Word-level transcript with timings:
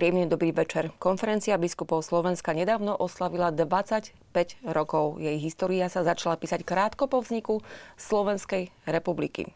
Príjemný 0.00 0.32
dobrý 0.32 0.56
večer. 0.56 0.96
Konferencia 0.96 1.60
biskupov 1.60 2.00
Slovenska 2.00 2.56
nedávno 2.56 2.96
oslavila 2.96 3.52
25 3.52 4.16
rokov. 4.72 5.20
Jej 5.20 5.36
história 5.44 5.92
sa 5.92 6.00
začala 6.00 6.40
písať 6.40 6.64
krátko 6.64 7.04
po 7.04 7.20
vzniku 7.20 7.60
Slovenskej 8.00 8.72
republiky. 8.88 9.52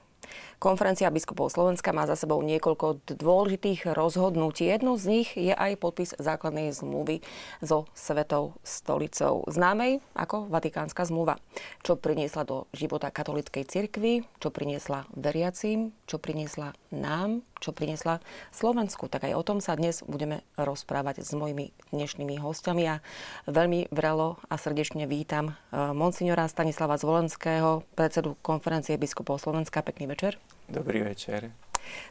Konferencia 0.64 1.12
biskupov 1.12 1.52
Slovenska 1.52 1.92
má 1.92 2.08
za 2.08 2.16
sebou 2.16 2.40
niekoľko 2.40 3.04
dôležitých 3.04 3.84
rozhodnutí. 3.92 4.64
Jedno 4.64 4.96
z 4.96 5.04
nich 5.12 5.36
je 5.36 5.52
aj 5.52 5.76
podpis 5.76 6.16
základnej 6.16 6.72
zmluvy 6.72 7.20
so 7.60 7.84
Svetou 7.92 8.56
stolicou, 8.64 9.44
známej 9.44 10.00
ako 10.16 10.48
Vatikánska 10.48 11.04
zmluva. 11.04 11.36
Čo 11.84 12.00
priniesla 12.00 12.48
do 12.48 12.64
života 12.72 13.12
katolíckej 13.12 13.68
cirkvi, 13.68 14.24
čo 14.40 14.48
priniesla 14.48 15.04
veriacím, 15.12 15.92
čo 16.08 16.16
priniesla 16.16 16.72
nám, 16.88 17.44
čo 17.60 17.76
priniesla 17.76 18.24
Slovensku. 18.48 19.12
Tak 19.12 19.28
aj 19.28 19.36
o 19.36 19.44
tom 19.44 19.60
sa 19.60 19.76
dnes 19.76 20.00
budeme 20.00 20.48
rozprávať 20.56 21.28
s 21.28 21.36
mojimi 21.36 21.76
dnešnými 21.92 22.40
hostiami. 22.40 22.88
A 22.88 23.04
veľmi 23.52 23.92
vrelo 23.92 24.40
a 24.48 24.56
srdečne 24.56 25.04
vítam 25.04 25.52
eh, 25.52 25.92
monsignora 25.92 26.48
Stanislava 26.48 26.96
Zvolenského, 26.96 27.84
predsedu 27.92 28.40
konferencie 28.40 28.96
biskupov 28.96 29.44
Slovenska. 29.44 29.84
Pekný 29.84 30.08
večer. 30.08 30.40
Dobrý 30.68 31.04
večer. 31.04 31.52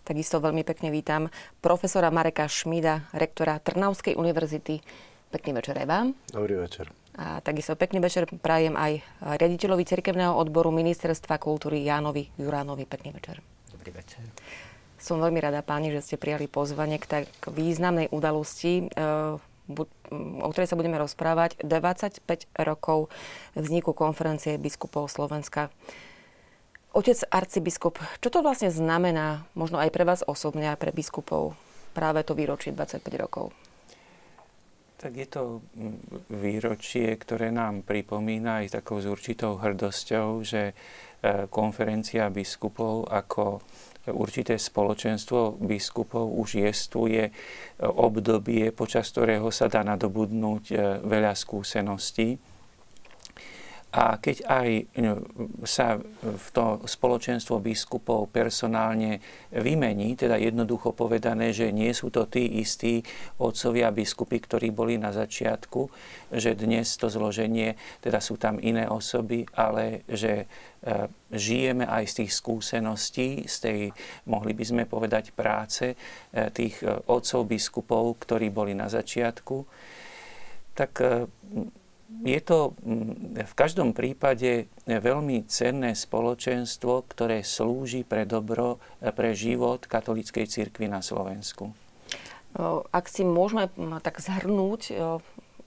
Takisto 0.05 0.37
veľmi 0.37 0.61
pekne 0.61 0.93
vítam 0.93 1.33
profesora 1.57 2.13
Mareka 2.13 2.45
Šmída, 2.45 3.09
rektora 3.09 3.57
Trnavskej 3.57 4.13
univerzity. 4.13 4.77
Pekný 5.33 5.57
večer 5.57 5.81
aj 5.81 5.87
vám. 5.89 6.07
Dobrý 6.29 6.61
večer. 6.61 6.93
A 7.17 7.41
takisto 7.41 7.73
pekný 7.73 8.01
večer 8.01 8.29
prajem 8.29 8.77
aj 8.77 9.01
riaditeľovi 9.41 9.85
cirkevného 9.85 10.33
odboru 10.33 10.69
Ministerstva 10.69 11.41
kultúry 11.41 11.81
Jánovi 11.81 12.29
Juránovi. 12.37 12.85
Pekný 12.85 13.13
večer. 13.13 13.41
Dobrý 13.73 13.89
večer. 13.89 14.21
Som 15.01 15.19
veľmi 15.19 15.41
rada, 15.41 15.65
páni, 15.65 15.89
že 15.89 16.05
ste 16.05 16.15
prijali 16.21 16.45
pozvanie 16.45 17.01
k 17.01 17.05
tak 17.09 17.25
významnej 17.49 18.13
udalosti, 18.13 18.87
eh, 18.87 19.37
o 20.41 20.47
ktorej 20.53 20.69
sa 20.69 20.77
budeme 20.77 21.01
rozprávať. 21.01 21.59
25 21.65 22.45
rokov 22.61 23.09
vzniku 23.57 23.97
konferencie 23.97 24.61
biskupov 24.61 25.09
Slovenska. 25.09 25.73
Otec 26.93 27.25
arcibiskup, 27.33 27.97
čo 28.21 28.29
to 28.29 28.45
vlastne 28.45 28.69
znamená, 28.69 29.49
možno 29.57 29.81
aj 29.81 29.89
pre 29.89 30.05
vás 30.05 30.21
osobne 30.21 30.69
a 30.69 30.77
pre 30.77 30.93
biskupov, 30.93 31.57
práve 31.97 32.21
to 32.21 32.37
výročie 32.37 32.69
25 32.69 33.01
rokov? 33.17 33.49
Tak 35.01 35.11
je 35.17 35.27
to 35.27 35.65
výročie, 36.29 37.17
ktoré 37.17 37.49
nám 37.49 37.81
pripomína 37.81 38.61
aj 38.63 38.79
takou 38.79 39.01
z 39.01 39.09
určitou 39.09 39.57
hrdosťou, 39.57 40.45
že 40.45 40.71
e, 40.71 40.73
konferencia 41.49 42.29
biskupov 42.29 43.09
ako 43.09 43.65
určité 44.13 44.61
spoločenstvo 44.61 45.59
biskupov 45.59 46.29
už 46.39 46.61
jestuje 46.61 47.33
obdobie, 47.81 48.69
počas 48.69 49.09
ktorého 49.11 49.49
sa 49.49 49.65
dá 49.65 49.81
nadobudnúť 49.81 50.63
e, 50.71 50.75
veľa 51.03 51.33
skúseností 51.33 52.52
a 53.93 54.17
keď 54.17 54.37
aj 54.49 54.69
no, 55.05 55.21
sa 55.69 56.01
v 56.25 56.47
to 56.49 56.81
spoločenstvo 56.81 57.61
biskupov 57.61 58.25
personálne 58.33 59.21
vymení, 59.53 60.17
teda 60.17 60.41
jednoducho 60.41 60.97
povedané, 60.97 61.53
že 61.53 61.69
nie 61.69 61.93
sú 61.93 62.09
to 62.09 62.25
tí 62.25 62.57
istí 62.57 63.05
otcovia 63.37 63.93
biskupy, 63.93 64.41
ktorí 64.41 64.73
boli 64.73 64.97
na 64.97 65.13
začiatku, 65.13 65.93
že 66.33 66.57
dnes 66.57 66.89
to 66.97 67.05
zloženie, 67.05 67.77
teda 68.01 68.17
sú 68.17 68.41
tam 68.41 68.57
iné 68.57 68.89
osoby, 68.89 69.45
ale 69.53 70.01
že 70.09 70.49
e, 70.81 71.05
žijeme 71.29 71.85
aj 71.85 72.03
z 72.09 72.13
tých 72.25 72.31
skúseností, 72.33 73.45
z 73.45 73.55
tej, 73.61 73.79
mohli 74.25 74.57
by 74.57 74.63
sme 74.65 74.83
povedať, 74.89 75.37
práce 75.37 75.93
e, 75.93 75.95
tých 76.49 76.81
e, 76.81 76.89
otcov 77.13 77.45
biskupov, 77.45 78.17
ktorí 78.25 78.49
boli 78.49 78.73
na 78.73 78.89
začiatku, 78.89 79.69
tak 80.73 81.29
je 82.21 82.39
to 82.45 82.77
mm, 82.85 83.41
v 83.41 83.53
každom 83.57 83.97
prípade 83.97 84.69
veľmi 84.85 85.49
cenné 85.49 85.97
spoločenstvo, 85.97 87.09
ktoré 87.09 87.41
slúži 87.41 88.05
pre 88.05 88.29
dobro, 88.29 88.77
pre 89.01 89.33
život 89.33 89.89
katolíckej 89.89 90.45
cirkvi 90.45 90.85
na 90.85 91.01
Slovensku. 91.01 91.73
Ak 92.93 93.09
si 93.09 93.25
môžeme 93.25 93.73
tak 94.05 94.21
zhrnúť, 94.21 94.93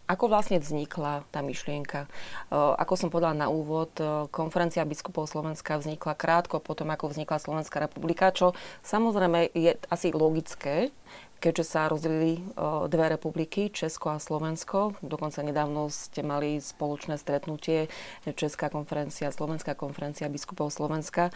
ako 0.07 0.31
vlastne 0.31 0.63
vznikla 0.63 1.27
tá 1.35 1.43
myšlienka? 1.43 2.07
Ako 2.55 2.95
som 2.95 3.11
povedala 3.11 3.35
na 3.35 3.49
úvod, 3.51 3.91
konferencia 4.31 4.87
biskupov 4.87 5.27
Slovenska 5.27 5.79
vznikla 5.79 6.15
krátko 6.15 6.63
potom, 6.63 6.91
ako 6.95 7.11
vznikla 7.11 7.43
Slovenská 7.43 7.83
republika, 7.83 8.31
čo 8.31 8.55
samozrejme 8.87 9.51
je 9.55 9.75
asi 9.91 10.15
logické, 10.15 10.95
keďže 11.37 11.65
sa 11.69 11.93
rozdelili 11.93 12.41
dve 12.89 13.13
republiky, 13.13 13.69
Česko 13.69 14.09
a 14.15 14.23
Slovensko. 14.23 14.97
Dokonca 15.05 15.45
nedávno 15.45 15.93
ste 15.93 16.25
mali 16.25 16.65
spoločné 16.65 17.21
stretnutie 17.21 17.93
Česká 18.25 18.73
konferencia, 18.73 19.29
Slovenská 19.29 19.77
konferencia 19.77 20.33
biskupov 20.33 20.73
Slovenska 20.73 21.29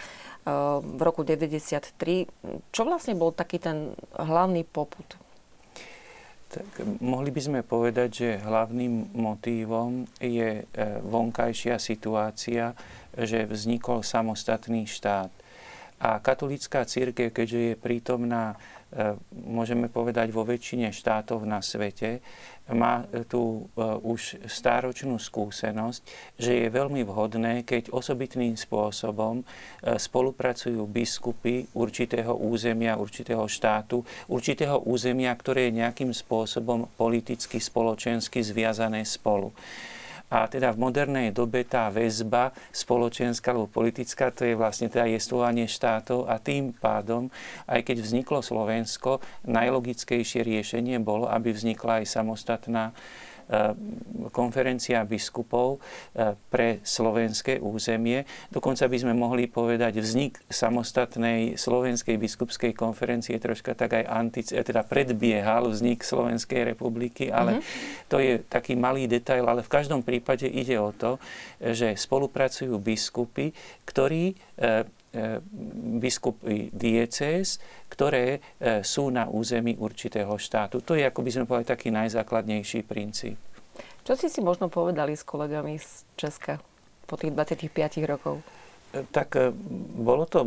v 0.81 1.01
roku 1.05 1.21
1993. 1.27 2.73
Čo 2.73 2.83
vlastne 2.89 3.13
bol 3.13 3.35
taký 3.37 3.61
ten 3.61 3.93
hlavný 4.17 4.65
poput? 4.65 5.05
Tak 6.51 6.83
mohli 6.99 7.31
by 7.31 7.41
sme 7.41 7.61
povedať, 7.63 8.09
že 8.11 8.43
hlavným 8.43 9.15
motívom 9.15 10.03
je 10.19 10.51
e, 10.61 10.65
vonkajšia 11.07 11.79
situácia, 11.79 12.75
že 13.15 13.47
vznikol 13.47 14.03
samostatný 14.03 14.83
štát. 14.91 15.31
A 16.01 16.19
katolická 16.19 16.83
církev, 16.83 17.31
keďže 17.31 17.61
je 17.61 17.75
prítomná 17.79 18.59
E, 18.91 19.15
môžeme 19.47 19.87
povedať, 19.87 20.35
vo 20.35 20.43
väčšine 20.43 20.91
štátov 20.91 21.47
na 21.47 21.63
svete, 21.63 22.19
má 22.73 23.07
tú 23.27 23.71
e, 23.75 23.83
už 24.03 24.43
stáročnú 24.47 25.19
skúsenosť, 25.19 26.01
že 26.39 26.53
je 26.65 26.69
veľmi 26.71 27.03
vhodné, 27.07 27.67
keď 27.67 27.91
osobitným 27.93 28.55
spôsobom 28.55 29.43
e, 29.43 29.45
spolupracujú 29.99 30.81
biskupy 30.87 31.67
určitého 31.77 32.33
územia, 32.35 32.99
určitého 32.99 33.45
štátu, 33.47 34.03
určitého 34.31 34.83
územia, 34.87 35.35
ktoré 35.35 35.69
je 35.69 35.83
nejakým 35.83 36.11
spôsobom 36.15 36.89
politicky, 36.95 37.59
spoločensky 37.59 38.43
zviazané 38.43 39.03
spolu. 39.07 39.51
A 40.31 40.47
teda 40.47 40.71
v 40.71 40.79
modernej 40.79 41.35
dobe 41.35 41.67
tá 41.67 41.91
väzba 41.91 42.55
spoločenská 42.71 43.51
alebo 43.51 43.67
politická, 43.67 44.31
to 44.31 44.47
je 44.47 44.55
vlastne 44.55 44.87
teda 44.87 45.11
jestvovanie 45.11 45.67
štátov 45.67 46.31
a 46.31 46.39
tým 46.39 46.71
pádom, 46.71 47.35
aj 47.67 47.83
keď 47.83 47.97
vzniklo 47.99 48.39
Slovensko, 48.39 49.19
najlogickejšie 49.51 50.47
riešenie 50.47 51.03
bolo, 51.03 51.27
aby 51.27 51.51
vznikla 51.51 52.03
aj 52.03 52.07
samostatná 52.07 52.95
konferencia 54.31 55.03
biskupov 55.03 55.83
eh, 56.15 56.39
pre 56.49 56.79
slovenské 56.87 57.59
územie. 57.59 58.25
Dokonca 58.49 58.87
by 58.87 58.97
sme 58.97 59.13
mohli 59.17 59.51
povedať 59.51 59.99
vznik 59.99 60.39
samostatnej 60.47 61.59
slovenskej 61.59 62.17
biskupskej 62.17 62.73
konferencie 62.73 63.37
troška 63.43 63.75
tak 63.75 63.99
aj 63.99 64.05
antic, 64.07 64.47
eh, 64.55 64.63
teda 64.63 64.87
predbiehal 64.87 65.67
vznik 65.73 66.07
Slovenskej 66.07 66.75
republiky, 66.75 67.29
ale 67.29 67.59
mm-hmm. 67.59 68.07
to 68.07 68.17
je 68.23 68.41
taký 68.47 68.79
malý 68.79 69.11
detail, 69.11 69.47
ale 69.51 69.67
v 69.67 69.73
každom 69.73 70.07
prípade 70.07 70.47
ide 70.47 70.79
o 70.79 70.95
to, 70.95 71.19
že 71.61 71.99
spolupracujú 71.99 72.79
biskupy, 72.79 73.53
ktorí 73.85 74.39
biskupy 75.99 76.71
diecéz, 76.71 77.59
ktoré 77.91 78.39
sú 78.87 79.11
na 79.11 79.27
území 79.27 79.75
určitého 79.75 80.39
štátu. 80.39 80.79
To 80.87 80.95
je, 80.95 81.03
ako 81.03 81.21
by 81.27 81.31
sme 81.35 81.45
povedali, 81.51 81.67
taký 81.67 81.89
najzákladnejší 81.91 82.87
princíp. 82.87 83.35
Čo 84.07 84.15
ste 84.15 84.31
si 84.31 84.39
možno 84.39 84.71
povedali 84.71 85.19
s 85.19 85.27
kolegami 85.27 85.83
z 85.83 86.07
Česka 86.15 86.63
po 87.11 87.19
tých 87.19 87.35
25 87.35 87.75
rokov? 88.07 88.39
Tak 88.91 89.55
bolo 90.03 90.27
to 90.27 90.43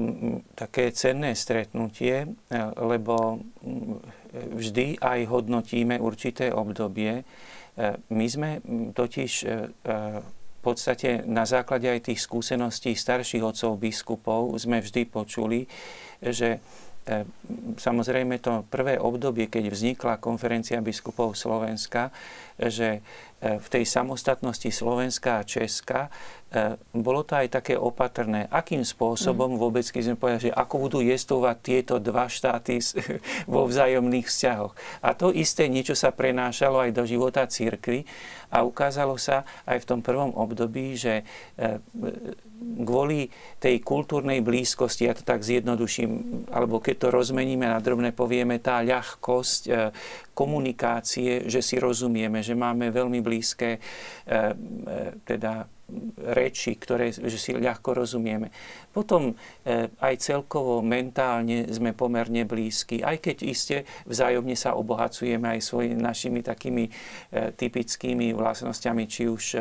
také 0.51 0.91
cenné 0.91 1.31
stretnutie, 1.31 2.27
lebo 2.75 3.39
vždy 4.33 4.99
aj 4.99 5.19
hodnotíme 5.31 5.95
určité 5.95 6.51
obdobie. 6.51 7.23
My 8.11 8.25
sme 8.27 8.59
totiž 8.91 9.47
podstate 10.63 11.27
na 11.27 11.43
základe 11.43 11.91
aj 11.91 12.07
tých 12.07 12.23
skúseností 12.23 12.95
starších 12.95 13.43
otcov 13.43 13.75
biskupov 13.75 14.55
sme 14.55 14.79
vždy 14.79 15.03
počuli, 15.11 15.67
že 16.23 16.63
E, 17.03 17.27
samozrejme 17.75 18.39
to 18.39 18.63
prvé 18.71 18.95
obdobie, 18.95 19.51
keď 19.51 19.75
vznikla 19.75 20.23
konferencia 20.23 20.79
biskupov 20.79 21.35
Slovenska, 21.35 22.15
že 22.57 23.05
v 23.43 23.67
tej 23.67 23.83
samostatnosti 23.83 24.71
Slovenska 24.71 25.43
a 25.43 25.47
Česka 25.47 26.07
bolo 26.93 27.25
to 27.25 27.33
aj 27.33 27.59
také 27.59 27.73
opatrné, 27.75 28.45
akým 28.47 28.85
spôsobom 28.85 29.57
mm. 29.57 29.59
vôbec, 29.59 29.83
keď 29.83 30.01
sme 30.05 30.19
povedali, 30.21 30.47
že 30.47 30.53
ako 30.53 30.75
budú 30.85 30.99
jestovať 31.01 31.55
tieto 31.59 31.95
dva 31.97 32.29
štáty 32.29 32.77
vo 33.53 33.65
vzájomných 33.65 34.29
vzťahoch. 34.29 34.73
A 35.01 35.09
to 35.17 35.33
isté 35.33 35.65
niečo 35.65 35.97
sa 35.97 36.13
prenášalo 36.13 36.85
aj 36.87 36.91
do 36.93 37.03
života 37.09 37.43
církvy 37.49 38.05
a 38.53 38.61
ukázalo 38.61 39.17
sa 39.17 39.49
aj 39.65 39.81
v 39.81 39.87
tom 39.89 39.99
prvom 40.05 40.29
období, 40.37 40.93
že 40.93 41.25
kvôli 42.63 43.27
tej 43.59 43.81
kultúrnej 43.83 44.39
blízkosti, 44.39 45.07
ja 45.07 45.17
to 45.17 45.23
tak 45.25 45.43
zjednoduším, 45.43 46.45
alebo 46.51 46.79
keď 46.79 46.95
to 46.95 47.07
rozmeníme 47.11 47.67
na 47.67 47.79
drobné, 47.79 48.15
povieme 48.15 48.59
tá 48.59 48.79
ľahkosť 48.83 49.61
e, 49.67 49.71
komunikácie, 50.31 51.47
že 51.47 51.59
si 51.59 51.75
rozumieme, 51.77 52.39
že 52.43 52.53
máme 52.53 52.91
veľmi 52.91 53.23
blízke 53.23 53.69
e, 53.73 53.79
e, 53.79 54.41
teda 55.23 55.63
reči, 56.17 56.79
ktoré 56.79 57.11
že 57.11 57.37
si 57.37 57.51
ľahko 57.53 57.93
rozumieme. 57.93 58.49
Potom 58.95 59.33
e, 59.33 59.35
aj 59.99 60.15
celkovo 60.21 60.79
mentálne 60.79 61.67
sme 61.69 61.91
pomerne 61.91 62.47
blízki, 62.47 63.03
aj 63.03 63.19
keď 63.19 63.37
iste 63.43 63.77
vzájomne 64.07 64.55
sa 64.55 64.79
obohacujeme 64.79 65.57
aj 65.57 65.61
svojimi 65.61 65.99
našimi 65.99 66.39
takými 66.41 66.85
e, 66.87 66.91
typickými 67.53 68.31
vlastnosťami, 68.33 69.03
či 69.05 69.27
už 69.27 69.43
e, 69.53 69.59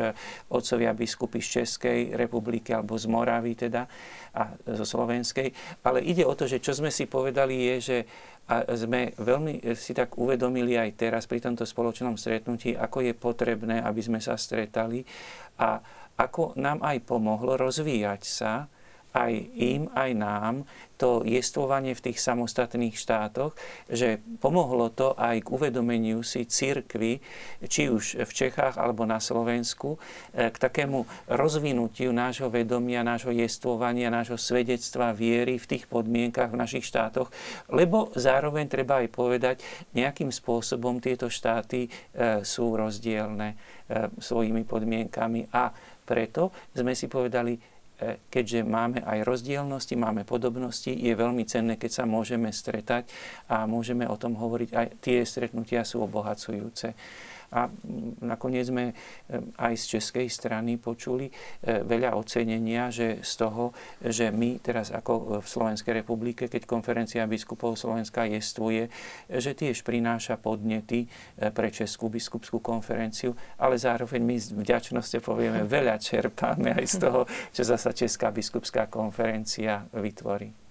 otcovia 0.53 0.95
biskupy 0.95 1.43
z 1.43 1.61
Českej 1.61 2.15
republiky 2.15 2.71
alebo 2.71 2.95
z 2.95 3.05
Moravy 3.11 3.53
teda 3.59 3.85
a 4.33 4.49
zo 4.73 4.85
Slovenskej. 4.87 5.51
Ale 5.85 6.01
ide 6.01 6.25
o 6.25 6.33
to, 6.33 6.49
že 6.49 6.63
čo 6.63 6.73
sme 6.73 6.89
si 6.89 7.05
povedali 7.05 7.69
je, 7.73 7.75
že 7.79 7.97
a 8.43 8.67
sme 8.75 9.15
veľmi 9.15 9.71
si 9.71 9.95
tak 9.95 10.19
uvedomili 10.19 10.75
aj 10.75 10.99
teraz 10.99 11.23
pri 11.31 11.39
tomto 11.39 11.63
spoločnom 11.63 12.19
stretnutí, 12.19 12.75
ako 12.75 12.99
je 12.99 13.13
potrebné, 13.15 13.79
aby 13.79 14.03
sme 14.03 14.19
sa 14.19 14.35
stretali 14.35 15.07
a 15.55 15.79
ako 16.17 16.53
nám 16.59 16.81
aj 16.85 17.03
pomohlo 17.05 17.57
rozvíjať 17.57 18.21
sa, 18.23 18.69
aj 19.13 19.33
im, 19.53 19.87
aj 19.93 20.11
nám, 20.17 20.55
to 20.97 21.21
jestvovanie 21.27 21.93
v 21.93 22.03
tých 22.09 22.17
samostatných 22.17 22.97
štátoch, 22.97 23.53
že 23.91 24.23
pomohlo 24.41 24.89
to 24.89 25.13
aj 25.13 25.43
k 25.43 25.51
uvedomeniu 25.53 26.25
si 26.25 26.47
církvy, 26.47 27.21
či 27.67 27.91
už 27.91 28.25
v 28.25 28.31
Čechách 28.31 28.79
alebo 28.79 29.05
na 29.05 29.21
Slovensku, 29.21 29.99
e, 30.33 30.49
k 30.49 30.57
takému 30.57 31.05
rozvinutiu 31.29 32.09
nášho 32.09 32.49
vedomia, 32.49 33.05
nášho 33.05 33.35
jestvovania, 33.35 34.13
nášho 34.13 34.39
svedectva 34.39 35.13
viery 35.13 35.61
v 35.61 35.69
tých 35.77 35.85
podmienkach 35.85 36.49
v 36.49 36.61
našich 36.61 36.87
štátoch, 36.87 37.29
lebo 37.69 38.09
zároveň 38.17 38.65
treba 38.71 39.03
aj 39.03 39.09
povedať, 39.13 39.55
nejakým 39.93 40.33
spôsobom 40.33 40.97
tieto 41.03 41.29
štáty 41.29 41.85
e, 41.85 41.89
sú 42.47 42.79
rozdielne 42.79 43.53
e, 43.53 43.55
svojimi 44.17 44.63
podmienkami 44.63 45.51
a 45.51 45.92
preto 46.03 46.51
sme 46.75 46.93
si 46.93 47.07
povedali, 47.07 47.55
e, 47.55 47.59
keďže 48.27 48.63
máme 48.63 49.03
aj 49.03 49.23
rozdielnosti, 49.23 49.95
máme 49.95 50.23
podobnosti, 50.27 50.91
je 50.91 51.13
veľmi 51.15 51.43
cenné, 51.47 51.79
keď 51.79 51.91
sa 51.91 52.03
môžeme 52.03 52.51
stretať 52.51 53.09
a 53.49 53.63
môžeme 53.63 54.07
o 54.07 54.19
tom 54.19 54.35
hovoriť. 54.35 54.69
Aj 54.75 54.87
tie 54.99 55.23
stretnutia 55.23 55.87
sú 55.87 56.03
obohacujúce. 56.03 56.95
A 57.53 57.69
nakoniec 58.25 58.65
sme 58.65 58.89
e, 58.89 58.93
aj 59.61 59.73
z 59.77 59.97
českej 59.97 60.25
strany 60.25 60.81
počuli 60.81 61.29
e, 61.29 61.33
veľa 61.85 62.17
ocenenia, 62.17 62.89
že 62.89 63.21
z 63.21 63.33
toho, 63.37 63.69
že 64.01 64.33
my 64.33 64.57
teraz 64.57 64.89
ako 64.89 65.39
v 65.39 65.45
Slovenskej 65.45 66.01
republike, 66.01 66.49
keď 66.49 66.65
konferencia 66.65 67.29
biskupov 67.29 67.77
Slovenska 67.77 68.25
jestvuje, 68.25 68.89
že 69.29 69.53
tiež 69.53 69.85
prináša 69.85 70.41
podnety 70.41 71.05
e, 71.05 71.07
pre 71.53 71.69
Českú 71.69 72.09
biskupskú 72.09 72.57
konferenciu, 72.57 73.37
ale 73.61 73.77
zároveň 73.77 74.21
my 74.25 74.35
z 74.41 74.47
vďačnosti 74.57 75.21
povieme, 75.21 75.61
veľa 75.69 76.01
čerpáme 76.01 76.73
aj 76.73 76.85
z 76.89 76.95
toho, 76.97 77.21
čo 77.55 77.61
zasa 77.61 77.93
Česká 77.93 78.33
biskupská 78.33 78.89
konferencia 78.89 79.85
vytvorí. 79.93 80.62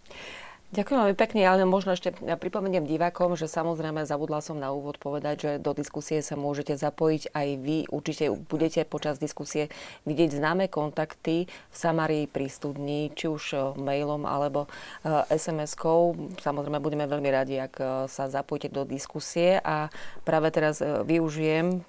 Ďakujem 0.73 1.05
veľmi 1.05 1.19
pekne, 1.21 1.45
ale 1.45 1.69
možno 1.69 1.93
ešte 1.93 2.17
pripomeniem 2.17 2.89
divákom, 2.89 3.37
že 3.37 3.45
samozrejme 3.45 4.09
zabudla 4.09 4.41
som 4.41 4.57
na 4.57 4.73
úvod 4.73 4.97
povedať, 4.97 5.37
že 5.37 5.51
do 5.61 5.77
diskusie 5.77 6.25
sa 6.25 6.33
môžete 6.33 6.81
zapojiť 6.81 7.29
aj 7.29 7.49
vy. 7.61 7.79
Určite 7.93 8.33
budete 8.49 8.89
počas 8.89 9.21
diskusie 9.21 9.69
vidieť 10.09 10.33
známe 10.33 10.73
kontakty 10.73 11.45
v 11.45 11.77
Samarii 11.77 12.25
pri 12.25 12.49
studni, 12.49 13.13
či 13.13 13.29
už 13.29 13.43
e, 13.53 13.57
mailom 13.85 14.25
alebo 14.25 14.65
e, 14.65 15.29
SMS-kou. 15.37 16.41
Samozrejme 16.41 16.81
budeme 16.81 17.05
veľmi 17.05 17.29
radi, 17.29 17.61
ak 17.61 17.75
e, 17.77 17.85
sa 18.09 18.33
zapojíte 18.33 18.73
do 18.73 18.89
diskusie 18.89 19.61
a 19.61 19.93
práve 20.25 20.49
teraz 20.57 20.81
využijem 21.05 21.85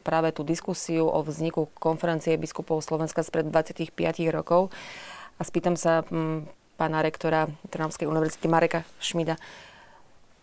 práve 0.00 0.32
tú 0.32 0.40
diskusiu 0.40 1.04
o 1.04 1.20
vzniku 1.20 1.68
konferencie 1.76 2.40
biskupov 2.40 2.80
Slovenska 2.80 3.20
spred 3.20 3.52
25 3.52 3.92
rokov 4.32 4.72
a 5.36 5.44
spýtam 5.44 5.76
sa 5.76 6.00
pána 6.76 7.00
rektora 7.00 7.48
Trnavskej 7.72 8.04
univerzity 8.04 8.46
Mareka 8.52 8.84
Šmida. 9.00 9.40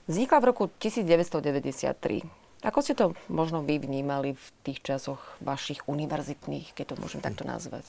Vznikla 0.10 0.38
v 0.42 0.46
roku 0.50 0.64
1993. 0.82 2.66
Ako 2.66 2.80
ste 2.82 2.98
to 2.98 3.14
možno 3.30 3.62
vy 3.62 3.78
vnímali 3.80 4.34
v 4.34 4.46
tých 4.66 4.82
časoch 4.82 5.22
vašich 5.40 5.86
univerzitných, 5.86 6.74
keď 6.74 6.86
to 6.92 6.96
môžem 7.00 7.22
takto 7.22 7.46
nazvať? 7.46 7.86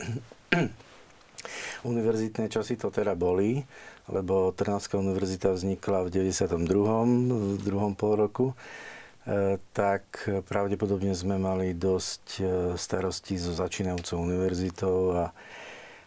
Univerzitné 1.82 2.46
časy 2.46 2.78
to 2.78 2.94
teda 2.94 3.18
boli, 3.18 3.66
lebo 4.06 4.54
Trnavská 4.54 4.94
univerzita 4.94 5.50
vznikla 5.52 6.06
v 6.06 6.30
92. 6.32 6.54
v 7.58 7.58
druhom 7.58 7.98
pol 7.98 8.14
roku 8.14 8.46
e, 9.26 9.58
tak 9.74 10.06
pravdepodobne 10.46 11.18
sme 11.18 11.42
mali 11.42 11.74
dosť 11.74 12.24
e, 12.38 12.42
starostí 12.78 13.34
so 13.42 13.50
začínajúcou 13.50 14.22
univerzitou 14.22 14.96
a 15.18 15.24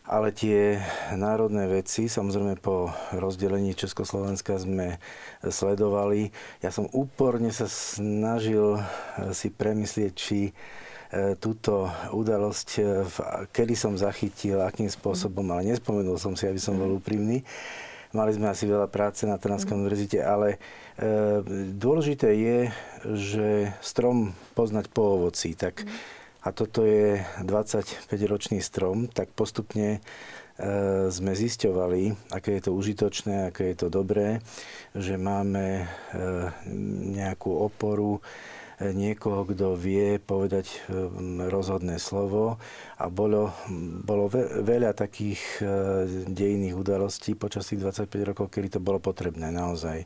ale 0.06 0.30
tie 0.30 0.78
národné 1.18 1.66
veci, 1.66 2.06
samozrejme 2.06 2.62
po 2.62 2.94
rozdelení 3.18 3.74
Československa 3.74 4.62
sme 4.62 5.02
sledovali. 5.42 6.30
Ja 6.62 6.70
som 6.70 6.86
úporne 6.94 7.50
sa 7.50 7.66
snažil 7.66 8.78
si 9.34 9.50
premyslieť, 9.50 10.12
či 10.14 10.40
e, 10.50 10.52
túto 11.42 11.90
udalosť, 12.14 12.70
e, 12.78 12.82
kedy 13.50 13.74
som 13.74 13.98
zachytil, 13.98 14.62
akým 14.62 14.94
spôsobom, 14.94 15.46
ale 15.50 15.74
nespomenul 15.74 16.22
som 16.22 16.38
si, 16.38 16.46
aby 16.46 16.62
som 16.62 16.78
bol 16.78 17.02
úprimný. 17.02 17.42
Mali 18.14 18.32
sme 18.32 18.48
asi 18.48 18.70
veľa 18.70 18.88
práce 18.88 19.26
na 19.26 19.42
Trnavskej 19.42 19.74
univerzite, 19.74 20.22
ale 20.22 20.62
e, 21.02 21.42
dôležité 21.74 22.30
je, 22.30 22.58
že 23.18 23.48
strom 23.82 24.38
poznať 24.54 24.86
po 24.94 25.18
ovoci. 25.18 25.58
Tak 25.58 25.82
a 26.46 26.54
toto 26.54 26.86
je 26.86 27.26
25-ročný 27.42 28.62
strom, 28.62 29.10
tak 29.10 29.34
postupne 29.34 29.98
e, 29.98 30.00
sme 31.10 31.34
zisťovali, 31.34 32.30
aké 32.30 32.62
je 32.62 32.70
to 32.70 32.72
užitočné, 32.78 33.50
aké 33.50 33.74
je 33.74 33.78
to 33.82 33.88
dobré, 33.90 34.46
že 34.94 35.18
máme 35.18 35.66
e, 35.82 35.86
nejakú 37.18 37.50
oporu, 37.50 38.22
e, 38.78 38.94
niekoho, 38.94 39.50
kto 39.50 39.74
vie 39.74 40.22
povedať 40.22 40.86
rozhodné 41.50 41.98
slovo. 41.98 42.62
A 43.02 43.10
bolo, 43.10 43.50
bolo 44.06 44.30
veľa 44.62 44.94
takých 44.94 45.66
dejných 46.30 46.78
udalostí 46.78 47.34
počas 47.34 47.66
tých 47.66 47.82
25 47.82 48.06
rokov, 48.22 48.54
kedy 48.54 48.78
to 48.78 48.80
bolo 48.86 49.02
potrebné 49.02 49.50
naozaj 49.50 50.06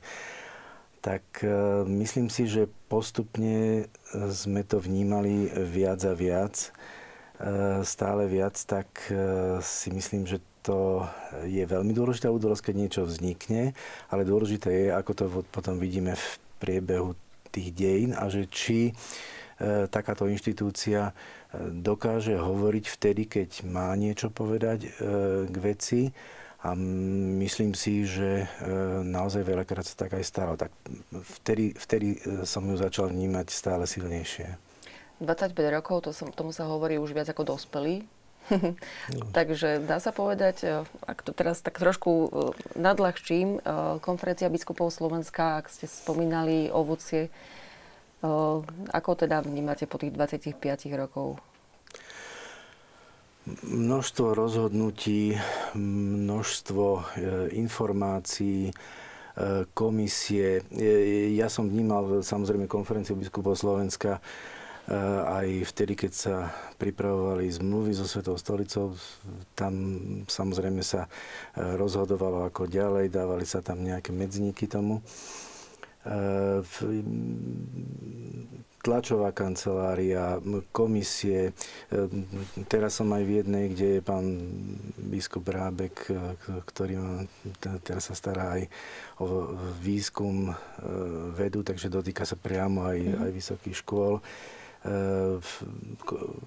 tak 0.99 1.23
e, 1.43 1.49
myslím 1.87 2.27
si, 2.27 2.47
že 2.47 2.67
postupne 2.91 3.87
sme 4.13 4.61
to 4.67 4.83
vnímali 4.83 5.47
viac 5.51 6.03
a 6.03 6.13
viac, 6.13 6.55
e, 6.59 7.81
stále 7.87 8.27
viac, 8.27 8.59
tak 8.67 8.87
e, 9.07 9.15
si 9.63 9.89
myslím, 9.95 10.27
že 10.27 10.43
to 10.59 11.07
je 11.47 11.63
veľmi 11.63 11.95
dôležitá 11.95 12.27
udalosť, 12.27 12.69
keď 12.71 12.75
niečo 12.75 13.01
vznikne, 13.07 13.71
ale 14.11 14.27
dôležité 14.27 14.69
je, 14.69 14.87
ako 14.91 15.11
to 15.15 15.23
potom 15.55 15.79
vidíme 15.79 16.19
v 16.19 16.27
priebehu 16.59 17.15
tých 17.49 17.71
dejín 17.71 18.11
a 18.11 18.27
že 18.27 18.45
či 18.51 18.91
takáto 19.91 20.23
inštitúcia 20.27 21.11
dokáže 21.59 22.35
hovoriť 22.35 22.85
vtedy, 22.95 23.23
keď 23.27 23.49
má 23.67 23.91
niečo 23.95 24.31
povedať 24.31 24.87
k 25.47 25.55
veci 25.59 26.15
a 26.59 26.75
myslím 27.39 27.71
si, 27.71 28.03
že 28.03 28.43
e, 28.43 28.47
naozaj 29.07 29.47
veľakrát 29.47 29.87
sa 29.87 29.95
tak 29.95 30.19
aj 30.19 30.23
stalo. 30.27 30.59
Tak 30.59 30.75
vtedy, 31.39 31.71
vtedy 31.71 32.19
e, 32.19 32.43
som 32.43 32.67
ju 32.67 32.75
začal 32.75 33.07
vnímať 33.15 33.47
stále 33.47 33.87
silnejšie. 33.87 34.59
25 35.23 35.55
rokov, 35.55 36.03
to 36.03 36.11
som, 36.11 36.27
tomu 36.35 36.51
sa 36.51 36.67
hovorí 36.67 36.99
už 36.99 37.15
viac 37.15 37.31
ako 37.31 37.55
dospelý. 37.55 38.03
no. 38.51 39.31
Takže 39.37 39.87
dá 39.87 40.03
sa 40.03 40.11
povedať, 40.11 40.67
e, 40.67 40.83
ak 41.07 41.23
to 41.23 41.31
teraz 41.31 41.63
tak 41.63 41.79
trošku 41.79 42.27
nadľahčím, 42.75 43.63
konferencia 44.03 44.51
biskupov 44.51 44.91
Slovenska, 44.91 45.63
ak 45.63 45.71
ste 45.71 45.87
spomínali 45.87 46.67
ovocie, 46.67 47.31
ako 48.91 49.15
teda 49.15 49.39
vnímate 49.47 49.87
po 49.87 49.95
tých 49.95 50.11
25 50.11 50.59
rokov 50.99 51.39
Množstvo 53.65 54.37
rozhodnutí, 54.37 55.37
množstvo 55.75 56.85
e, 56.85 57.01
informácií, 57.57 58.69
e, 58.69 58.73
komisie. 59.73 60.61
Ja 61.33 61.49
som 61.49 61.69
vnímal 61.69 62.21
samozrejme 62.21 62.69
konferenciu 62.69 63.17
biskupov 63.17 63.57
Slovenska 63.57 64.21
aj 65.29 65.69
vtedy, 65.69 65.93
keď 65.93 66.11
sa 66.17 66.35
pripravovali 66.81 67.45
zmluvy 67.45 67.93
so 67.93 68.09
Svetou 68.09 68.41
stolicou, 68.41 68.97
tam 69.53 69.73
samozrejme 70.25 70.81
sa 70.81 71.05
rozhodovalo 71.53 72.49
ako 72.49 72.65
ďalej, 72.65 73.13
dávali 73.13 73.45
sa 73.45 73.61
tam 73.61 73.85
nejaké 73.85 74.09
medzníky 74.09 74.65
tomu 74.65 75.05
tlačová 78.79 79.35
kancelária, 79.35 80.39
komisie. 80.71 81.51
Teraz 82.71 82.95
som 82.99 83.11
aj 83.11 83.23
v 83.27 83.35
jednej, 83.43 83.65
kde 83.75 83.87
je 83.99 84.01
pán 84.01 84.25
biskup 84.95 85.47
Rábek, 85.51 86.07
ktorý 86.63 86.93
ma, 86.99 87.23
teraz 87.83 88.07
sa 88.11 88.15
stará 88.15 88.59
aj 88.59 88.71
o 89.19 89.55
výskum 89.83 90.55
vedu, 91.35 91.61
takže 91.63 91.91
dotýka 91.91 92.23
sa 92.23 92.39
priamo 92.39 92.87
aj, 92.87 92.99
mm. 92.99 93.19
aj 93.19 93.31
vysokých 93.35 93.77
škôl. 93.83 94.23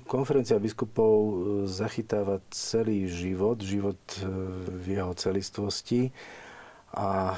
Konferencia 0.08 0.56
biskupov 0.56 1.14
zachytáva 1.68 2.40
celý 2.48 3.04
život, 3.12 3.60
život 3.60 4.00
v 4.80 4.96
jeho 4.96 5.12
celistvosti 5.12 6.08
a 6.92 7.32
e, 7.32 7.36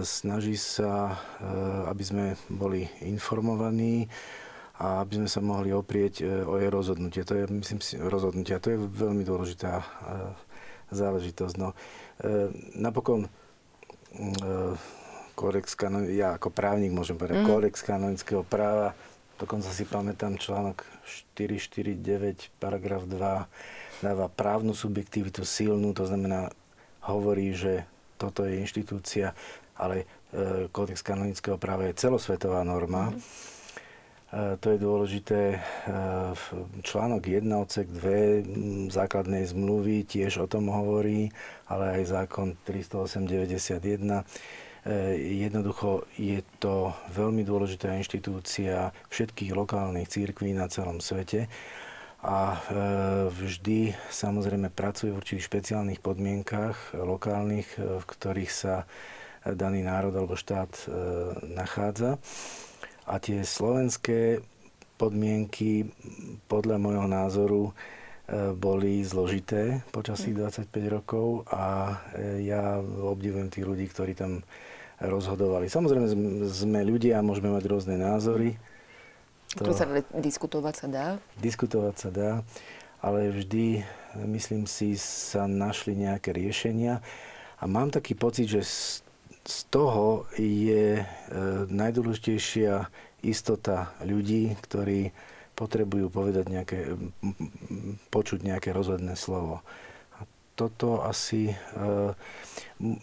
snaží 0.00 0.56
sa, 0.56 1.12
e, 1.12 1.16
aby 1.92 2.02
sme 2.04 2.24
boli 2.48 2.88
informovaní 3.04 4.08
a 4.80 5.04
aby 5.04 5.20
sme 5.20 5.28
sa 5.28 5.40
mohli 5.44 5.68
oprieť 5.68 6.24
e, 6.24 6.24
o 6.48 6.56
jej 6.56 6.72
rozhodnutie. 6.72 7.20
To 7.28 7.36
je, 7.36 7.44
myslím 7.52 7.80
si, 7.84 8.00
rozhodnutie. 8.00 8.56
A 8.56 8.62
to 8.64 8.72
je 8.72 8.80
veľmi 8.80 9.20
dôležitá 9.20 9.84
záležitosť. 10.88 11.54
No, 11.58 11.74
napokon 12.78 13.26
kódex 15.36 15.76
kanon, 15.76 16.08
ja 16.08 16.38
ako 16.38 16.48
právnik 16.54 16.94
môžem 16.94 17.18
povedať, 17.18 17.42
mm. 17.42 17.48
kódex 17.50 17.74
kanonického 17.84 18.46
práva, 18.46 18.96
dokonca 19.36 19.68
si 19.68 19.84
pamätám 19.84 20.40
článok 20.40 20.86
449, 21.36 22.54
paragraf 22.56 23.04
2, 23.04 23.18
dáva 24.00 24.26
právnu 24.32 24.72
subjektivitu 24.72 25.44
silnú, 25.44 25.92
to 25.92 26.08
znamená, 26.08 26.54
hovorí, 27.04 27.52
že 27.52 27.84
toto 28.16 28.48
je 28.48 28.60
inštitúcia, 28.60 29.36
ale 29.76 30.04
e, 30.32 30.68
kódex 30.72 31.04
kanonického 31.04 31.60
práva 31.60 31.88
je 31.88 32.00
celosvetová 32.00 32.64
norma. 32.64 33.12
Mm. 33.12 33.20
To 34.36 34.66
je 34.74 34.78
dôležité. 34.82 35.40
E, 35.54 35.58
článok 36.82 37.22
1 37.30 37.46
odsek 37.46 37.86
2 37.88 38.90
základnej 38.90 39.46
zmluvy 39.46 40.02
tiež 40.04 40.42
o 40.44 40.50
tom 40.50 40.68
hovorí, 40.68 41.30
ale 41.70 42.02
aj 42.02 42.02
zákon 42.10 42.58
308.91. 42.66 44.26
Jednoducho 45.18 46.06
je 46.14 46.46
to 46.62 46.94
veľmi 47.10 47.42
dôležitá 47.42 47.98
inštitúcia 47.98 48.94
všetkých 49.10 49.50
lokálnych 49.50 50.06
církví 50.06 50.54
na 50.54 50.70
celom 50.70 51.02
svete 51.02 51.50
a 52.26 52.40
e, 52.50 52.60
vždy 53.30 53.94
samozrejme 54.10 54.74
pracuje 54.74 55.14
v 55.14 55.22
určitých 55.22 55.46
špeciálnych 55.46 56.02
podmienkach 56.02 56.98
lokálnych, 56.98 57.78
e, 57.78 58.02
v 58.02 58.04
ktorých 58.04 58.50
sa 58.50 58.82
daný 59.46 59.86
národ 59.86 60.10
alebo 60.10 60.34
štát 60.34 60.74
e, 60.74 60.84
nachádza. 61.54 62.18
A 63.06 63.22
tie 63.22 63.46
slovenské 63.46 64.42
podmienky 64.98 65.86
podľa 66.50 66.82
môjho 66.82 67.06
názoru 67.06 67.62
boli 68.58 69.06
zložité 69.06 69.86
počas 69.94 70.18
tých 70.26 70.34
25 70.34 70.66
rokov 70.90 71.46
a 71.46 71.94
ja 72.42 72.82
obdivujem 72.82 73.46
tých 73.46 73.62
ľudí, 73.62 73.86
ktorí 73.86 74.18
tam 74.18 74.42
rozhodovali. 74.98 75.70
Samozrejme 75.70 76.10
sme 76.50 76.80
ľudia 76.82 77.22
a 77.22 77.26
môžeme 77.26 77.54
mať 77.54 77.70
rôzne 77.70 77.94
názory, 77.94 78.58
to... 79.64 79.72
Sa 79.72 79.88
diskutovať 80.12 80.74
sa 80.76 80.86
dá? 80.86 81.06
Diskutovať 81.40 81.94
sa 81.96 82.10
dá, 82.12 82.30
ale 83.00 83.32
vždy, 83.32 83.84
myslím 84.28 84.68
si, 84.68 84.96
sa 85.00 85.48
našli 85.48 85.96
nejaké 85.96 86.36
riešenia. 86.36 87.00
A 87.56 87.64
mám 87.64 87.88
taký 87.88 88.12
pocit, 88.12 88.52
že 88.52 88.62
z, 88.62 89.00
z 89.48 89.58
toho 89.72 90.28
je 90.36 91.00
e, 91.00 91.04
najdôležitejšia 91.72 92.92
istota 93.24 93.96
ľudí, 94.04 94.52
ktorí 94.60 95.16
potrebujú 95.56 96.12
povedať 96.12 96.44
nejaké, 96.52 96.78
počuť 98.12 98.44
nejaké 98.44 98.76
rozhodné 98.76 99.16
slovo. 99.16 99.64
A 100.20 100.28
toto 100.52 101.00
asi, 101.00 101.56
e, 101.56 101.56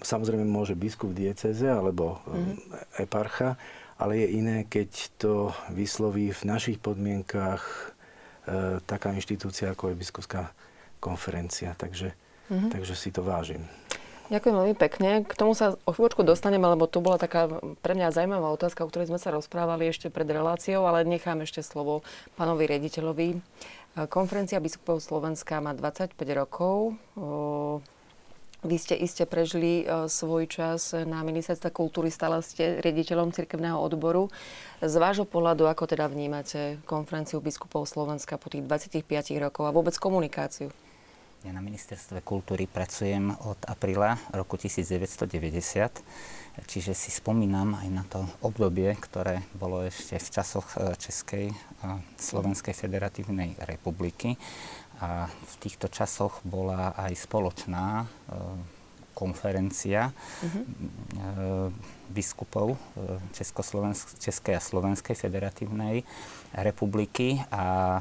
samozrejme 0.06 0.46
môže 0.46 0.78
biskup 0.78 1.18
dieceze 1.18 1.66
alebo 1.66 2.22
mm-hmm. 2.30 2.56
eparcha, 3.02 3.58
ale 4.04 4.20
je 4.20 4.36
iné, 4.36 4.58
keď 4.68 4.90
to 5.16 5.56
vysloví 5.72 6.36
v 6.36 6.44
našich 6.44 6.76
podmienkách 6.84 7.64
e, 7.64 8.84
taká 8.84 9.16
inštitúcia, 9.16 9.72
ako 9.72 9.96
je 9.96 10.02
biskupská 10.04 10.52
konferencia. 11.00 11.72
Takže, 11.72 12.12
mm-hmm. 12.52 12.68
takže 12.68 13.00
si 13.00 13.16
to 13.16 13.24
vážim. 13.24 13.64
Ďakujem 14.28 14.56
veľmi 14.60 14.76
pekne. 14.76 15.24
K 15.24 15.34
tomu 15.40 15.56
sa 15.56 15.80
o 15.88 15.92
chvíľočku 15.96 16.28
dostaneme, 16.28 16.68
lebo 16.68 16.84
to 16.84 17.00
bola 17.00 17.16
taká 17.16 17.48
pre 17.80 17.96
mňa 17.96 18.12
zaujímavá 18.12 18.52
otázka, 18.52 18.84
o 18.84 18.92
ktorej 18.92 19.08
sme 19.08 19.20
sa 19.24 19.32
rozprávali 19.32 19.88
ešte 19.88 20.12
pred 20.12 20.28
reláciou, 20.28 20.84
ale 20.84 21.08
nechám 21.08 21.40
ešte 21.40 21.64
slovo 21.64 22.04
pánovi 22.36 22.68
riaditeľovi. 22.68 23.28
E, 23.32 23.38
konferencia 24.12 24.60
biskupov 24.60 25.00
Slovenska 25.00 25.64
má 25.64 25.72
25 25.72 26.12
rokov. 26.36 27.00
Vy 28.64 28.80
ste 28.80 28.96
iste 28.96 29.28
prežili 29.28 29.84
uh, 29.84 30.08
svoj 30.08 30.48
čas 30.48 30.96
na 30.96 31.20
ministerstve 31.20 31.68
kultúry, 31.76 32.08
stále 32.08 32.40
ste 32.40 32.80
riaditeľom 32.80 33.36
cirkevného 33.36 33.76
odboru. 33.76 34.32
Z 34.80 34.96
vášho 35.04 35.28
pohľadu, 35.28 35.68
ako 35.68 35.84
teda 35.84 36.08
vnímate 36.08 36.80
konferenciu 36.88 37.44
biskupov 37.44 37.84
Slovenska 37.92 38.40
po 38.40 38.48
tých 38.48 38.64
25 38.64 39.04
rokov 39.44 39.68
a 39.68 39.76
vôbec 39.76 40.00
komunikáciu? 40.00 40.72
Ja 41.44 41.52
na 41.52 41.60
ministerstve 41.60 42.24
kultúry 42.24 42.72
pracujem 42.72 43.36
od 43.36 43.60
apríla 43.68 44.16
roku 44.32 44.56
1990, 44.56 46.00
čiže 46.64 46.96
si 46.96 47.12
spomínam 47.12 47.76
aj 47.76 47.90
na 47.92 48.08
to 48.08 48.24
obdobie, 48.40 48.96
ktoré 48.96 49.44
bolo 49.52 49.84
ešte 49.84 50.24
v 50.24 50.30
časoch 50.40 50.80
e, 50.80 50.96
Českej 50.96 51.52
a 51.84 52.00
Slovenskej 52.16 52.72
federatívnej 52.72 53.60
republiky 53.68 54.40
a 55.04 55.28
v 55.28 55.54
týchto 55.60 55.92
časoch 55.92 56.40
bola 56.48 56.96
aj 56.96 57.28
spoločná 57.28 58.04
e, 58.04 58.06
konferencia 59.12 60.10
uh-huh. 60.16 61.70
biskupov 62.08 62.74
e, 62.74 62.78
Českej 64.24 64.56
a 64.56 64.62
Slovenskej 64.64 65.20
federatívnej 65.20 66.08
republiky 66.56 67.44
a 67.52 68.00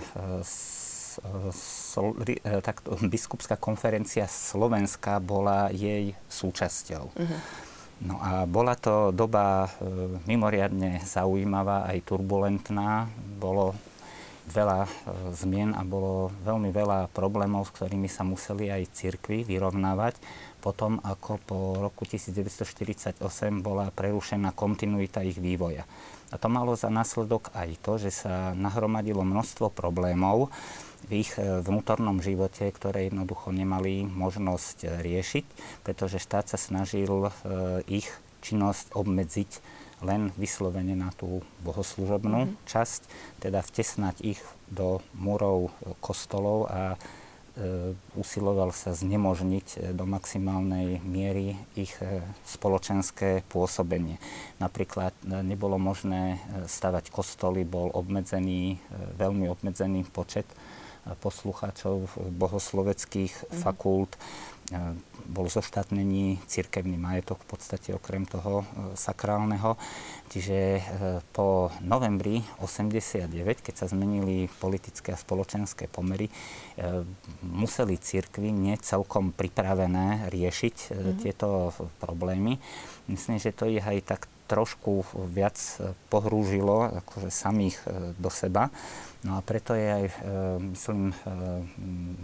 sol, 1.52 2.16
takto, 2.62 2.96
biskupská 3.12 3.58
konferencia 3.58 4.30
Slovenska 4.30 5.18
bola 5.18 5.74
jej 5.74 6.14
súčasťou. 6.30 7.04
Uh-huh. 7.18 7.40
No 8.02 8.18
a 8.18 8.48
bola 8.50 8.74
to 8.74 9.14
doba 9.14 9.70
e, 9.78 10.18
mimoriadne 10.26 10.98
zaujímavá, 11.06 11.86
aj 11.86 12.02
turbulentná. 12.02 13.06
Bolo 13.38 13.78
veľa 14.48 14.80
e, 14.84 14.88
zmien 15.36 15.70
a 15.76 15.82
bolo 15.86 16.34
veľmi 16.42 16.74
veľa 16.74 17.12
problémov, 17.14 17.70
s 17.70 17.74
ktorými 17.78 18.10
sa 18.10 18.26
museli 18.26 18.72
aj 18.72 18.90
cirkvi 18.94 19.46
vyrovnávať. 19.46 20.18
Potom, 20.62 21.02
ako 21.02 21.42
po 21.42 21.58
roku 21.78 22.06
1948 22.06 23.18
bola 23.62 23.90
prerušená 23.90 24.54
kontinuita 24.54 25.26
ich 25.26 25.38
vývoja. 25.38 25.82
A 26.32 26.38
to 26.38 26.46
malo 26.48 26.78
za 26.78 26.88
následok 26.88 27.50
aj 27.52 27.70
to, 27.82 27.98
že 27.98 28.10
sa 28.24 28.54
nahromadilo 28.54 29.26
množstvo 29.26 29.68
problémov 29.74 30.50
v 31.06 31.26
ich 31.26 31.34
e, 31.38 31.62
vnútornom 31.62 32.18
živote, 32.22 32.66
ktoré 32.70 33.10
jednoducho 33.10 33.54
nemali 33.54 34.06
možnosť 34.06 34.76
e, 34.82 34.86
riešiť, 35.02 35.44
pretože 35.86 36.22
štát 36.22 36.50
sa 36.50 36.58
snažil 36.58 37.30
ich 37.86 38.08
činnosť 38.42 38.90
obmedziť 38.98 39.81
len 40.02 40.34
vyslovene 40.36 40.98
na 40.98 41.10
tú 41.14 41.40
bohoslužobnú 41.62 42.40
mm-hmm. 42.46 42.66
časť, 42.66 43.00
teda 43.40 43.62
vtesnať 43.62 44.20
ich 44.22 44.40
do 44.68 45.00
múrov 45.14 45.70
kostolov 46.00 46.68
a 46.68 46.94
e, 46.94 47.92
usiloval 48.16 48.72
sa 48.72 48.96
znemožniť 48.96 49.66
e, 49.72 49.76
do 49.92 50.04
maximálnej 50.08 50.98
miery 51.04 51.54
ich 51.76 51.92
e, 52.00 52.24
spoločenské 52.48 53.44
pôsobenie. 53.46 54.16
Napríklad 54.58 55.12
e, 55.22 55.44
nebolo 55.44 55.76
možné 55.76 56.36
e, 56.36 56.66
stavať 56.66 57.12
kostoly, 57.12 57.62
bol 57.68 57.92
obmedzený, 57.92 58.76
e, 58.76 58.76
veľmi 59.20 59.46
obmedzený 59.48 60.08
počet 60.08 60.48
poslucháčov 61.02 62.14
bohosloveckých 62.38 63.34
mm-hmm. 63.34 63.58
fakult 63.58 64.14
bol 65.26 65.46
zoštátnený 65.48 66.42
cirkevný 66.50 66.98
majetok 66.98 67.40
v 67.46 67.48
podstate 67.56 67.94
okrem 67.94 68.26
toho 68.26 68.62
e, 68.62 68.66
sakrálneho. 68.98 69.78
Čiže 70.28 70.58
e, 70.58 70.82
po 71.30 71.70
novembri 71.80 72.42
89, 72.60 73.30
keď 73.62 73.74
sa 73.74 73.86
zmenili 73.88 74.50
politické 74.60 75.14
a 75.14 75.20
spoločenské 75.20 75.86
pomery, 75.86 76.28
e, 76.28 76.32
museli 77.46 77.96
cirkvy 77.96 78.50
nie 78.50 78.74
celkom 78.80 79.30
pripravené 79.32 80.28
riešiť 80.28 80.76
mm-hmm. 80.90 81.16
tieto 81.22 81.70
problémy. 82.02 82.58
Myslím, 83.08 83.38
že 83.38 83.54
to 83.54 83.70
je 83.70 83.80
aj 83.80 83.98
tak 84.04 84.20
trošku 84.50 85.06
viac 85.32 85.56
pohrúžilo 86.12 87.00
akože 87.00 87.32
samých 87.32 87.80
do 88.20 88.28
seba. 88.28 88.68
No 89.22 89.38
a 89.38 89.40
preto 89.40 89.78
je 89.78 89.86
aj, 89.86 90.06
myslím, 90.74 91.14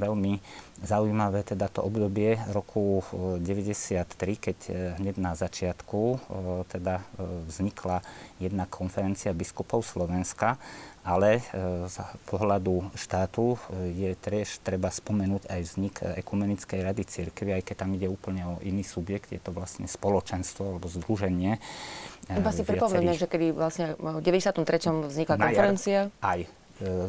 veľmi 0.02 0.42
zaujímavé 0.82 1.46
teda 1.46 1.70
to 1.70 1.86
obdobie 1.86 2.34
roku 2.50 3.06
93, 3.14 4.02
keď 4.34 4.58
hneď 4.98 5.14
na 5.22 5.38
začiatku 5.38 6.18
teda 6.66 7.06
vznikla 7.46 8.02
jedna 8.42 8.66
konferencia 8.66 9.30
biskupov 9.30 9.86
Slovenska, 9.86 10.58
ale 11.06 11.38
z 11.86 11.96
pohľadu 12.26 12.90
štátu 12.98 13.54
je 13.94 14.18
tiež 14.18 14.58
treba 14.66 14.90
spomenúť 14.90 15.54
aj 15.54 15.60
vznik 15.70 16.02
Ekumenickej 16.02 16.82
rady 16.82 17.06
cirkvi, 17.06 17.54
aj 17.54 17.62
keď 17.62 17.86
tam 17.86 17.94
ide 17.94 18.10
úplne 18.10 18.42
o 18.42 18.54
iný 18.66 18.82
subjekt, 18.82 19.30
je 19.30 19.38
to 19.38 19.54
vlastne 19.54 19.86
spoločenstvo 19.86 20.74
alebo 20.74 20.90
združenie. 20.90 21.62
Iba 22.26 22.50
si 22.50 22.66
pripomeňme, 22.66 23.14
že 23.14 23.30
kedy 23.30 23.54
vlastne 23.54 23.94
v 23.96 24.18
93. 24.18 24.66
vznikla 25.06 25.34
konferencia. 25.38 26.10
Aj, 26.20 26.42
E, 26.42 26.57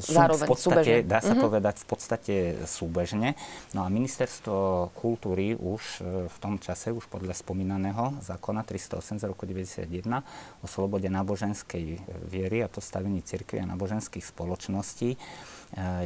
sú 0.02 0.18
Zároveň, 0.18 0.46
v 0.46 0.50
podstate, 0.50 0.94
súbežne. 0.98 1.06
dá 1.06 1.20
sa 1.22 1.38
mm-hmm. 1.38 1.46
povedať, 1.46 1.76
v 1.78 1.88
podstate 1.88 2.36
súbežne. 2.66 3.38
No 3.78 3.86
a 3.86 3.88
ministerstvo 3.94 4.90
kultúry 4.98 5.54
už 5.54 6.02
e, 6.02 6.26
v 6.26 6.38
tom 6.42 6.58
čase, 6.58 6.90
už 6.90 7.06
podľa 7.06 7.38
spomínaného 7.38 8.18
zákona 8.26 8.66
308 8.66 9.22
z 9.22 9.26
roku 9.30 9.46
1991 9.46 10.26
o 10.62 10.66
slobode 10.66 11.06
náboženskej 11.06 12.02
viery 12.26 12.66
a 12.66 12.72
postavení 12.72 13.22
cirkvi 13.22 13.62
a 13.62 13.70
náboženských 13.70 14.26
spoločností 14.26 15.14
e, 15.14 15.18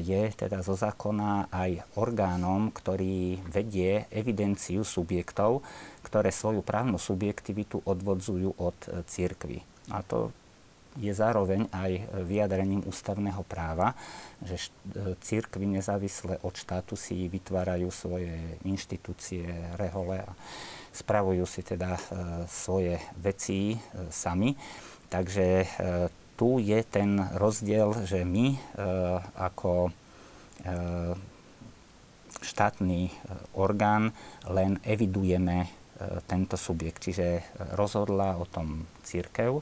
je 0.03 0.21
teda 0.35 0.59
zo 0.59 0.75
zákona 0.75 1.47
aj 1.47 1.87
orgánom, 1.95 2.67
ktorý 2.67 3.39
vedie 3.47 4.11
evidenciu 4.11 4.83
subjektov, 4.83 5.63
ktoré 6.03 6.35
svoju 6.35 6.59
právnu 6.67 6.99
subjektivitu 6.99 7.79
odvodzujú 7.87 8.59
od 8.59 8.75
cirkvy. 9.07 9.63
A 9.87 10.03
to 10.03 10.35
je 10.97 11.13
zároveň 11.13 11.65
aj 11.73 12.21
vyjadrením 12.25 12.85
ústavného 12.85 13.41
práva, 13.47 13.97
že 14.43 14.69
církvy 15.23 15.65
nezávisle 15.65 16.37
od 16.45 16.53
štátu 16.53 16.93
si 16.93 17.25
vytvárajú 17.29 17.89
svoje 17.89 18.33
inštitúcie, 18.61 19.47
rehole 19.79 20.21
a 20.21 20.31
spravujú 20.93 21.43
si 21.49 21.65
teda 21.65 21.97
e, 21.97 22.01
svoje 22.45 23.01
veci 23.17 23.73
e, 23.73 23.77
sami. 24.13 24.53
Takže 25.09 25.47
e, 25.61 25.67
tu 26.37 26.61
je 26.61 26.79
ten 26.85 27.17
rozdiel, 27.37 27.93
že 28.09 28.25
my 28.25 28.57
ako 29.37 29.93
štátny 32.41 33.13
orgán 33.53 34.09
len 34.49 34.81
evidujeme 34.81 35.69
tento 36.25 36.57
subjekt. 36.57 37.05
Čiže 37.05 37.53
rozhodla 37.77 38.41
o 38.41 38.49
tom 38.49 38.89
církev, 39.05 39.61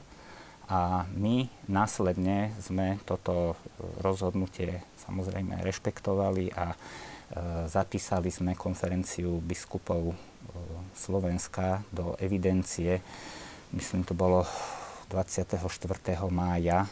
a 0.72 1.04
my 1.12 1.44
následne 1.68 2.56
sme 2.56 2.96
toto 3.04 3.60
rozhodnutie 4.00 4.80
samozrejme 5.04 5.60
rešpektovali 5.60 6.48
a 6.56 6.72
e, 6.72 6.76
zapísali 7.68 8.32
sme 8.32 8.56
konferenciu 8.56 9.36
biskupov 9.44 10.12
e, 10.12 10.16
Slovenska 10.96 11.84
do 11.92 12.16
evidencie. 12.16 13.04
Myslím, 13.76 14.08
to 14.08 14.16
bolo 14.16 14.48
24. 15.12 15.60
mája 16.32 16.88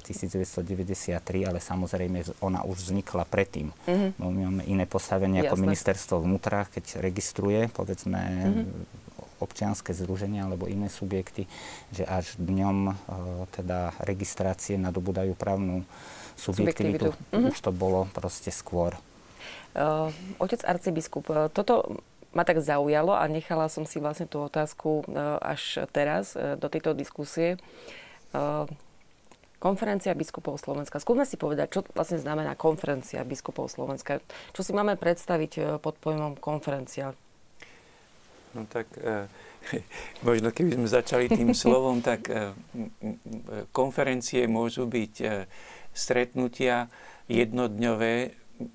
1993, 0.00 1.12
e, 1.12 1.44
ale 1.44 1.60
samozrejme 1.60 2.24
ona 2.40 2.64
už 2.64 2.88
vznikla 2.88 3.28
predtým. 3.28 3.68
Mm-hmm. 3.84 4.10
My 4.16 4.42
máme 4.48 4.64
iné 4.64 4.88
postavenie 4.88 5.44
ako 5.44 5.60
ministerstvo 5.60 6.24
vnútra, 6.24 6.64
keď 6.72 7.04
registruje, 7.04 7.68
povedzme, 7.68 8.16
mm-hmm 8.16 9.00
občianske 9.40 9.96
združenia 9.96 10.44
alebo 10.46 10.68
iné 10.68 10.92
subjekty, 10.92 11.48
že 11.90 12.04
až 12.04 12.36
dňom 12.36 12.76
e, 12.88 12.94
teda 13.56 13.96
registrácie 14.04 14.76
nadobúdajú 14.76 15.32
právnu 15.34 15.82
subjektivitu. 16.36 17.16
subjektivitu. 17.16 17.50
Už 17.50 17.58
to 17.58 17.72
bolo 17.72 18.06
proste 18.12 18.52
skôr. 18.52 18.94
Uh, 19.70 20.10
otec 20.42 20.60
arcibiskup, 20.66 21.24
e, 21.32 21.48
toto 21.50 22.04
ma 22.30 22.46
tak 22.46 22.62
zaujalo 22.62 23.16
a 23.16 23.26
nechala 23.26 23.66
som 23.66 23.82
si 23.82 23.98
vlastne 23.98 24.30
tú 24.30 24.46
otázku 24.46 25.02
až 25.42 25.82
teraz 25.90 26.38
do 26.38 26.70
tejto 26.70 26.94
diskusie. 26.94 27.58
Konferencia 29.58 30.14
biskupov 30.14 30.62
Slovenska. 30.62 31.02
Skúsme 31.02 31.26
si 31.26 31.34
povedať, 31.34 31.74
čo 31.74 31.80
vlastne 31.90 32.22
znamená 32.22 32.54
konferencia 32.54 33.26
biskupov 33.26 33.66
Slovenska. 33.66 34.22
Čo 34.54 34.62
si 34.62 34.70
máme 34.70 34.94
predstaviť 34.94 35.82
pod 35.82 35.98
pojmom 35.98 36.38
konferencia? 36.38 37.18
No 38.54 38.66
tak 38.66 38.90
e, 38.98 39.30
možno 40.26 40.50
keby 40.50 40.74
sme 40.74 40.88
začali 40.88 41.26
tým 41.30 41.54
slovom, 41.62 42.02
tak 42.02 42.26
e, 42.26 42.54
konferencie 43.70 44.46
môžu 44.50 44.86
byť 44.90 45.14
e, 45.22 45.26
stretnutia 45.94 46.90
jednodňové 47.30 48.34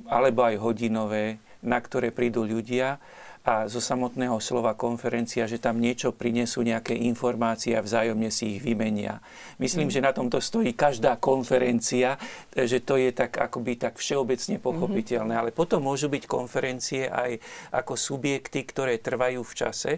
alebo 0.09 0.41
aj 0.47 0.55
hodinové, 0.57 1.37
na 1.61 1.77
ktoré 1.77 2.09
prídu 2.09 2.41
ľudia 2.41 2.97
a 3.45 3.69
zo 3.69 3.77
samotného 3.77 4.41
slova 4.41 4.73
konferencia, 4.73 5.45
že 5.45 5.61
tam 5.61 5.77
niečo 5.77 6.09
prinesú, 6.09 6.65
nejaké 6.65 6.97
informácie 6.97 7.77
a 7.77 7.85
vzájomne 7.85 8.33
si 8.33 8.57
ich 8.57 8.59
vymenia. 8.65 9.21
Myslím, 9.61 9.93
mm. 9.93 9.93
že 9.93 10.01
na 10.01 10.11
tomto 10.17 10.41
stojí 10.41 10.73
každá 10.73 11.21
konferencia, 11.21 12.17
že 12.57 12.81
to 12.81 12.97
je 12.97 13.13
tak 13.13 13.37
akoby 13.37 13.77
tak 13.77 14.01
všeobecne 14.01 14.57
pochopiteľné. 14.57 15.37
Mm-hmm. 15.37 15.53
Ale 15.53 15.53
potom 15.53 15.85
môžu 15.85 16.09
byť 16.09 16.25
konferencie 16.25 17.05
aj 17.05 17.37
ako 17.69 17.93
subjekty, 17.93 18.65
ktoré 18.65 18.97
trvajú 18.97 19.45
v 19.45 19.53
čase, 19.53 19.91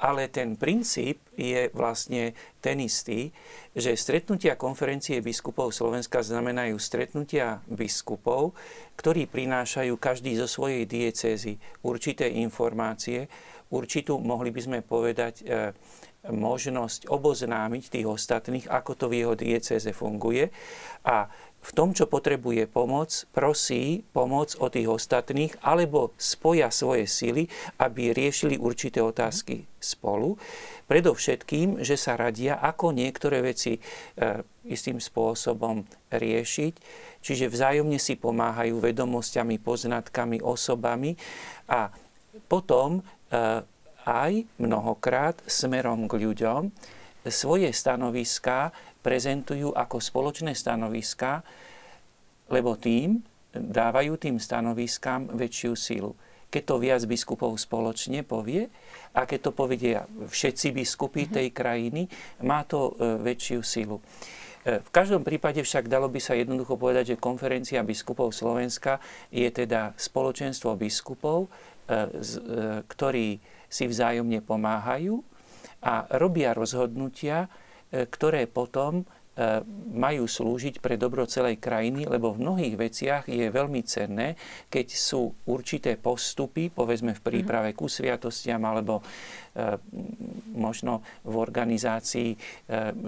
ale 0.00 0.32
ten 0.32 0.56
princíp 0.56 1.20
je 1.36 1.68
vlastne 1.76 2.32
ten 2.64 2.80
istý, 2.80 3.28
že 3.76 3.94
stretnutia 3.94 4.56
konferencie 4.56 5.20
biskupov 5.20 5.76
Slovenska 5.76 6.24
znamenajú 6.24 6.80
stretnutia 6.80 7.60
biskupov, 7.68 8.56
ktorí 8.96 9.28
prinášajú 9.28 9.94
každý 10.00 10.40
zo 10.40 10.48
svojej 10.48 10.88
diecézy 10.88 11.60
určité 11.84 12.32
informácie, 12.32 13.28
určitú, 13.70 14.18
mohli 14.18 14.50
by 14.50 14.60
sme 14.60 14.78
povedať, 14.80 15.34
e, 15.44 15.76
možnosť 16.28 17.08
oboznámiť 17.08 17.82
tých 17.88 18.04
ostatných, 18.04 18.68
ako 18.68 18.92
to 18.92 19.06
v 19.08 19.24
jeho 19.24 19.34
diecéze 19.36 19.88
funguje. 19.96 20.52
A 21.08 21.24
v 21.60 21.70
tom, 21.76 21.92
čo 21.92 22.08
potrebuje 22.08 22.64
pomoc, 22.72 23.28
prosí 23.36 24.00
pomoc 24.16 24.56
od 24.56 24.72
tých 24.72 24.88
ostatných 24.88 25.52
alebo 25.60 26.16
spoja 26.16 26.72
svoje 26.72 27.04
sily, 27.04 27.52
aby 27.76 28.16
riešili 28.16 28.56
určité 28.56 29.04
otázky 29.04 29.68
spolu. 29.76 30.40
Predovšetkým, 30.88 31.84
že 31.84 32.00
sa 32.00 32.16
radia, 32.16 32.56
ako 32.58 32.96
niektoré 32.96 33.44
veci 33.44 33.76
e, 33.76 33.80
istým 34.66 34.98
spôsobom 34.98 35.84
riešiť, 36.08 36.74
čiže 37.20 37.52
vzájomne 37.52 38.00
si 38.00 38.16
pomáhajú 38.16 38.80
vedomosťami, 38.80 39.60
poznatkami, 39.60 40.40
osobami 40.40 41.14
a 41.68 41.92
potom 42.48 42.98
e, 42.98 43.02
aj 44.08 44.32
mnohokrát 44.56 45.36
smerom 45.44 46.08
k 46.08 46.24
ľuďom 46.24 46.72
svoje 47.28 47.68
stanoviská 47.76 48.72
prezentujú 49.00 49.72
ako 49.72 49.96
spoločné 49.98 50.52
stanoviská, 50.52 51.40
lebo 52.52 52.76
tým 52.76 53.20
dávajú 53.54 54.14
tým 54.20 54.36
stanoviskám 54.38 55.34
väčšiu 55.34 55.72
silu. 55.74 56.12
Keď 56.50 56.62
to 56.66 56.76
viac 56.82 57.02
biskupov 57.06 57.54
spoločne 57.54 58.26
povie 58.26 58.66
a 59.14 59.22
keď 59.22 59.38
to 59.38 59.52
povedia 59.54 59.98
všetci 60.06 60.74
biskupy 60.74 61.26
mhm. 61.26 61.32
tej 61.34 61.48
krajiny, 61.54 62.02
má 62.42 62.66
to 62.66 62.94
e, 62.98 63.22
väčšiu 63.22 63.60
silu. 63.62 64.02
E, 64.66 64.82
v 64.82 64.90
každom 64.90 65.22
prípade 65.22 65.62
však 65.62 65.86
dalo 65.86 66.10
by 66.10 66.18
sa 66.18 66.34
jednoducho 66.34 66.74
povedať, 66.74 67.14
že 67.14 67.22
konferencia 67.22 67.86
biskupov 67.86 68.34
Slovenska 68.34 68.98
je 69.30 69.46
teda 69.46 69.94
spoločenstvo 69.94 70.74
biskupov, 70.74 71.46
e, 71.46 71.48
ktorí 72.86 73.38
si 73.70 73.84
vzájomne 73.86 74.42
pomáhajú 74.42 75.22
a 75.86 76.10
robia 76.18 76.50
rozhodnutia, 76.50 77.46
ktoré 77.90 78.46
potom 78.46 79.02
e, 79.02 79.04
majú 79.90 80.30
slúžiť 80.30 80.78
pre 80.78 80.94
dobro 80.94 81.26
celej 81.26 81.58
krajiny, 81.58 82.06
lebo 82.06 82.30
v 82.30 82.42
mnohých 82.46 82.74
veciach 82.78 83.24
je 83.26 83.50
veľmi 83.50 83.82
cenné, 83.82 84.38
keď 84.70 84.86
sú 84.94 85.34
určité 85.50 85.98
postupy, 85.98 86.70
povedzme 86.70 87.12
v 87.18 87.24
príprave 87.24 87.74
ku 87.74 87.90
sviatostiam 87.90 88.62
alebo 88.62 89.02
e, 89.02 89.04
možno 90.54 91.02
v 91.26 91.34
organizácii 91.34 92.30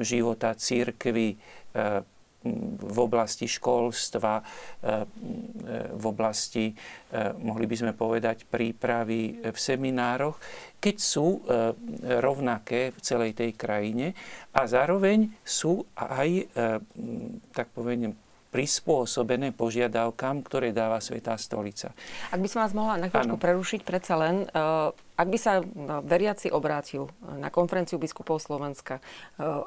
života 0.03 0.55
církvy 0.59 1.61
v 2.83 2.98
oblasti 2.98 3.46
školstva, 3.46 4.42
v 5.94 6.05
oblasti, 6.05 6.74
mohli 7.40 7.66
by 7.70 7.76
sme 7.78 7.92
povedať, 7.94 8.50
prípravy 8.50 9.46
v 9.46 9.59
seminároch, 9.59 10.42
keď 10.83 10.96
sú 10.98 11.42
rovnaké 12.02 12.90
v 12.90 12.98
celej 12.98 13.38
tej 13.38 13.55
krajine 13.55 14.12
a 14.50 14.66
zároveň 14.66 15.31
sú 15.46 15.87
aj, 15.94 16.50
tak 17.55 17.70
povedem, 17.70 18.18
prispôsobené 18.52 19.57
požiadavkám, 19.57 20.44
ktoré 20.44 20.76
dáva 20.76 21.00
Svetá 21.00 21.40
stolica. 21.40 21.96
Ak 22.28 22.37
by 22.37 22.48
som 22.52 22.61
vás 22.61 22.76
mohla 22.76 23.00
na 23.00 23.09
chvíľku 23.09 23.40
prerušiť, 23.40 23.81
predsa 23.81 24.20
len, 24.20 24.44
ak 25.22 25.28
by 25.30 25.38
sa 25.38 25.62
veriaci 26.02 26.50
obrátil 26.50 27.06
na 27.38 27.46
konferenciu 27.54 28.02
biskupov 28.02 28.42
Slovenska, 28.42 28.98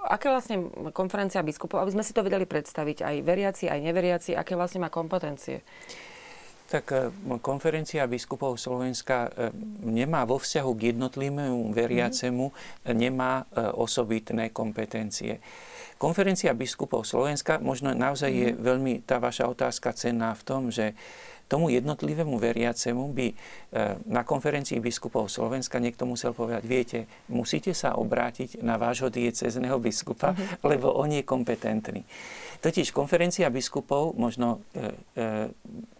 aké 0.03 0.27
vlastne 0.27 0.67
konferencia 0.91 1.39
biskupov, 1.39 1.79
aby 1.79 1.95
sme 1.95 2.03
si 2.03 2.11
to 2.11 2.27
vedeli 2.27 2.43
predstaviť, 2.43 3.07
aj 3.07 3.15
veriaci, 3.23 3.65
aj 3.71 3.79
neveriaci, 3.79 4.31
aké 4.35 4.59
vlastne 4.59 4.83
má 4.83 4.91
kompetencie? 4.91 5.63
Tak 6.65 7.13
konferencia 7.45 8.03
biskupov 8.09 8.57
Slovenska 8.59 9.29
nemá 9.85 10.25
vo 10.25 10.41
vzťahu 10.41 10.71
k 10.75 10.81
jednotlivému 10.91 11.71
veriacemu, 11.71 12.51
nemá 12.91 13.45
osobitné 13.77 14.49
kompetencie. 14.49 15.39
Konferencia 15.95 16.51
biskupov 16.51 17.07
Slovenska, 17.07 17.63
možno 17.63 17.95
naozaj 17.95 18.31
je 18.33 18.49
mhm. 18.51 18.57
veľmi 18.59 18.93
tá 19.07 19.23
vaša 19.23 19.47
otázka 19.47 19.95
cenná 19.95 20.35
v 20.35 20.43
tom, 20.43 20.61
že 20.67 20.97
tomu 21.45 21.69
jednotlivému 21.69 22.41
veriacemu 22.41 23.05
by 23.13 23.27
e, 23.29 23.35
na 24.09 24.25
konferencii 24.25 24.81
biskupov 24.81 25.29
Slovenska 25.29 25.77
niekto 25.77 26.09
musel 26.09 26.33
povedať, 26.33 26.63
viete, 26.65 26.99
musíte 27.29 27.71
sa 27.77 27.93
obrátiť 28.01 28.65
na 28.65 28.81
vášho 28.81 29.13
diecezneho 29.13 29.77
biskupa, 29.77 30.33
uh-huh. 30.33 30.65
lebo 30.65 30.89
on 30.97 31.13
je 31.13 31.21
kompetentný. 31.21 32.01
Totiž 32.65 32.89
konferencia 32.89 33.45
biskupov, 33.53 34.17
možno 34.17 34.65
e, 34.73 34.97
e, 35.13 35.53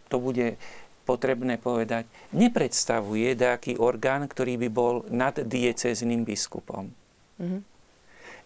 to 0.09 0.17
bude 0.17 0.57
potrebné 1.05 1.61
povedať, 1.61 2.09
nepredstavuje 2.33 3.37
nejaký 3.37 3.77
orgán, 3.77 4.25
ktorý 4.25 4.57
by 4.65 4.69
bol 4.73 5.05
nad 5.13 5.37
diecezným 5.37 6.25
biskupom. 6.25 6.89
Uh-huh. 7.37 7.61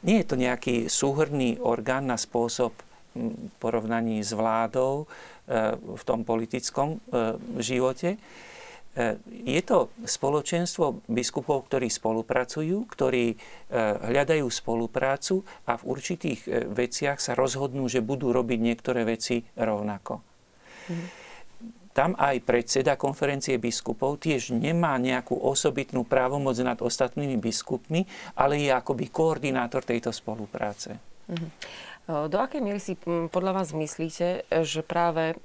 Nie 0.03 0.23
je 0.23 0.27
to 0.27 0.35
nejaký 0.35 0.91
súhrný 0.91 1.59
orgán 1.63 2.11
na 2.11 2.19
spôsob 2.19 2.75
porovnaní 3.57 4.21
s 4.21 4.31
vládou 4.31 5.09
v 5.97 6.03
tom 6.05 6.21
politickom 6.21 6.95
e, 6.95 6.97
živote. 7.57 8.15
E, 8.15 8.17
je 9.25 9.61
to 9.65 9.89
spoločenstvo 10.05 11.01
biskupov, 11.09 11.65
ktorí 11.65 11.89
spolupracujú, 11.89 12.85
ktorí 12.85 13.33
hľadajú 14.05 14.45
spoluprácu 14.45 15.41
a 15.65 15.77
v 15.77 15.83
určitých 15.89 16.69
veciach 16.69 17.17
sa 17.17 17.33
rozhodnú, 17.33 17.89
že 17.89 18.05
budú 18.05 18.29
robiť 18.29 18.59
niektoré 18.61 19.05
veci 19.05 19.41
rovnako. 19.57 20.21
Mhm. 20.89 21.29
Tam 21.89 22.15
aj 22.15 22.45
predseda 22.45 22.95
konferencie 22.95 23.59
biskupov 23.59 24.23
tiež 24.23 24.55
nemá 24.55 24.95
nejakú 24.95 25.35
osobitnú 25.35 26.07
právomoc 26.07 26.55
nad 26.63 26.79
ostatnými 26.79 27.35
biskupmi, 27.35 28.07
ale 28.39 28.61
je 28.61 28.71
akoby 28.71 29.11
koordinátor 29.11 29.83
tejto 29.83 30.13
spolupráce. 30.13 30.95
Mm-hmm. 31.29 31.49
Do 32.09 32.41
akej 32.41 32.65
miery 32.65 32.81
si 32.81 32.97
podľa 33.29 33.61
vás 33.61 33.69
myslíte, 33.69 34.49
že 34.65 34.81
práve 34.81 35.37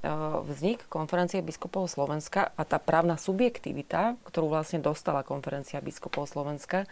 vznik 0.48 0.88
konferencie 0.88 1.44
biskupov 1.44 1.92
Slovenska 1.92 2.56
a 2.56 2.64
tá 2.64 2.80
právna 2.80 3.20
subjektivita, 3.20 4.16
ktorú 4.24 4.48
vlastne 4.48 4.80
dostala 4.80 5.20
konferencia 5.20 5.84
biskupov 5.84 6.24
Slovenska, 6.24 6.88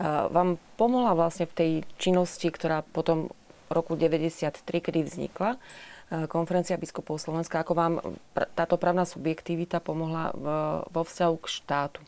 vám 0.00 0.56
pomohla 0.80 1.12
vlastne 1.12 1.44
v 1.44 1.52
tej 1.52 1.70
činnosti, 2.00 2.48
ktorá 2.48 2.80
potom 2.80 3.28
roku 3.68 4.00
93, 4.00 4.64
kedy 4.64 5.04
vznikla, 5.04 5.60
konferencia 6.32 6.80
biskupov 6.80 7.20
Slovenska. 7.20 7.60
Ako 7.60 7.76
vám 7.76 8.00
táto 8.56 8.80
právna 8.80 9.04
subjektivita 9.04 9.84
pomohla 9.84 10.32
vo 10.88 11.02
vzťahu 11.04 11.36
k 11.36 11.46
štátu? 11.52 12.00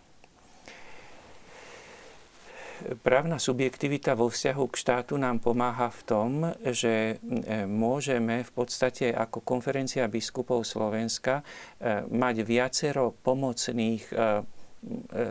Právna 3.06 3.38
subjektivita 3.38 4.18
vo 4.18 4.26
vzťahu 4.26 4.64
k 4.66 4.74
štátu 4.74 5.14
nám 5.14 5.38
pomáha 5.38 5.94
v 5.94 6.00
tom, 6.02 6.30
že 6.74 7.16
e, 7.22 7.64
môžeme 7.70 8.42
v 8.42 8.50
podstate 8.50 9.14
ako 9.14 9.46
konferencia 9.46 10.10
biskupov 10.10 10.66
Slovenska 10.66 11.40
e, 11.40 12.02
mať 12.10 12.42
viacero 12.42 13.14
pomocných 13.14 14.02
e, 14.10 14.14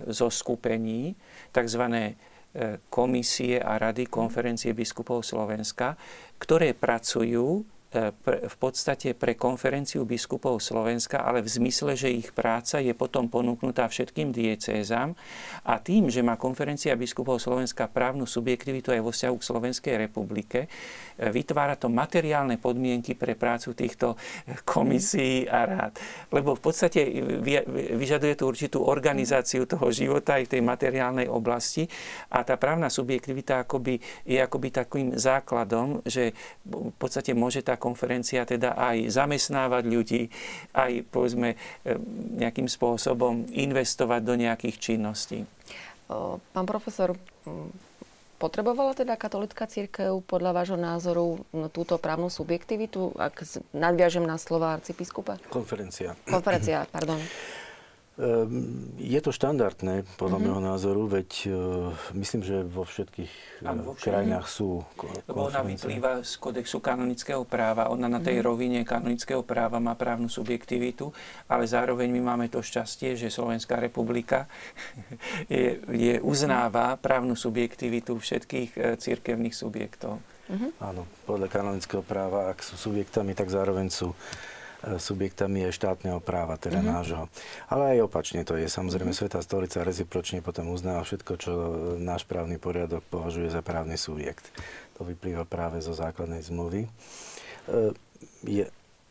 zoskupení, 0.10 1.14
tzv. 1.54 1.84
komisie 2.90 3.62
a 3.62 3.78
rady 3.78 4.10
konferencie 4.10 4.74
biskupov 4.74 5.22
Slovenska, 5.22 5.94
ktoré 6.42 6.74
pracujú 6.74 7.62
v 8.26 8.56
podstate 8.58 9.14
pre 9.14 9.38
konferenciu 9.38 10.02
biskupov 10.04 10.58
Slovenska, 10.58 11.22
ale 11.22 11.46
v 11.46 11.50
zmysle, 11.50 11.94
že 11.94 12.10
ich 12.10 12.34
práca 12.34 12.82
je 12.82 12.92
potom 12.98 13.30
ponúknutá 13.30 13.86
všetkým 13.86 14.34
diecézam 14.34 15.14
a 15.62 15.78
tým, 15.78 16.10
že 16.10 16.26
má 16.26 16.34
konferencia 16.36 16.98
biskupov 16.98 17.38
Slovenska 17.38 17.86
právnu 17.86 18.26
subjektivitu 18.26 18.90
aj 18.90 19.02
vo 19.06 19.14
vzťahu 19.14 19.36
k 19.38 19.48
Slovenskej 19.48 19.96
republike, 20.10 20.60
vytvára 21.18 21.78
to 21.78 21.94
materiálne 21.94 22.58
podmienky 22.58 23.14
pre 23.14 23.38
prácu 23.38 23.78
týchto 23.78 24.18
komisí 24.66 25.46
a 25.46 25.70
rád. 25.70 25.94
Lebo 26.34 26.58
v 26.58 26.62
podstate 26.66 27.06
vyžaduje 27.94 28.34
to 28.34 28.50
určitú 28.50 28.82
organizáciu 28.82 29.70
toho 29.70 29.94
života 29.94 30.42
aj 30.42 30.50
v 30.50 30.52
tej 30.58 30.62
materiálnej 30.66 31.28
oblasti 31.30 31.86
a 32.34 32.42
tá 32.42 32.58
právna 32.58 32.90
subjektivita 32.90 33.70
akoby, 33.70 34.02
je 34.26 34.42
akoby 34.42 34.68
takým 34.74 35.08
základom, 35.14 36.02
že 36.04 36.34
v 36.66 36.96
podstate 36.98 37.38
môže 37.38 37.62
tá 37.62 37.78
konferencia 37.84 38.48
teda 38.48 38.80
aj 38.80 39.12
zamestnávať 39.12 39.84
ľudí, 39.84 40.32
aj 40.72 41.04
povedzme 41.12 41.54
e, 41.54 41.58
nejakým 42.40 42.72
spôsobom 42.72 43.52
investovať 43.52 44.22
do 44.24 44.40
nejakých 44.40 44.76
činností. 44.80 45.44
Pán 46.56 46.68
profesor, 46.68 47.16
Potrebovala 48.44 48.92
teda 48.92 49.16
katolická 49.16 49.64
církev 49.72 50.20
podľa 50.28 50.52
vášho 50.52 50.76
názoru 50.76 51.48
túto 51.72 51.96
právnu 51.96 52.28
subjektivitu, 52.28 53.16
ak 53.16 53.40
nadviažem 53.72 54.28
na 54.28 54.36
slova 54.36 54.76
arcibiskupa? 54.76 55.40
Konferencia. 55.48 56.20
Konferencia, 56.28 56.84
pardon. 56.92 57.24
Ehm, 58.14 58.94
je 59.02 59.18
to 59.26 59.34
štandardné, 59.34 60.06
podľa 60.22 60.38
mm-hmm. 60.38 60.46
môjho 60.46 60.62
názoru, 60.62 61.04
veď 61.10 61.30
uh, 61.50 61.90
myslím, 62.14 62.46
že 62.46 62.62
vo 62.62 62.86
všetkých 62.86 63.66
uh, 63.66 63.74
vo 63.82 63.98
krajinách 63.98 64.46
sú 64.46 64.86
Lebo 65.26 65.50
ona 65.50 65.66
vyplýva 65.66 66.22
z 66.22 66.38
kodexu 66.38 66.78
kanonického 66.78 67.42
práva. 67.42 67.90
Ona 67.90 68.06
na 68.06 68.22
tej 68.22 68.38
mm-hmm. 68.38 68.50
rovine 68.54 68.80
kanonického 68.86 69.42
práva 69.42 69.82
má 69.82 69.98
právnu 69.98 70.30
subjektivitu, 70.30 71.10
ale 71.50 71.66
zároveň 71.66 72.14
my 72.14 72.22
máme 72.22 72.54
to 72.54 72.62
šťastie, 72.62 73.18
že 73.18 73.34
Slovenská 73.34 73.82
republika 73.82 74.46
je, 75.50 75.82
je 75.90 76.22
uznáva 76.22 76.94
právnu 77.02 77.34
subjektivitu 77.34 78.22
všetkých 78.22 78.70
uh, 78.78 78.82
cirkevných 78.94 79.58
subjektov. 79.58 80.22
Mm-hmm. 80.54 80.86
Áno, 80.86 81.10
podľa 81.26 81.50
kanonického 81.50 82.06
práva, 82.06 82.54
ak 82.54 82.62
sú 82.62 82.78
subjektami, 82.78 83.34
tak 83.34 83.50
zároveň 83.50 83.90
sú 83.90 84.14
subjektami 85.00 85.70
je 85.70 85.78
štátneho 85.80 86.20
práva, 86.20 86.60
teda 86.60 86.84
mm-hmm. 86.84 86.96
nášho. 87.00 87.24
Ale 87.72 87.96
aj 87.96 88.08
opačne 88.08 88.44
to 88.44 88.60
je. 88.60 88.68
Samozrejme, 88.68 89.16
mm-hmm. 89.16 89.32
Svetá 89.32 89.40
stolica 89.40 89.88
recipročne 89.88 90.44
potom 90.44 90.72
uznáva 90.76 91.08
všetko, 91.08 91.34
čo 91.40 91.52
náš 91.96 92.28
právny 92.28 92.60
poriadok 92.60 93.04
považuje 93.08 93.48
za 93.48 93.64
právny 93.64 93.96
subjekt. 93.96 94.44
To 95.00 95.08
vyplýva 95.08 95.48
práve 95.48 95.80
zo 95.80 95.96
základnej 95.96 96.44
zmluvy. 96.44 96.86
E, 96.86 96.90
je, 98.44 98.66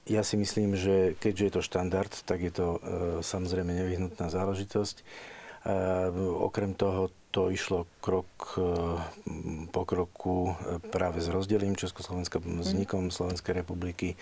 ja 0.05 0.23
si 0.23 0.37
myslím, 0.37 0.77
že 0.77 1.17
keďže 1.17 1.45
je 1.49 1.53
to 1.57 1.63
štandard, 1.65 2.13
tak 2.29 2.45
je 2.45 2.53
to 2.53 2.67
e, 2.77 2.79
samozrejme 3.25 3.73
nevyhnutná 3.73 4.29
záležitosť. 4.29 4.97
E, 5.01 5.05
okrem 6.37 6.77
toho 6.77 7.09
to 7.33 7.49
išlo 7.49 7.89
krok 8.05 8.29
po 9.73 9.83
kroku 9.89 10.53
práve 10.93 11.25
s 11.25 11.33
rozdelením 11.33 11.81
Československa, 11.81 12.37
vznikom 12.45 13.09
Slovenskej 13.09 13.57
republiky 13.57 14.21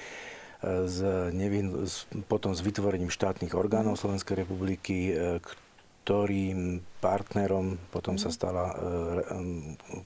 s, 0.63 1.01
nevin, 1.33 1.89
s, 1.89 2.05
potom 2.29 2.53
s 2.53 2.61
vytvorením 2.61 3.09
štátnych 3.09 3.57
orgánov 3.57 3.97
Slovenskej 3.97 4.45
republiky, 4.45 5.13
e, 5.13 5.41
ktorým 6.05 6.85
partnerom 7.01 7.81
potom 7.89 8.21
sa 8.21 8.29
mhm. 8.29 8.35
stala 8.37 8.65
e, 8.69 8.75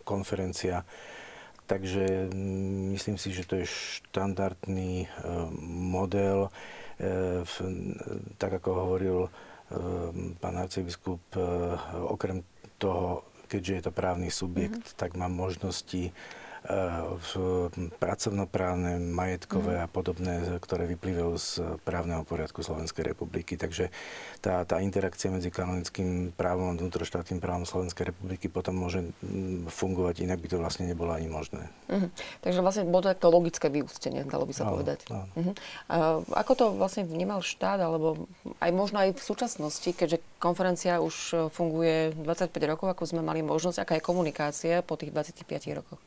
konferencia. 0.06 0.86
Takže 1.64 2.28
myslím 2.92 3.16
si, 3.16 3.32
že 3.32 3.48
to 3.48 3.56
je 3.56 3.66
štandardný 3.66 4.92
e, 5.04 5.08
model, 5.64 6.52
tak 8.38 8.62
ako 8.62 8.70
hovoril 8.70 9.26
pán 10.38 10.54
arcibiskup, 10.54 11.18
okrem 12.06 12.46
toho, 12.78 13.26
keďže 13.50 13.74
je 13.74 13.82
to 13.82 13.90
právny 13.90 14.30
subjekt, 14.30 14.78
mm-hmm. 14.78 14.98
tak 15.02 15.18
má 15.18 15.26
možnosti 15.26 16.14
pracovnoprávne, 18.00 18.96
majetkové 18.96 19.76
mm. 19.76 19.84
a 19.84 19.88
podobné, 19.88 20.34
ktoré 20.64 20.88
vyplývajú 20.88 21.32
z 21.36 21.48
právneho 21.84 22.24
poriadku 22.24 22.64
Slovenskej 22.64 23.12
republiky. 23.12 23.60
Takže 23.60 23.92
tá, 24.40 24.64
tá 24.64 24.80
interakcia 24.80 25.28
medzi 25.28 25.52
kanonickým 25.52 26.32
právom 26.32 26.72
a 26.72 26.76
vnútroštátnym 26.80 27.36
právom 27.36 27.68
Slovenskej 27.68 28.16
republiky 28.16 28.48
potom 28.48 28.80
môže 28.80 29.04
fungovať, 29.68 30.24
inak 30.24 30.40
by 30.40 30.48
to 30.48 30.56
vlastne 30.56 30.88
nebolo 30.88 31.12
ani 31.12 31.28
možné. 31.28 31.68
Mm. 31.92 32.08
Takže 32.40 32.64
vlastne 32.64 32.88
bolo 32.88 33.12
to 33.12 33.20
to 33.20 33.28
logické 33.28 33.68
vyústenie, 33.68 34.24
dalo 34.24 34.48
by 34.48 34.54
sa 34.56 34.64
áno, 34.64 34.80
povedať. 34.80 35.04
Áno. 35.12 35.28
Mm. 35.36 35.54
A 35.92 35.96
ako 36.32 36.52
to 36.56 36.64
vlastne 36.80 37.04
vnímal 37.04 37.44
štát, 37.44 37.76
alebo 37.76 38.24
aj 38.64 38.70
možno 38.72 39.04
aj 39.04 39.20
v 39.20 39.22
súčasnosti, 39.22 39.92
keďže 39.92 40.24
konferencia 40.40 41.04
už 41.04 41.48
funguje 41.52 42.16
25 42.24 42.48
rokov, 42.72 42.88
ako 42.88 43.04
sme 43.04 43.20
mali 43.20 43.44
možnosť, 43.44 43.84
aká 43.84 43.92
je 44.00 44.06
komunikácia 44.08 44.80
po 44.80 44.96
tých 44.96 45.12
25 45.12 45.44
rokoch? 45.76 46.00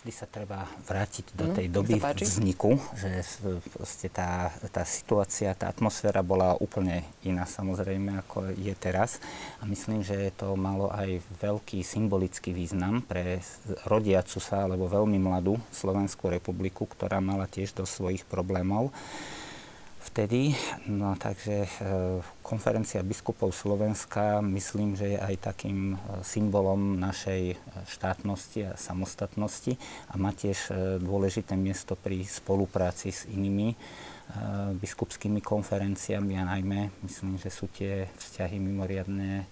Vždy 0.00 0.12
sa 0.12 0.26
treba 0.30 0.66
vrátiť 0.86 1.34
do 1.34 1.50
mhm, 1.50 1.54
tej 1.54 1.66
doby 1.70 1.94
vzniku, 1.98 2.78
že 2.94 3.24
tá, 4.12 4.54
tá 4.70 4.84
situácia, 4.86 5.56
tá 5.58 5.68
atmosféra 5.70 6.22
bola 6.22 6.54
úplne 6.58 7.02
iná 7.26 7.44
samozrejme, 7.44 8.22
ako 8.26 8.54
je 8.54 8.74
teraz. 8.78 9.18
A 9.58 9.66
myslím, 9.66 10.06
že 10.06 10.30
to 10.38 10.54
malo 10.54 10.90
aj 10.94 11.20
veľký 11.42 11.82
symbolický 11.82 12.54
význam 12.54 13.02
pre 13.02 13.42
rodiacu 13.88 14.38
sa, 14.38 14.64
alebo 14.64 14.86
veľmi 14.86 15.18
mladú 15.18 15.58
Slovenskú 15.74 16.30
republiku, 16.30 16.86
ktorá 16.86 17.18
mala 17.18 17.50
tiež 17.50 17.74
do 17.74 17.84
svojich 17.84 18.22
problémov 18.26 18.94
vtedy. 20.06 20.54
No 20.86 21.18
takže 21.18 21.66
e, 21.66 21.68
konferencia 22.40 23.02
biskupov 23.02 23.50
Slovenska 23.50 24.38
myslím, 24.40 24.94
že 24.94 25.14
je 25.14 25.18
aj 25.18 25.52
takým 25.52 25.94
e, 25.94 25.96
symbolom 26.22 26.96
našej 26.96 27.42
e, 27.52 27.56
štátnosti 27.90 28.70
a 28.70 28.78
samostatnosti 28.78 29.74
a 30.08 30.14
má 30.14 30.30
tiež 30.30 30.70
dôležité 31.02 31.58
miesto 31.58 31.98
pri 31.98 32.22
spolupráci 32.22 33.10
s 33.10 33.26
inými 33.26 33.74
biskupskými 34.82 35.38
konferenciami 35.38 36.34
a 36.34 36.50
najmä 36.50 36.90
myslím, 37.06 37.38
že 37.38 37.46
sú 37.46 37.70
tie 37.70 38.10
vzťahy 38.10 38.58
mimoriadne 38.58 39.46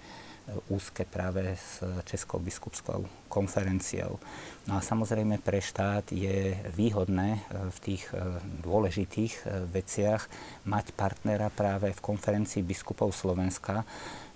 úzke 0.66 1.06
práve 1.06 1.54
s 1.54 1.78
Českou 2.02 2.42
biskupskou 2.42 3.06
konferenciou. 3.30 4.18
No 4.64 4.80
a 4.80 4.80
samozrejme 4.80 5.44
pre 5.44 5.60
štát 5.60 6.08
je 6.08 6.56
výhodné 6.72 7.36
e, 7.36 7.40
v 7.68 7.78
tých 7.84 8.08
e, 8.16 8.40
dôležitých 8.64 9.34
e, 9.36 9.68
veciach 9.68 10.24
mať 10.64 10.96
partnera 10.96 11.52
práve 11.52 11.92
v 11.92 12.00
konferencii 12.00 12.64
biskupov 12.64 13.12
Slovenska. 13.12 13.84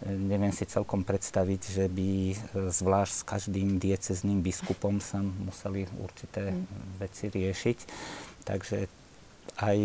Neviem 0.04 0.52
si 0.52 0.68
celkom 0.68 1.02
predstaviť, 1.02 1.62
že 1.74 1.86
by 1.90 2.10
zvlášť 2.70 3.14
s 3.18 3.26
každým 3.26 3.80
diecezným 3.82 4.44
biskupom 4.44 5.00
sa 5.02 5.18
museli 5.24 5.88
určité 5.98 6.54
mm. 6.54 6.64
veci 7.02 7.24
riešiť. 7.32 7.78
Takže 8.46 8.78
aj 9.58 9.78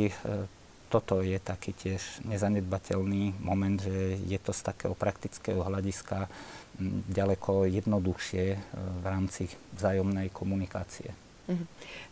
toto 0.93 1.25
je 1.25 1.41
taký 1.41 1.73
tiež 1.73 2.29
nezanedbateľný 2.29 3.41
moment, 3.41 3.82
že 3.82 4.21
je 4.21 4.38
to 4.38 4.53
z 4.53 4.62
takého 4.62 4.93
praktického 4.93 5.65
hľadiska 5.65 6.29
ďaleko 7.09 7.69
jednoduchšie 7.69 8.45
e, 8.53 8.57
v 8.73 9.05
rámci 9.05 9.45
vzájomnej 9.77 10.33
komunikácie. 10.33 11.13
Mhm. 11.43 11.65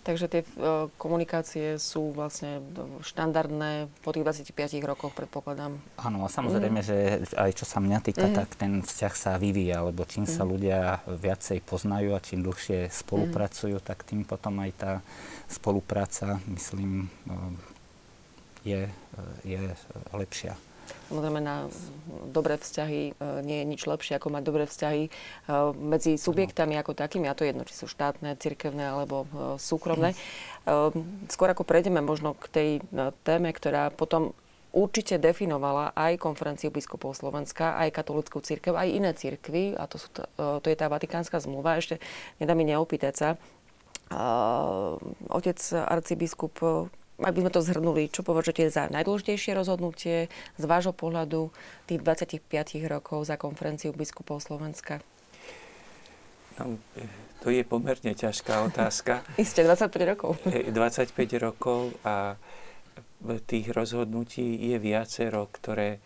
Takže 0.03 0.25
tie 0.27 0.41
uh, 0.43 0.91
komunikácie 0.99 1.79
sú 1.79 2.11
vlastne 2.11 2.59
štandardné 2.99 3.87
po 4.03 4.11
tých 4.11 4.27
25 4.51 4.81
rokoch, 4.83 5.15
predpokladám. 5.15 5.79
Áno, 5.95 6.25
a 6.25 6.29
samozrejme, 6.29 6.83
mhm. 6.83 6.87
že 6.87 6.97
aj 7.39 7.51
čo 7.55 7.63
sa 7.63 7.79
mňa 7.79 7.99
týka, 8.03 8.27
mhm. 8.27 8.35
tak 8.35 8.49
ten 8.59 8.83
vzťah 8.83 9.13
sa 9.15 9.31
vyvíja, 9.39 9.87
lebo 9.87 10.03
čím 10.03 10.27
mhm. 10.27 10.33
sa 10.35 10.43
ľudia 10.43 10.79
viacej 11.07 11.63
poznajú 11.63 12.11
a 12.11 12.19
čím 12.19 12.43
dlhšie 12.43 12.91
spolupracujú, 12.91 13.79
mhm. 13.79 13.85
tak 13.85 14.03
tým 14.03 14.27
potom 14.27 14.59
aj 14.59 14.71
tá 14.75 14.91
spolupráca, 15.47 16.43
myslím, 16.51 17.11
je, 18.63 18.87
je 19.43 19.61
lepšia. 20.15 20.55
Samozrejme, 21.11 21.43
na 21.43 21.67
dobré 22.31 22.55
vzťahy 22.55 23.01
e, 23.03 23.43
nie 23.43 23.59
je 23.59 23.65
nič 23.67 23.81
lepšie, 23.83 24.15
ako 24.15 24.31
mať 24.31 24.43
dobré 24.47 24.63
vzťahy 24.63 25.03
e, 25.03 25.09
medzi 25.75 26.15
subjektami 26.15 26.79
ako 26.79 26.95
takými, 26.95 27.27
a 27.27 27.35
to 27.35 27.43
je 27.43 27.51
jedno, 27.51 27.67
či 27.67 27.75
sú 27.75 27.91
štátne, 27.91 28.39
cirkevné 28.39 28.95
alebo 28.95 29.27
e, 29.27 29.59
súkromné. 29.59 30.15
Skôr 31.27 31.49
ako 31.51 31.65
prejdeme 31.65 32.05
možno 32.05 32.37
k 32.37 32.45
tej 32.47 32.69
téme, 33.25 33.49
ktorá 33.49 33.89
potom 33.89 34.37
určite 34.71 35.17
definovala 35.17 35.89
aj 35.97 36.21
konferenciu 36.21 36.69
biskupov 36.69 37.17
Slovenska, 37.17 37.75
aj 37.81 37.89
katolickú 37.91 38.39
církev, 38.45 38.77
aj 38.77 38.93
iné 38.93 39.11
církvy, 39.11 39.73
a 39.73 39.89
to, 39.89 39.97
sú 39.97 40.13
to, 40.13 40.23
to 40.37 40.67
je 40.69 40.77
tá 40.77 40.85
vatikánska 40.85 41.41
zmluva. 41.41 41.81
Ešte 41.81 41.97
nedá 42.37 42.53
mi 42.53 42.61
neopýtať 42.69 43.13
sa. 43.17 43.29
Otec 45.33 45.59
arcibiskup 45.73 46.55
ak 47.21 47.33
by 47.33 47.41
sme 47.45 47.51
to 47.53 47.61
zhrnuli, 47.61 48.03
čo 48.09 48.25
považujete 48.25 48.67
za 48.73 48.89
najdôležitejšie 48.89 49.53
rozhodnutie 49.53 50.27
z 50.57 50.63
vášho 50.65 50.93
pohľadu 50.93 51.53
tých 51.85 52.01
25 52.01 52.41
rokov 52.89 53.29
za 53.29 53.37
konferenciu 53.37 53.93
biskupov 53.93 54.41
Slovenska? 54.41 54.99
No, 56.59 56.77
to 57.41 57.49
je 57.49 57.65
pomerne 57.65 58.13
ťažká 58.13 58.65
otázka. 58.69 59.25
Isté, 59.41 59.65
25 59.65 60.11
rokov. 60.13 60.37
25 60.45 61.13
rokov 61.41 61.95
a 62.05 62.37
tých 63.45 63.69
rozhodnutí 63.73 64.57
je 64.73 64.77
viacero, 64.81 65.45
ktoré 65.53 66.01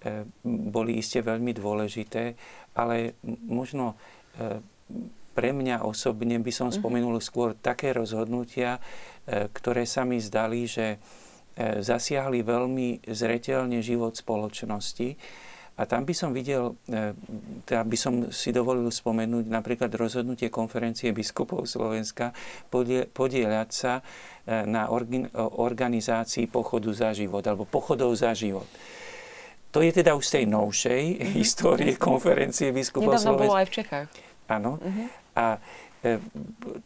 e, 0.00 0.24
boli 0.44 0.96
iste 0.96 1.20
veľmi 1.20 1.52
dôležité, 1.52 2.36
ale 2.76 3.20
možno 3.44 3.96
e, 4.40 4.60
pre 5.36 5.52
mňa 5.52 5.84
osobne 5.84 6.40
by 6.40 6.52
som 6.52 6.68
mhm. 6.72 6.80
spomenul 6.80 7.16
skôr 7.20 7.52
také 7.56 7.92
rozhodnutia, 7.92 8.76
e, 8.76 8.80
ktoré 9.26 9.82
sa 9.84 10.06
mi 10.06 10.22
zdali, 10.22 10.70
že 10.70 10.96
e, 10.96 10.98
zasiahli 11.82 12.46
veľmi 12.46 13.04
zreteľne 13.06 13.82
život 13.82 14.14
spoločnosti. 14.14 15.18
A 15.76 15.84
tam 15.84 16.08
by 16.08 16.14
som 16.16 16.32
videl, 16.32 16.78
e, 16.88 17.12
teda 17.68 17.82
by 17.84 17.98
som 17.98 18.14
si 18.32 18.54
dovolil 18.54 18.88
spomenúť 18.88 19.50
napríklad 19.50 19.92
rozhodnutie 19.92 20.48
konferencie 20.48 21.12
biskupov 21.12 21.68
Slovenska 21.68 22.32
podieľať 23.12 23.70
sa 23.74 24.00
na 24.46 24.86
organizácii 25.34 26.46
pochodu 26.46 26.86
za 26.94 27.10
život 27.10 27.42
alebo 27.42 27.66
pochodov 27.66 28.14
za 28.14 28.30
život. 28.30 28.70
To 29.76 29.84
je 29.84 29.92
teda 29.92 30.16
už 30.16 30.24
z 30.24 30.32
tej 30.40 30.44
novšej 30.48 31.02
mm-hmm. 31.04 31.32
histórie 31.36 31.92
konferencie 32.00 32.72
biskupov 32.72 33.12
Nedávno 33.12 33.36
Slovenska. 33.36 33.44
bolo 33.44 33.60
aj 33.60 33.66
v 33.68 33.72
Čechách. 33.76 34.08
Áno. 34.48 34.80
Mm-hmm. 34.80 35.06
A 35.36 35.46
e, 35.52 35.58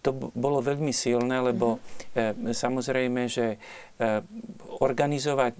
to 0.01 0.11
bolo 0.15 0.65
veľmi 0.65 0.95
silné, 0.95 1.43
lebo 1.43 1.77
mm-hmm. 2.17 2.57
samozrejme, 2.57 3.29
že 3.29 3.55
e, 3.55 3.59
organizovať 4.81 5.55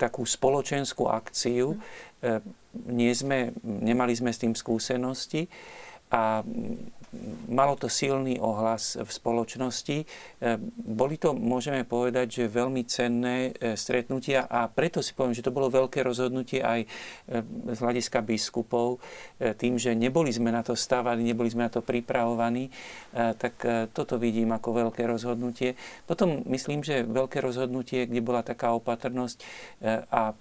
takú 0.00 0.24
spoločenskú 0.24 1.04
akciu, 1.04 1.76
nie 2.88 3.12
sme, 3.14 3.54
nemali 3.62 4.10
sme 4.14 4.34
s 4.34 4.42
tým 4.42 4.54
skúsenosti 4.54 5.46
a 6.10 6.42
malo 7.48 7.76
to 7.76 7.88
silný 7.88 8.36
ohlas 8.36 9.00
v 9.00 9.08
spoločnosti. 9.08 9.98
E, 10.02 10.06
boli 10.76 11.16
to, 11.16 11.32
môžeme 11.32 11.84
povedať, 11.88 12.44
že 12.44 12.52
veľmi 12.52 12.84
cenné 12.84 13.52
e, 13.56 13.74
stretnutia 13.74 14.44
a 14.44 14.68
preto 14.68 15.00
si 15.00 15.16
poviem, 15.16 15.32
že 15.32 15.44
to 15.44 15.54
bolo 15.54 15.72
veľké 15.72 16.04
rozhodnutie 16.04 16.60
aj 16.60 16.84
e, 16.84 16.88
z 17.72 17.78
hľadiska 17.80 18.20
biskupov, 18.20 19.00
tým, 19.38 19.78
že 19.78 19.94
neboli 19.94 20.34
sme 20.34 20.50
na 20.50 20.66
to 20.66 20.74
stávali, 20.74 21.22
neboli 21.22 21.48
sme 21.48 21.68
na 21.68 21.72
to 21.72 21.84
pripravovaní, 21.84 22.70
tak 23.14 23.54
toto 23.94 24.18
vidím 24.18 24.50
ako 24.50 24.88
veľké 24.88 25.06
rozhodnutie. 25.06 25.78
Potom 26.04 26.42
myslím, 26.50 26.82
že 26.82 27.06
veľké 27.06 27.38
rozhodnutie, 27.38 28.10
kde 28.10 28.20
bola 28.24 28.42
taká 28.42 28.74
opatrnosť 28.74 29.38
a 30.10 30.34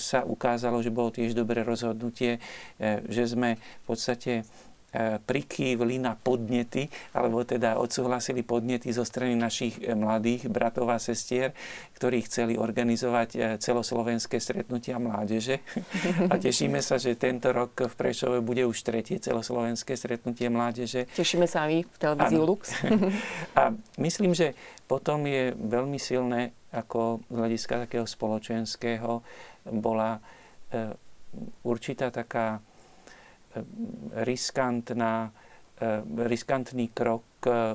sa 0.00 0.20
ukázalo, 0.24 0.80
že 0.80 0.94
bolo 0.94 1.12
tiež 1.12 1.36
dobré 1.36 1.60
rozhodnutie, 1.60 2.40
že 3.08 3.24
sme 3.28 3.60
v 3.60 3.84
podstate 3.84 4.48
prikývli 5.28 6.00
na 6.00 6.16
podnety, 6.16 6.88
alebo 7.12 7.44
teda 7.44 7.76
odsúhlasili 7.76 8.40
podnety 8.40 8.88
zo 8.88 9.04
strany 9.04 9.36
našich 9.36 9.76
e, 9.84 9.92
mladých 9.92 10.48
bratov 10.48 10.88
a 10.88 10.96
sestier, 10.96 11.52
ktorí 12.00 12.24
chceli 12.24 12.56
organizovať 12.56 13.28
e, 13.36 13.38
celoslovenské 13.60 14.40
stretnutia 14.40 14.96
mládeže. 14.96 15.60
A 16.32 16.40
tešíme 16.40 16.80
sa, 16.80 16.96
že 16.96 17.20
tento 17.20 17.52
rok 17.52 17.76
v 17.76 17.94
Prešove 18.00 18.40
bude 18.40 18.64
už 18.64 18.80
tretie 18.80 19.20
celoslovenské 19.20 19.92
stretnutie 19.92 20.48
mládeže. 20.48 21.04
Tešíme 21.12 21.44
sa 21.44 21.68
aj 21.68 21.84
v 21.84 21.96
televíziu 22.00 22.42
Lux. 22.48 22.72
A 23.60 23.76
myslím, 24.00 24.32
že 24.32 24.56
potom 24.88 25.28
je 25.28 25.52
veľmi 25.52 26.00
silné, 26.00 26.56
ako 26.72 27.20
z 27.28 27.36
hľadiska 27.36 27.74
takého 27.84 28.08
spoločenského, 28.08 29.20
bola 29.68 30.16
určitá 31.64 32.08
taká 32.08 32.60
riskantná, 34.24 35.30
eh, 35.80 36.02
riskantný 36.04 36.90
krok 36.92 37.24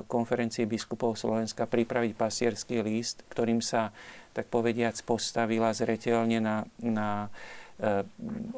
konferencie 0.04 0.68
biskupov 0.68 1.16
Slovenska 1.16 1.64
pripraviť 1.64 2.12
pasierský 2.12 2.84
list, 2.84 3.24
ktorým 3.32 3.64
sa, 3.64 3.96
tak 4.36 4.52
povediac, 4.52 4.92
postavila 5.08 5.72
zretelne 5.72 6.36
na, 6.36 6.68
na 6.84 7.32
eh, 7.80 8.04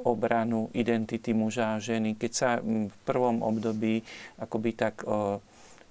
obranu 0.02 0.66
identity 0.74 1.30
muža 1.30 1.78
a 1.78 1.82
ženy. 1.82 2.18
Keď 2.18 2.32
sa 2.34 2.58
v 2.58 2.90
prvom 3.06 3.46
období 3.46 4.02
akoby 4.42 4.70
tak 4.74 5.06
eh, 5.06 5.38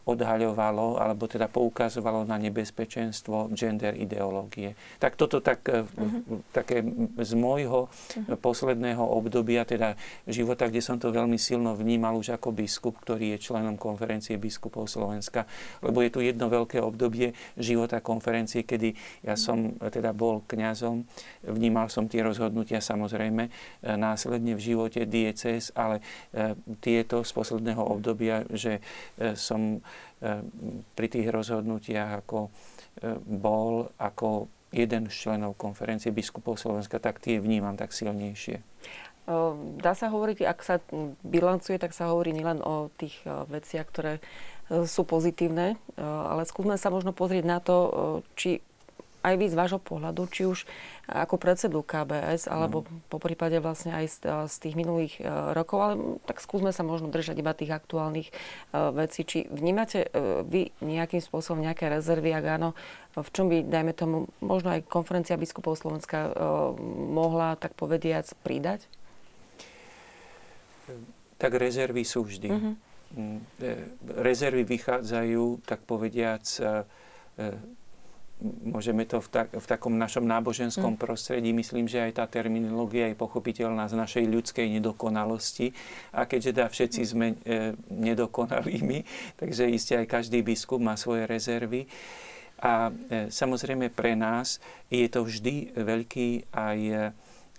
odhaľovalo, 0.05 1.01
alebo 1.01 1.25
teda 1.25 1.49
poukazovalo 1.49 2.29
na 2.29 2.37
nebezpečenstvo 2.37 3.49
gender 3.57 3.97
ideológie. 3.97 4.77
Tak 5.01 5.17
toto 5.17 5.41
tak, 5.41 5.65
uh-huh. 5.65 6.45
také 6.53 6.85
z 7.17 7.33
môjho 7.33 7.89
uh-huh. 7.89 8.37
posledného 8.37 9.01
obdobia, 9.01 9.65
teda 9.65 9.97
života, 10.29 10.69
kde 10.69 10.85
som 10.85 11.01
to 11.01 11.09
veľmi 11.09 11.41
silno 11.41 11.73
vnímal 11.73 12.21
už 12.21 12.37
ako 12.37 12.53
biskup, 12.53 13.01
ktorý 13.01 13.33
je 13.35 13.49
členom 13.49 13.81
konferencie 13.81 14.37
biskupov 14.37 14.85
Slovenska, 14.85 15.49
lebo 15.81 16.05
je 16.05 16.13
tu 16.13 16.21
jedno 16.21 16.53
veľké 16.53 16.77
obdobie 16.85 17.33
života 17.57 17.97
konferencie, 17.97 18.61
kedy 18.61 18.93
ja 19.25 19.33
som 19.33 19.73
teda 19.81 20.13
bol 20.13 20.45
kňazom, 20.45 21.01
vnímal 21.49 21.89
som 21.89 22.05
tie 22.05 22.21
rozhodnutia 22.21 22.77
samozrejme 22.77 23.49
e, 23.49 23.51
následne 23.97 24.53
v 24.53 24.61
živote 24.61 25.09
dieces, 25.09 25.73
ale 25.73 26.05
e, 26.29 26.53
tieto 26.77 27.25
z 27.25 27.31
posledného 27.33 27.81
obdobia, 27.81 28.45
že 28.53 28.77
som 29.33 29.81
pri 30.95 31.07
tých 31.07 31.27
rozhodnutiach, 31.29 32.23
ako 32.23 32.49
bol 33.27 33.91
ako 33.99 34.47
jeden 34.75 35.07
z 35.07 35.13
členov 35.13 35.55
konferencie 35.55 36.11
biskupov 36.11 36.59
Slovenska, 36.59 36.99
tak 36.99 37.23
tie 37.23 37.39
vnímam 37.39 37.79
tak 37.79 37.95
silnejšie. 37.95 38.59
Dá 39.81 39.97
sa 39.97 40.13
hovoriť, 40.13 40.45
ak 40.45 40.59
sa 40.61 40.77
bilancuje, 41.25 41.81
tak 41.81 41.97
sa 41.97 42.13
hovorí 42.13 42.29
nielen 42.29 42.61
o 42.61 42.93
tých 42.93 43.17
veciach, 43.25 43.87
ktoré 43.89 44.13
sú 44.69 45.01
pozitívne, 45.05 45.77
ale 45.97 46.45
skúsme 46.45 46.77
sa 46.77 46.93
možno 46.93 47.09
pozrieť 47.09 47.45
na 47.45 47.57
to, 47.57 47.77
či 48.37 48.61
aj 49.25 49.33
vy 49.41 49.45
z 49.49 49.57
vášho 49.57 49.81
pohľadu, 49.81 50.29
či 50.29 50.45
už 50.45 50.69
ako 51.09 51.41
predsedu 51.41 51.81
KBS, 51.81 52.45
alebo 52.45 52.85
mm. 52.85 53.09
po 53.09 53.17
prípade 53.17 53.57
vlastne 53.57 53.97
aj 53.97 54.05
z, 54.05 54.17
z 54.45 54.55
tých 54.61 54.75
minulých 54.77 55.17
rokov, 55.57 55.77
ale 55.81 55.93
tak 56.29 56.41
skúsme 56.41 56.69
sa 56.69 56.85
možno 56.85 57.09
držať 57.09 57.41
iba 57.41 57.57
tých 57.57 57.73
aktuálnych 57.73 58.29
vecí. 58.93 59.21
Či 59.25 59.49
vnímate 59.49 60.09
vy 60.45 60.73
nejakým 60.81 61.21
spôsobom 61.21 61.61
nejaké 61.61 61.89
rezervy, 61.89 62.33
ak 62.33 62.45
áno, 62.61 62.69
v 63.17 63.29
čom 63.33 63.49
by, 63.49 63.65
dajme 63.65 63.93
tomu, 63.97 64.17
možno 64.41 64.73
aj 64.73 64.85
konferencia 64.85 65.37
biskupov 65.37 65.77
Slovenska 65.77 66.33
mohla, 67.09 67.57
tak 67.57 67.73
povediac, 67.77 68.25
pridať? 68.45 68.85
Tak 71.35 71.51
rezervy 71.53 72.03
sú 72.05 72.23
vždy. 72.23 72.49
Mm-hmm. 72.49 72.75
Rezervy 74.19 74.63
vychádzajú, 74.67 75.63
tak 75.63 75.83
povediac, 75.87 76.43
e, 76.59 76.63
e, 76.63 77.45
môžeme 78.45 79.03
to 79.09 79.17
v, 79.19 79.27
tak, 79.31 79.47
v 79.53 79.65
takom 79.65 79.97
našom 79.97 80.23
náboženskom 80.23 80.95
mm. 80.95 81.01
prostredí, 81.01 81.49
myslím, 81.51 81.89
že 81.89 82.05
aj 82.05 82.21
tá 82.21 82.25
terminológia 82.29 83.09
je 83.09 83.17
pochopiteľná 83.17 83.89
z 83.89 83.97
našej 83.97 84.25
ľudskej 84.29 84.67
nedokonalosti. 84.79 85.73
A 86.13 86.29
keďže 86.29 86.51
teda 86.53 86.67
všetci 86.69 87.01
sme 87.03 87.27
e, 87.33 87.75
nedokonalými, 87.89 89.03
takže 89.41 89.69
iste 89.69 89.97
aj 89.97 90.07
každý 90.07 90.45
biskup 90.45 90.79
má 90.79 90.93
svoje 90.95 91.25
rezervy. 91.25 91.89
A 92.61 92.89
e, 92.89 93.27
samozrejme 93.33 93.91
pre 93.91 94.15
nás 94.15 94.63
je 94.87 95.05
to 95.09 95.25
vždy 95.25 95.75
veľký 95.75 96.53
aj 96.53 96.79
e, 96.79 96.95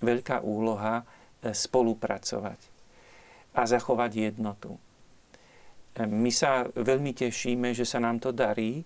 veľká 0.00 0.44
úloha 0.44 1.02
e, 1.02 1.52
spolupracovať 1.52 2.60
a 3.56 3.62
zachovať 3.64 4.32
jednotu. 4.32 4.76
E, 4.76 4.80
my 6.04 6.28
sa 6.32 6.68
veľmi 6.68 7.16
tešíme, 7.16 7.72
že 7.72 7.88
sa 7.88 8.00
nám 8.00 8.20
to 8.20 8.32
darí, 8.32 8.84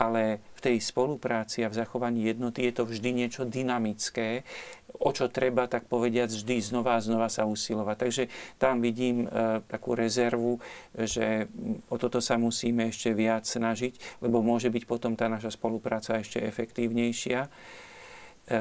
ale 0.00 0.40
v 0.56 0.60
tej 0.64 0.76
spolupráci 0.80 1.60
a 1.60 1.68
v 1.68 1.76
zachovaní 1.76 2.24
jednoty 2.24 2.64
je 2.64 2.72
to 2.72 2.88
vždy 2.88 3.12
niečo 3.12 3.44
dynamické, 3.44 4.48
o 4.96 5.12
čo 5.12 5.28
treba, 5.28 5.68
tak 5.68 5.84
povediať, 5.92 6.40
vždy 6.40 6.56
znova 6.64 6.96
a 6.96 7.04
znova 7.04 7.28
sa 7.28 7.44
usilovať. 7.44 7.96
Takže 8.00 8.24
tam 8.56 8.80
vidím 8.80 9.28
e, 9.28 9.60
takú 9.68 9.92
rezervu, 9.92 10.56
že 10.96 11.52
o 11.92 12.00
toto 12.00 12.24
sa 12.24 12.40
musíme 12.40 12.88
ešte 12.88 13.12
viac 13.12 13.44
snažiť, 13.44 14.24
lebo 14.24 14.40
môže 14.40 14.72
byť 14.72 14.88
potom 14.88 15.20
tá 15.20 15.28
naša 15.28 15.52
spolupráca 15.52 16.16
ešte 16.16 16.40
efektívnejšia. 16.40 17.40
E, 17.44 17.50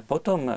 potom 0.04 0.52
e, 0.52 0.56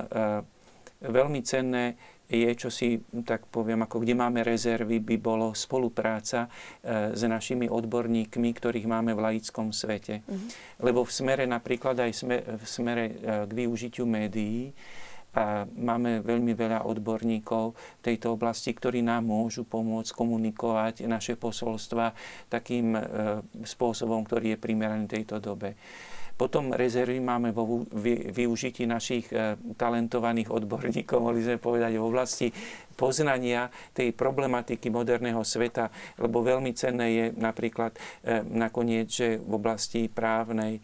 veľmi 1.03 1.41
cenné 1.47 1.95
je, 2.33 2.51
čo 2.57 2.69
si 2.73 3.05
tak 3.29 3.45
poviem, 3.53 3.85
ako 3.85 4.01
kde 4.01 4.17
máme 4.17 4.41
rezervy, 4.41 4.99
by 5.05 5.17
bolo 5.21 5.53
spolupráca 5.53 6.49
e, 6.49 7.13
s 7.13 7.23
našimi 7.23 7.69
odborníkmi, 7.69 8.51
ktorých 8.57 8.89
máme 8.89 9.13
v 9.13 9.21
laickom 9.21 9.71
svete. 9.71 10.25
Mm-hmm. 10.25 10.81
Lebo 10.81 11.05
v 11.05 11.13
smere 11.13 11.45
napríklad 11.45 12.01
aj 12.01 12.11
v 12.57 12.65
smere 12.65 13.05
e, 13.09 13.15
k 13.47 13.51
využitiu 13.53 14.09
médií 14.09 14.73
a 15.33 15.65
máme 15.65 16.21
veľmi 16.21 16.53
veľa 16.53 16.85
odborníkov 16.85 17.73
v 17.73 18.03
tejto 18.05 18.37
oblasti, 18.37 18.77
ktorí 18.77 19.01
nám 19.01 19.25
môžu 19.25 19.65
pomôcť 19.65 20.13
komunikovať 20.13 21.09
naše 21.09 21.41
posolstva 21.41 22.13
takým 22.53 22.93
e, 22.93 23.01
spôsobom, 23.65 24.29
ktorý 24.29 24.57
je 24.57 24.59
primeraný 24.61 25.09
tejto 25.09 25.41
dobe. 25.41 25.73
Potom 26.37 26.73
rezervy 26.73 27.21
máme 27.21 27.53
vo 27.53 27.87
využití 28.33 28.85
našich 28.85 29.31
e, 29.33 29.57
talentovaných 29.73 30.53
odborníkov, 30.53 31.23
mohli 31.23 31.45
sme 31.45 31.57
povedať, 31.57 31.97
v 31.97 32.05
oblasti 32.05 32.49
poznania 32.93 33.73
tej 33.97 34.13
problematiky 34.13 34.93
moderného 34.93 35.41
sveta, 35.45 35.89
lebo 36.21 36.45
veľmi 36.45 36.77
cenné 36.77 37.07
je 37.15 37.27
napríklad 37.37 37.97
e, 37.97 38.01
nakoniec, 38.53 39.09
že 39.09 39.41
v 39.41 39.53
oblasti 39.55 40.13
právnej 40.13 40.81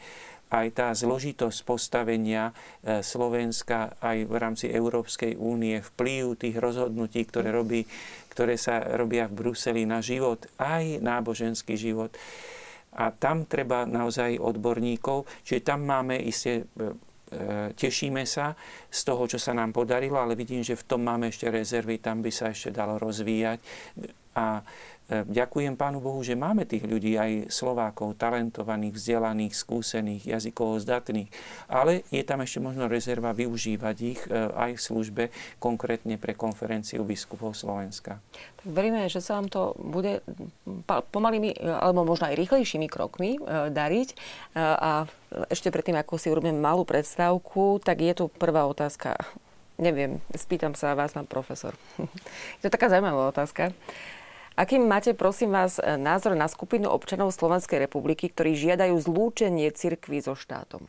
aj 0.48 0.66
tá 0.72 0.88
zložitosť 0.96 1.58
postavenia 1.64 2.50
e, 2.50 3.04
Slovenska 3.04 3.96
aj 4.00 4.24
v 4.24 4.34
rámci 4.34 4.66
Európskej 4.72 5.36
únie, 5.36 5.80
vplyv 5.80 6.40
tých 6.40 6.56
rozhodnutí, 6.56 7.24
ktoré, 7.28 7.52
robí, 7.52 7.84
ktoré 8.32 8.56
sa 8.56 8.80
robia 8.96 9.28
v 9.28 9.44
Bruseli 9.44 9.84
na 9.84 10.00
život, 10.00 10.48
aj 10.56 11.04
náboženský 11.04 11.76
život 11.76 12.16
a 12.98 13.14
tam 13.14 13.44
treba 13.44 13.84
naozaj 13.84 14.40
odborníkov, 14.40 15.28
čiže 15.44 15.60
tam 15.62 15.84
máme 15.86 16.18
isté 16.18 16.64
e, 16.64 16.88
e, 17.30 17.70
tešíme 17.76 18.24
sa 18.24 18.56
z 18.88 19.00
toho, 19.04 19.28
čo 19.28 19.38
sa 19.38 19.54
nám 19.54 19.70
podarilo, 19.70 20.18
ale 20.18 20.34
vidím, 20.34 20.64
že 20.64 20.74
v 20.74 20.86
tom 20.88 21.04
máme 21.04 21.28
ešte 21.28 21.46
rezervy, 21.52 22.00
tam 22.00 22.24
by 22.24 22.30
sa 22.32 22.50
ešte 22.50 22.72
dalo 22.72 22.96
rozvíjať. 22.96 23.60
A 24.38 24.62
ďakujem 25.08 25.72
Pánu 25.72 26.04
Bohu, 26.04 26.20
že 26.20 26.36
máme 26.36 26.68
tých 26.68 26.84
ľudí, 26.84 27.16
aj 27.16 27.48
Slovákov, 27.48 28.20
talentovaných, 28.20 28.92
vzdelaných, 28.92 29.56
skúsených, 29.56 30.36
jazykov 30.36 30.84
zdatných. 30.84 31.32
Ale 31.64 32.04
je 32.12 32.20
tam 32.20 32.44
ešte 32.44 32.60
možno 32.60 32.92
rezerva 32.92 33.32
využívať 33.32 33.96
ich 34.04 34.20
e, 34.28 34.52
aj 34.52 34.76
v 34.76 34.84
službe, 34.84 35.24
konkrétne 35.56 36.20
pre 36.20 36.36
konferenciu 36.36 37.08
biskupov 37.08 37.56
Slovenska. 37.56 38.20
Tak 38.60 38.68
veríme, 38.68 39.08
že 39.08 39.24
sa 39.24 39.40
vám 39.40 39.48
to 39.48 39.72
bude 39.80 40.20
pomalými, 41.08 41.56
alebo 41.64 42.04
možno 42.04 42.28
aj 42.28 42.36
rýchlejšími 42.36 42.92
krokmi 42.92 43.40
dariť. 43.72 44.08
A 44.60 45.08
ešte 45.48 45.72
predtým, 45.72 45.96
ako 45.96 46.20
si 46.20 46.28
urobím 46.28 46.60
malú 46.60 46.84
predstavku, 46.84 47.80
tak 47.80 48.04
je 48.04 48.12
tu 48.12 48.24
prvá 48.28 48.68
otázka. 48.68 49.16
Neviem, 49.78 50.18
spýtam 50.34 50.74
sa 50.74 50.98
vás, 50.98 51.14
pán 51.14 51.24
profesor. 51.24 51.72
je 52.60 52.62
to 52.66 52.72
taká 52.74 52.90
zaujímavá 52.90 53.30
otázka. 53.30 53.72
Aký 54.58 54.74
máte, 54.82 55.14
prosím 55.14 55.54
vás, 55.54 55.78
e, 55.78 55.94
názor 55.94 56.34
na 56.34 56.50
skupinu 56.50 56.90
občanov 56.90 57.30
Slovenskej 57.30 57.78
republiky, 57.86 58.26
ktorí 58.26 58.58
žiadajú 58.58 58.98
zlúčenie 58.98 59.70
cirkví 59.70 60.18
so 60.18 60.34
štátom? 60.34 60.82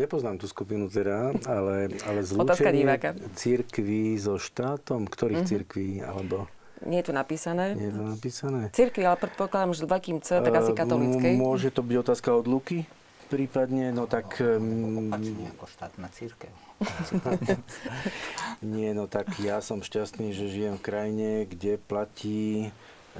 Nepoznám 0.00 0.40
tú 0.40 0.48
skupinu 0.48 0.88
teda, 0.88 1.36
ale, 1.44 1.92
ale 2.08 2.24
zlúčenie 2.24 2.88
cirkví 3.36 4.16
so 4.16 4.40
štátom? 4.40 5.04
Ktorých 5.04 5.44
mm-hmm. 5.44 5.52
cirkví? 5.60 6.00
Alebo... 6.00 6.48
Nie 6.80 7.04
je 7.04 7.12
to 7.12 7.14
napísané. 7.14 7.76
Nie 7.76 7.92
je 7.92 7.94
to 8.00 8.04
napísané. 8.08 8.60
Cirkvi, 8.72 9.04
ale 9.04 9.20
predpokladám, 9.20 9.76
že 9.76 9.84
veľkým 9.84 10.24
C, 10.24 10.40
tak 10.40 10.56
asi 10.56 10.72
katolíckej. 10.72 11.36
Môže 11.36 11.68
to 11.68 11.84
byť 11.84 11.96
otázka 12.00 12.32
od 12.32 12.48
Luky? 12.48 12.88
Prípadne, 13.28 13.92
no 13.92 14.08
tak... 14.08 14.40
No, 14.40 15.04
opačne 15.04 15.52
ako 15.52 15.68
štátna 15.68 16.08
církev. 16.16 16.67
Nie, 18.62 18.94
no 18.94 19.06
tak 19.10 19.34
ja 19.42 19.58
som 19.62 19.82
šťastný, 19.82 20.34
že 20.34 20.50
žijem 20.50 20.78
v 20.78 20.86
krajine, 20.86 21.30
kde 21.46 21.78
platí 21.78 22.70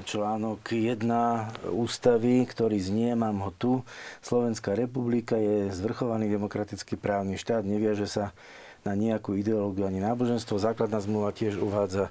článok 0.03 0.63
1 0.71 1.75
ústavy, 1.75 2.47
ktorý 2.47 2.79
znie, 2.79 3.19
mám 3.19 3.43
ho 3.43 3.51
tu. 3.51 3.83
Slovenská 4.23 4.71
republika 4.75 5.35
je 5.35 5.71
zvrchovaný 5.75 6.31
demokratický 6.31 6.95
právny 6.95 7.35
štát, 7.35 7.67
neviaže 7.67 8.07
sa 8.07 8.25
na 8.87 8.95
nejakú 8.95 9.35
ideológiu 9.35 9.83
ani 9.83 9.99
náboženstvo. 9.99 10.55
Základná 10.55 11.03
zmluva 11.03 11.35
tiež 11.35 11.59
uvádza, 11.59 12.07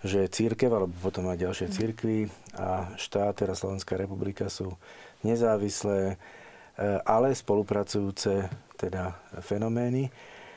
že 0.00 0.32
církev, 0.32 0.72
alebo 0.72 0.94
potom 1.00 1.28
aj 1.28 1.44
ďalšie 1.44 1.66
církvy 1.72 2.32
a 2.56 2.88
štát, 2.96 3.36
teda 3.36 3.52
Slovenská 3.52 4.00
republika 4.00 4.48
sú 4.48 4.76
nezávislé, 5.20 6.14
e, 6.14 6.16
ale 7.04 7.36
spolupracujúce 7.36 8.48
teda 8.80 9.16
fenomény. 9.44 10.08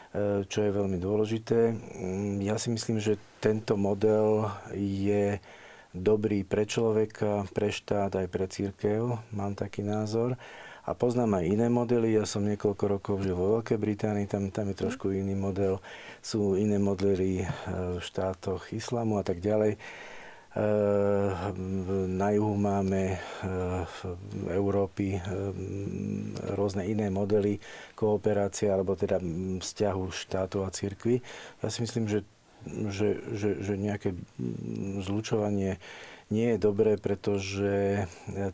E, 0.09 0.41
čo 0.49 0.65
je 0.65 0.73
veľmi 0.73 0.97
dôležité. 0.97 1.69
Mm, 1.69 2.41
ja 2.41 2.57
si 2.57 2.73
myslím, 2.73 2.97
že 2.97 3.21
tento 3.37 3.77
model 3.77 4.49
je 4.73 5.37
dobrý 5.93 6.41
pre 6.41 6.65
človeka, 6.65 7.45
pre 7.53 7.69
štát, 7.69 8.17
aj 8.17 8.27
pre 8.33 8.49
církev. 8.49 9.21
Mám 9.29 9.53
taký 9.53 9.85
názor. 9.85 10.33
A 10.89 10.97
poznám 10.97 11.37
aj 11.37 11.45
iné 11.45 11.69
modely. 11.69 12.17
Ja 12.17 12.25
som 12.25 12.41
niekoľko 12.41 12.85
rokov 12.89 13.15
žil 13.21 13.37
vo 13.37 13.61
Veľkej 13.61 13.77
Británii, 13.77 14.25
tam, 14.25 14.49
tam 14.49 14.73
je 14.73 14.81
trošku 14.81 15.13
iný 15.13 15.37
model. 15.37 15.77
Sú 16.25 16.57
iné 16.57 16.81
modely 16.81 17.45
e, 17.45 17.47
v 17.69 18.01
štátoch 18.01 18.73
islamu 18.73 19.21
a 19.21 19.23
tak 19.23 19.45
ďalej. 19.45 19.77
Na 22.09 22.29
juhu 22.35 22.55
máme 22.59 23.15
v 23.85 23.99
Európy 24.51 25.15
eh, 25.15 25.21
rôzne 26.53 26.83
iné 26.83 27.07
modely 27.07 27.61
kooperácie 27.95 28.67
alebo 28.67 28.97
teda 28.99 29.21
vzťahu 29.59 30.03
štátu 30.11 30.65
a 30.65 30.69
cirkvi. 30.73 31.23
Ja 31.63 31.71
si 31.71 31.85
myslím, 31.85 32.11
že, 32.11 32.27
že, 32.91 33.23
že, 33.33 33.49
že 33.63 33.73
nejaké 33.79 34.15
zlučovanie 34.99 35.79
nie 36.29 36.53
je 36.53 36.57
dobré, 36.61 36.93
pretože 37.01 38.05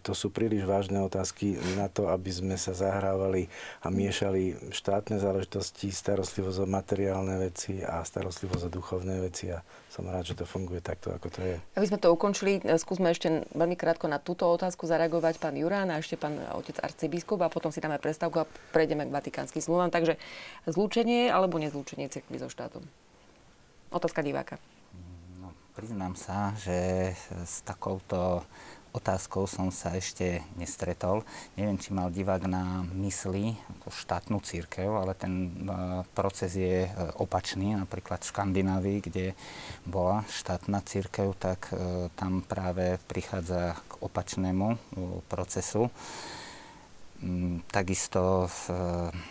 to 0.07 0.15
sú 0.15 0.31
príliš 0.31 0.63
vážne 0.63 1.03
otázky 1.03 1.59
na 1.75 1.91
to, 1.91 2.07
aby 2.07 2.31
sme 2.31 2.55
sa 2.55 2.71
zahrávali 2.71 3.51
a 3.83 3.91
miešali 3.91 4.71
štátne 4.71 5.19
záležitosti, 5.19 5.91
starostlivosť 5.91 6.63
o 6.63 6.67
materiálne 6.71 7.35
veci 7.35 7.83
a 7.83 7.99
starostlivosť 7.99 8.63
o 8.67 8.73
duchovné 8.73 9.19
veci 9.19 9.51
a 9.51 9.59
som 9.91 10.07
rád, 10.07 10.23
že 10.23 10.39
to 10.39 10.47
funguje 10.47 10.79
takto, 10.79 11.11
ako 11.11 11.27
to 11.27 11.39
je. 11.43 11.55
Aby 11.75 11.87
sme 11.91 11.99
to 11.99 12.11
ukončili, 12.15 12.63
skúsme 12.79 13.11
ešte 13.11 13.43
veľmi 13.51 13.75
krátko 13.75 14.07
na 14.07 14.23
túto 14.23 14.47
otázku 14.47 14.87
zareagovať 14.87 15.39
pán 15.39 15.55
Jurán 15.59 15.91
a 15.91 15.99
ešte 15.99 16.15
pán 16.15 16.35
otec 16.55 16.79
arcibiskup 16.79 17.43
a 17.43 17.51
potom 17.51 17.75
si 17.75 17.83
dáme 17.83 17.99
prestávku 17.99 18.43
a 18.43 18.49
prejdeme 18.71 19.03
k 19.07 19.15
vatikánskym 19.15 19.63
zmluvám. 19.63 19.91
Takže 19.91 20.15
zlúčenie 20.67 21.27
alebo 21.27 21.59
nezlúčenie 21.59 22.07
cirkvi 22.07 22.39
so 22.39 22.47
štátom? 22.47 22.87
Otázka 23.91 24.23
diváka. 24.23 24.59
Priznám 25.75 26.15
sa, 26.15 26.55
že 26.55 27.11
s 27.43 27.59
takouto 27.67 28.47
otázkou 28.95 29.43
som 29.43 29.67
sa 29.75 29.91
ešte 29.91 30.39
nestretol. 30.55 31.27
Neviem, 31.59 31.75
či 31.75 31.91
mal 31.91 32.07
divák 32.15 32.47
na 32.47 32.87
mysli 32.95 33.59
ako 33.75 33.91
štátnu 33.91 34.39
církev, 34.39 34.87
ale 34.87 35.11
ten 35.19 35.51
uh, 35.67 36.07
proces 36.15 36.55
je 36.55 36.87
uh, 36.87 37.11
opačný. 37.19 37.75
Napríklad 37.75 38.23
v 38.23 38.31
Škandinávii, 38.31 38.99
kde 39.03 39.25
bola 39.83 40.23
štátna 40.31 40.79
církev, 40.79 41.35
tak 41.35 41.67
uh, 41.75 42.07
tam 42.15 42.39
práve 42.39 42.95
prichádza 43.11 43.75
k 43.91 43.99
opačnému 43.99 44.79
procesu. 45.27 45.91
Mm, 47.23 47.63
takisto 47.71 48.51
z, 48.51 48.75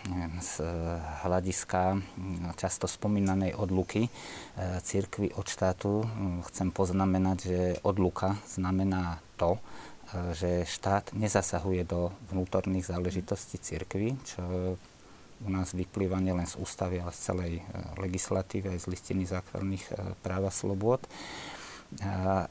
neviem, 0.09 0.41
z 0.41 0.65
hľadiska 1.21 1.93
mm, 1.93 2.57
často 2.57 2.89
spomínanej 2.89 3.53
odluky 3.53 4.09
církvy 4.81 5.37
od 5.37 5.45
štátu 5.45 6.01
chcem 6.49 6.73
poznamenať, 6.73 7.37
že 7.45 7.59
odluka 7.85 8.41
znamená 8.49 9.21
to, 9.37 9.61
e, 9.61 10.33
že 10.33 10.51
štát 10.65 11.13
nezasahuje 11.13 11.85
do 11.85 12.09
vnútorných 12.33 12.89
záležitostí 12.89 13.61
cirkvy, 13.61 14.17
čo 14.25 14.41
u 15.45 15.49
nás 15.53 15.77
vyplýva 15.77 16.17
nielen 16.17 16.49
z 16.49 16.57
ústavy, 16.57 16.97
ale 16.97 17.13
z 17.13 17.21
celej 17.21 17.53
legislatívy 18.01 18.71
aj 18.73 18.81
z 18.81 18.89
listiny 18.89 19.23
základných 19.29 19.85
práv 20.25 20.49
a 20.49 20.51
slobôd 20.51 21.05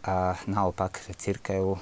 a 0.01 0.41
naopak, 0.49 1.05
že 1.05 1.13
církev 1.21 1.77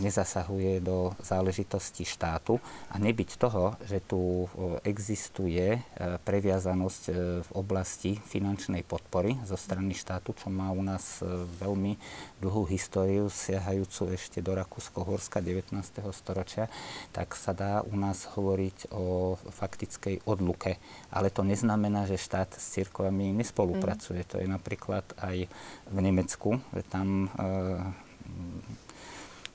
nezasahuje 0.00 0.80
do 0.80 1.12
záležitosti 1.20 2.06
štátu. 2.06 2.56
A 2.88 2.96
nebyť 2.96 3.36
toho, 3.36 3.76
že 3.84 4.00
tu 4.00 4.48
existuje 4.86 5.84
previazanosť 6.24 7.02
v 7.44 7.50
oblasti 7.52 8.16
finančnej 8.16 8.86
podpory 8.88 9.36
zo 9.44 9.58
strany 9.58 9.92
štátu, 9.92 10.32
čo 10.32 10.48
má 10.48 10.72
u 10.72 10.80
nás 10.80 11.20
veľmi 11.60 12.00
dlhú 12.44 12.68
históriu, 12.68 13.32
siahajúcu 13.32 14.12
ešte 14.12 14.44
do 14.44 14.52
Rakúsko-Horska 14.52 15.40
19. 15.40 15.80
storočia, 16.12 16.68
tak 17.16 17.32
sa 17.32 17.56
dá 17.56 17.80
u 17.80 17.96
nás 17.96 18.28
hovoriť 18.36 18.92
o 18.92 19.40
faktickej 19.40 20.28
odluke. 20.28 20.76
Ale 21.08 21.32
to 21.32 21.40
neznamená, 21.40 22.04
že 22.04 22.20
štát 22.20 22.52
s 22.52 22.76
církvami 22.76 23.32
nespolupracuje. 23.32 24.20
Mm. 24.20 24.28
To 24.28 24.36
je 24.44 24.48
napríklad 24.52 25.04
aj 25.24 25.48
v 25.88 25.98
Nemecku, 26.04 26.60
tam 26.92 27.32
e, 27.32 27.40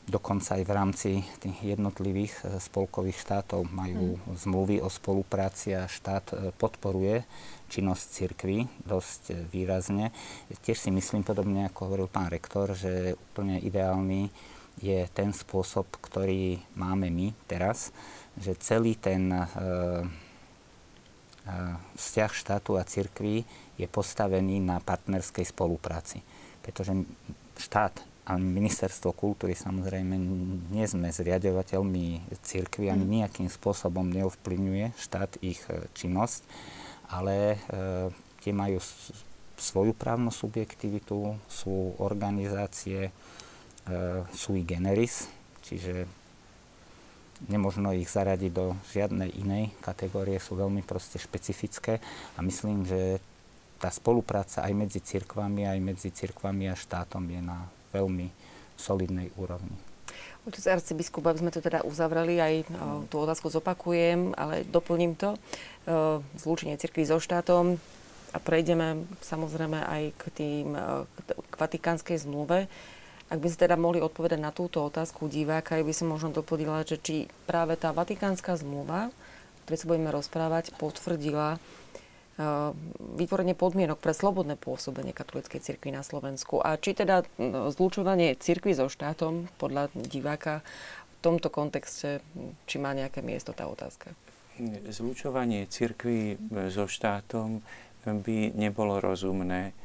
dokonca 0.10 0.58
aj 0.58 0.64
v 0.66 0.72
rámci 0.74 1.10
tých 1.38 1.78
jednotlivých 1.78 2.34
e, 2.42 2.58
spolkových 2.58 3.22
štátov 3.22 3.70
majú 3.70 4.18
mm. 4.18 4.42
zmluvy 4.42 4.82
o 4.82 4.90
spolupráci 4.90 5.78
a 5.78 5.86
štát 5.86 6.26
e, 6.34 6.36
podporuje 6.58 7.24
činnosť 7.70 8.06
cirkvy 8.10 8.66
dosť 8.84 9.48
výrazne. 9.54 10.10
Tiež 10.66 10.82
si 10.82 10.90
myslím, 10.90 11.22
podobne 11.22 11.70
ako 11.70 11.80
hovoril 11.88 12.08
pán 12.10 12.34
rektor, 12.34 12.74
že 12.74 13.14
úplne 13.14 13.62
ideálny 13.62 14.34
je 14.82 15.06
ten 15.14 15.30
spôsob, 15.30 15.86
ktorý 16.02 16.58
máme 16.74 17.14
my 17.14 17.36
teraz, 17.46 17.94
že 18.40 18.56
celý 18.58 18.96
ten 18.96 19.28
e, 19.30 19.46
vzťah 22.00 22.32
štátu 22.32 22.80
a 22.80 22.88
cirkvy 22.88 23.44
je 23.76 23.88
postavený 23.92 24.64
na 24.64 24.80
partnerskej 24.80 25.52
spolupráci 25.52 26.24
pretože 26.70 26.94
štát 27.58 27.98
a 28.30 28.38
ministerstvo 28.38 29.18
kultúry 29.18 29.58
samozrejme 29.58 30.14
nie 30.70 30.86
sme 30.86 31.10
zriadovateľmi 31.10 32.30
cirkvi 32.46 32.94
ani 32.94 33.06
mm. 33.10 33.14
nejakým 33.26 33.50
spôsobom 33.50 34.06
neovplyvňuje 34.14 34.94
štát 34.94 35.42
ich 35.42 35.58
e, 35.66 35.90
činnosť, 35.98 36.46
ale 37.10 37.36
e, 37.54 37.58
tie 38.40 38.54
majú 38.54 38.78
svoju 39.60 39.92
právnu 39.98 40.32
subjektivitu, 40.32 41.36
sú 41.50 41.98
organizácie 42.00 43.10
e, 43.10 43.12
sui 44.32 44.64
generis, 44.64 45.28
čiže 45.66 46.08
nemožno 47.48 47.96
ich 47.96 48.12
zaradiť 48.12 48.52
do 48.52 48.76
žiadnej 48.92 49.32
inej 49.40 49.72
kategórie, 49.80 50.40
sú 50.40 50.60
veľmi 50.60 50.84
proste 50.84 51.20
špecifické 51.20 52.04
a 52.36 52.40
myslím, 52.44 52.84
že 52.84 53.20
tá 53.80 53.88
spolupráca 53.88 54.68
aj 54.68 54.74
medzi 54.76 55.00
cirkvami, 55.00 55.64
aj 55.64 55.80
medzi 55.80 56.12
cirkvami 56.12 56.68
a 56.68 56.76
štátom 56.76 57.24
je 57.32 57.40
na 57.40 57.64
veľmi 57.96 58.28
solidnej 58.76 59.32
úrovni. 59.40 59.89
Otec 60.48 60.66
arcibiskup, 60.68 61.24
aby 61.28 61.40
sme 61.44 61.52
to 61.54 61.60
teda 61.60 61.84
uzavreli, 61.84 62.40
aj 62.40 62.54
o, 62.64 62.66
tú 63.08 63.22
otázku 63.22 63.52
zopakujem, 63.52 64.34
ale 64.36 64.64
doplním 64.68 65.14
to. 65.14 65.36
O, 65.36 66.22
zlúčenie 66.40 66.80
cirkvi 66.80 67.06
so 67.06 67.20
štátom 67.20 67.80
a 68.30 68.38
prejdeme 68.38 69.10
samozrejme 69.26 69.80
aj 69.82 70.04
k, 70.18 70.24
tým, 70.34 70.68
k 71.34 71.54
vatikánskej 71.58 72.30
zmluve. 72.30 72.70
Ak 73.30 73.38
by 73.38 73.48
ste 73.50 73.70
teda 73.70 73.78
mohli 73.78 74.02
odpovedať 74.02 74.42
na 74.42 74.50
túto 74.50 74.82
otázku 74.82 75.30
diváka, 75.30 75.78
by 75.78 75.94
som 75.94 76.10
možno 76.10 76.34
doplnila, 76.34 76.82
že 76.82 76.98
či 76.98 77.16
práve 77.46 77.78
tá 77.78 77.94
vatikánska 77.94 78.58
zmluva, 78.58 79.14
o 79.14 79.60
ktorej 79.66 79.86
sa 79.86 79.90
budeme 79.90 80.10
rozprávať, 80.10 80.74
potvrdila 80.82 81.62
vytvorenie 83.20 83.52
podmienok 83.52 84.00
pre 84.00 84.16
slobodné 84.16 84.56
pôsobenie 84.56 85.12
katolíckej 85.12 85.60
cirkvi 85.60 85.92
na 85.92 86.08
Slovensku. 86.08 86.64
A 86.64 86.80
či 86.80 86.96
teda 86.96 87.28
zlučovanie 87.76 88.40
cirkvi 88.40 88.72
so 88.72 88.88
štátom 88.88 89.52
podľa 89.60 89.92
diváka 89.92 90.64
v 90.64 91.16
tomto 91.20 91.52
kontexte, 91.52 92.24
či 92.64 92.80
má 92.80 92.96
nejaké 92.96 93.20
miesto 93.20 93.52
tá 93.52 93.68
otázka? 93.68 94.16
Zlučovanie 94.88 95.68
cirkvi 95.68 96.36
eh, 96.36 96.72
so 96.72 96.88
štátom 96.88 97.60
by 98.08 98.56
nebolo 98.56 99.04
rozumné. 99.04 99.76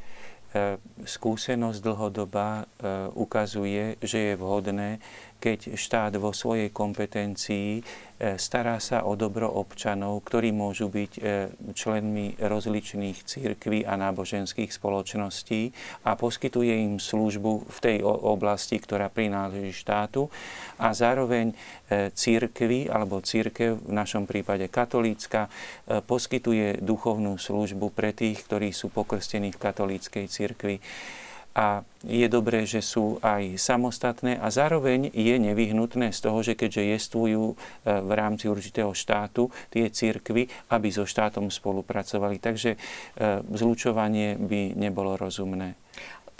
Eh, 0.54 0.78
skúsenosť 1.02 1.82
dlhodobá 1.82 2.70
ukazuje, 3.18 3.98
že 3.98 4.30
je 4.30 4.34
vhodné, 4.38 5.02
keď 5.42 5.74
štát 5.74 6.14
vo 6.22 6.30
svojej 6.30 6.70
kompetencii 6.70 7.82
E, 7.82 7.82
stará 8.18 8.78
sa 8.78 9.02
o 9.02 9.18
dobro 9.18 9.50
občanov, 9.50 10.22
ktorí 10.22 10.54
môžu 10.54 10.86
byť 10.86 11.12
e, 11.18 11.20
členmi 11.74 12.38
rozličných 12.38 13.26
církví 13.26 13.82
a 13.82 13.98
náboženských 13.98 14.70
spoločností 14.70 15.74
a 16.06 16.14
poskytuje 16.14 16.72
im 16.86 17.02
službu 17.02 17.66
v 17.66 17.78
tej 17.82 17.98
oblasti, 18.06 18.78
ktorá 18.78 19.10
prináleží 19.10 19.74
štátu. 19.74 20.30
A 20.78 20.94
zároveň 20.94 21.52
e, 21.90 22.14
církvy 22.14 22.86
alebo 22.86 23.18
církev, 23.18 23.82
v 23.82 23.92
našom 23.92 24.30
prípade 24.30 24.70
katolícka, 24.70 25.50
poskytuje 25.84 26.80
duchovnú 26.80 27.34
službu 27.34 27.90
pre 27.90 28.14
tých, 28.14 28.46
ktorí 28.46 28.70
sú 28.70 28.94
pokrstení 28.94 29.50
v 29.50 29.58
katolíckej 29.58 30.26
církvi 30.30 30.78
a 31.54 31.86
je 32.02 32.26
dobré, 32.26 32.66
že 32.66 32.82
sú 32.82 33.22
aj 33.22 33.56
samostatné 33.56 34.36
a 34.42 34.50
zároveň 34.50 35.08
je 35.14 35.38
nevyhnutné 35.38 36.10
z 36.10 36.18
toho, 36.20 36.42
že 36.42 36.58
keďže 36.58 36.98
jestvujú 36.98 37.42
e, 37.50 37.54
v 37.86 38.10
rámci 38.10 38.50
určitého 38.50 38.90
štátu 38.90 39.48
tie 39.70 39.86
církvy, 39.86 40.50
aby 40.74 40.88
so 40.90 41.06
štátom 41.06 41.48
spolupracovali. 41.48 42.42
Takže 42.42 42.74
e, 42.74 42.78
zlučovanie 43.54 44.34
by 44.36 44.74
nebolo 44.74 45.14
rozumné. 45.14 45.78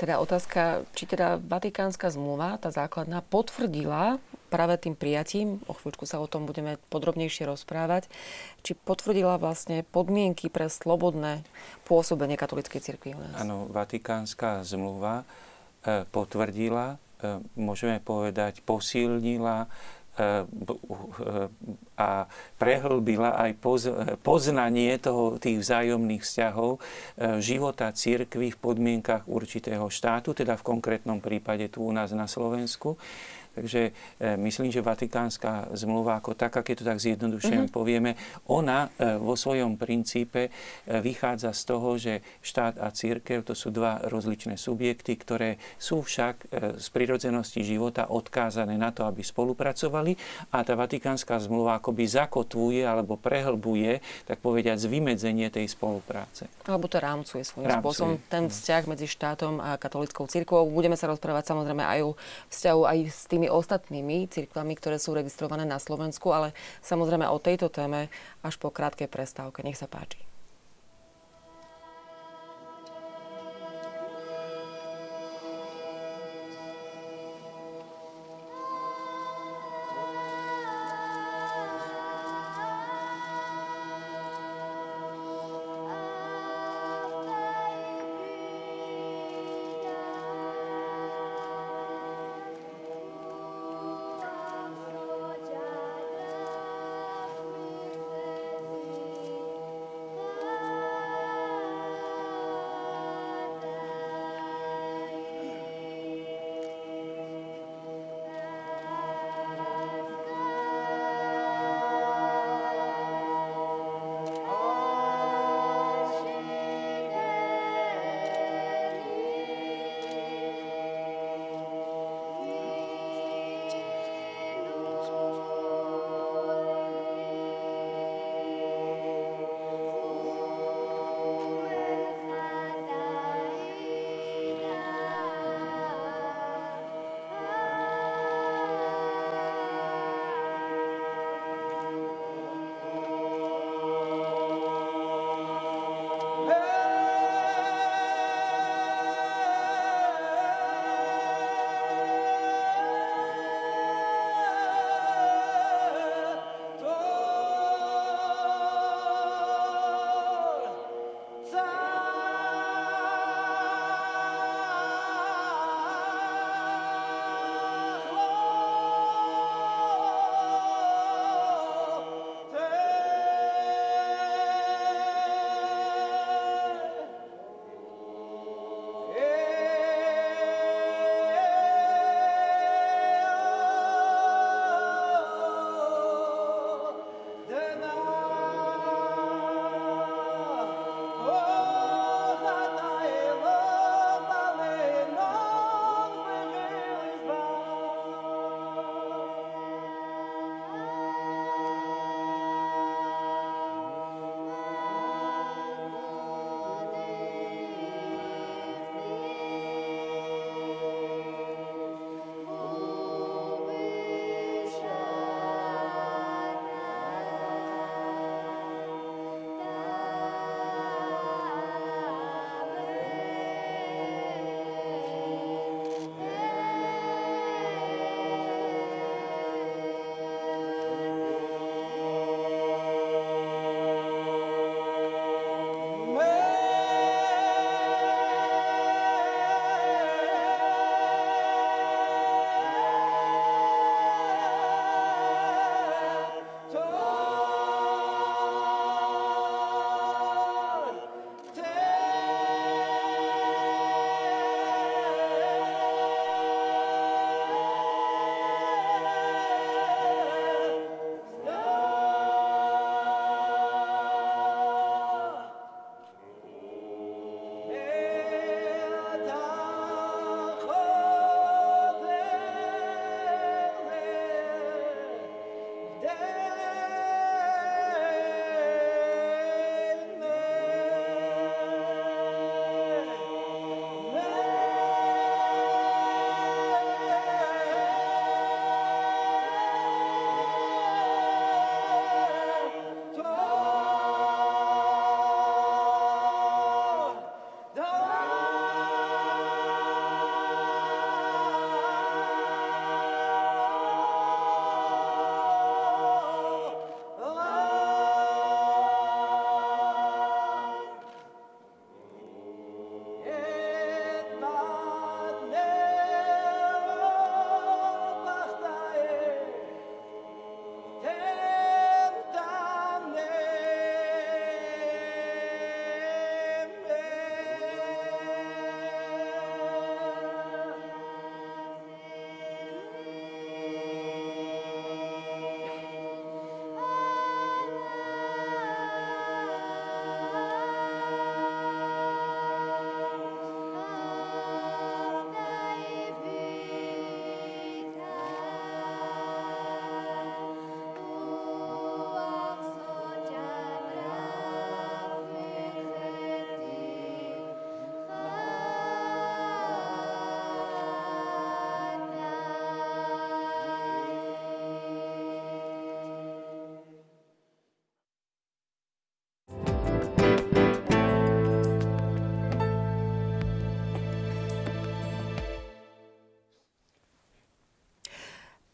Teda 0.05 0.21
otázka, 0.21 0.85
či 0.93 1.09
teda 1.09 1.41
Vatikánska 1.41 2.13
zmluva, 2.13 2.61
tá 2.61 2.69
základná, 2.69 3.25
potvrdila 3.25 4.21
práve 4.53 4.77
tým 4.77 4.93
prijatím, 4.93 5.65
o 5.65 5.73
chvíľku 5.73 6.05
sa 6.05 6.21
o 6.21 6.29
tom 6.29 6.45
budeme 6.45 6.77
podrobnejšie 6.93 7.49
rozprávať, 7.49 8.13
či 8.61 8.77
potvrdila 8.77 9.41
vlastne 9.41 9.81
podmienky 9.81 10.53
pre 10.53 10.69
slobodné 10.69 11.41
pôsobenie 11.89 12.37
katolíckej 12.37 12.85
cirkvi 12.85 13.17
u 13.17 13.21
nás. 13.25 13.33
Áno, 13.41 13.65
Vatikánska 13.73 14.61
zmluva 14.69 15.25
e, 15.25 16.05
potvrdila, 16.13 17.01
e, 17.25 17.41
môžeme 17.57 17.97
povedať, 17.97 18.61
posilnila 18.61 19.73
a 21.99 22.11
prehlbila 22.55 23.35
aj 23.35 23.59
poznanie 24.23 24.95
toho, 25.03 25.43
tých 25.43 25.59
vzájomných 25.59 26.23
vzťahov 26.23 26.79
života 27.43 27.91
církvy 27.91 28.55
v 28.55 28.61
podmienkach 28.63 29.27
určitého 29.27 29.91
štátu, 29.91 30.31
teda 30.35 30.55
v 30.55 30.67
konkrétnom 30.75 31.19
prípade 31.19 31.67
tu 31.67 31.83
u 31.83 31.91
nás 31.91 32.15
na 32.15 32.31
Slovensku 32.31 32.95
Takže 33.55 33.95
e, 34.19 34.35
myslím, 34.39 34.75
že 34.75 34.83
Vatikánska 34.83 35.71
zmluva 35.79 36.19
ako 36.19 36.35
taká, 36.35 36.67
keď 36.67 36.75
to 36.83 36.85
tak 36.85 36.99
zjednodušene 36.99 37.67
mm-hmm. 37.67 37.75
povieme, 37.75 38.19
ona 38.51 38.91
e, 38.99 39.19
vo 39.19 39.39
svojom 39.39 39.79
princípe 39.79 40.49
e, 40.49 40.51
vychádza 40.99 41.55
z 41.55 41.63
toho, 41.63 41.89
že 41.95 42.21
štát 42.43 42.83
a 42.83 42.91
církev 42.91 43.47
to 43.47 43.55
sú 43.55 43.71
dva 43.71 44.03
rozličné 44.11 44.59
subjekty, 44.59 45.15
ktoré 45.15 45.57
sú 45.79 46.03
však 46.03 46.51
z 46.79 46.87
prirodzenosti 46.91 47.63
života 47.63 48.11
odkázané 48.11 48.75
na 48.75 48.91
to, 48.91 49.07
aby 49.07 49.23
spolupracovali 49.23 50.19
a 50.51 50.67
tá 50.67 50.75
Vatikánska 50.75 51.39
zmluva 51.39 51.79
akoby 51.79 52.05
zakotvuje 52.05 52.83
alebo 52.83 53.15
prehlbuje, 53.15 54.03
tak 54.27 54.43
povediať, 54.43 54.77
vymedzenie 54.87 55.49
tej 55.49 55.71
spolupráce. 55.71 56.51
Alebo 56.69 56.87
to 56.87 56.99
rámcuje 57.01 57.43
svojím 57.43 57.71
rámcuje. 57.71 57.83
spôsobom 57.83 58.15
ten 58.29 58.45
vzťah 58.51 58.83
medzi 58.91 59.07
štátom 59.09 59.59
a 59.59 59.77
katolickou 59.81 60.27
církvou. 60.27 60.67
Budeme 60.69 60.99
sa 60.99 61.11
rozprávať 61.11 61.55
samozrejme 61.55 61.85
aj 61.85 62.01
o 62.05 62.11
vzťahu 62.51 62.83
aj 62.85 62.99
s 63.11 63.23
tými 63.31 63.44
ostatnými 63.49 64.29
církvami, 64.29 64.75
ktoré 64.77 64.97
sú 64.99 65.15
registrované 65.15 65.65
na 65.65 65.81
Slovensku, 65.81 66.33
ale 66.35 66.53
samozrejme 66.85 67.29
o 67.31 67.39
tejto 67.39 67.71
téme 67.71 68.13
až 68.43 68.55
po 68.59 68.69
krátkej 68.69 69.09
prestávke. 69.09 69.63
Nech 69.63 69.79
sa 69.79 69.89
páči. 69.89 70.34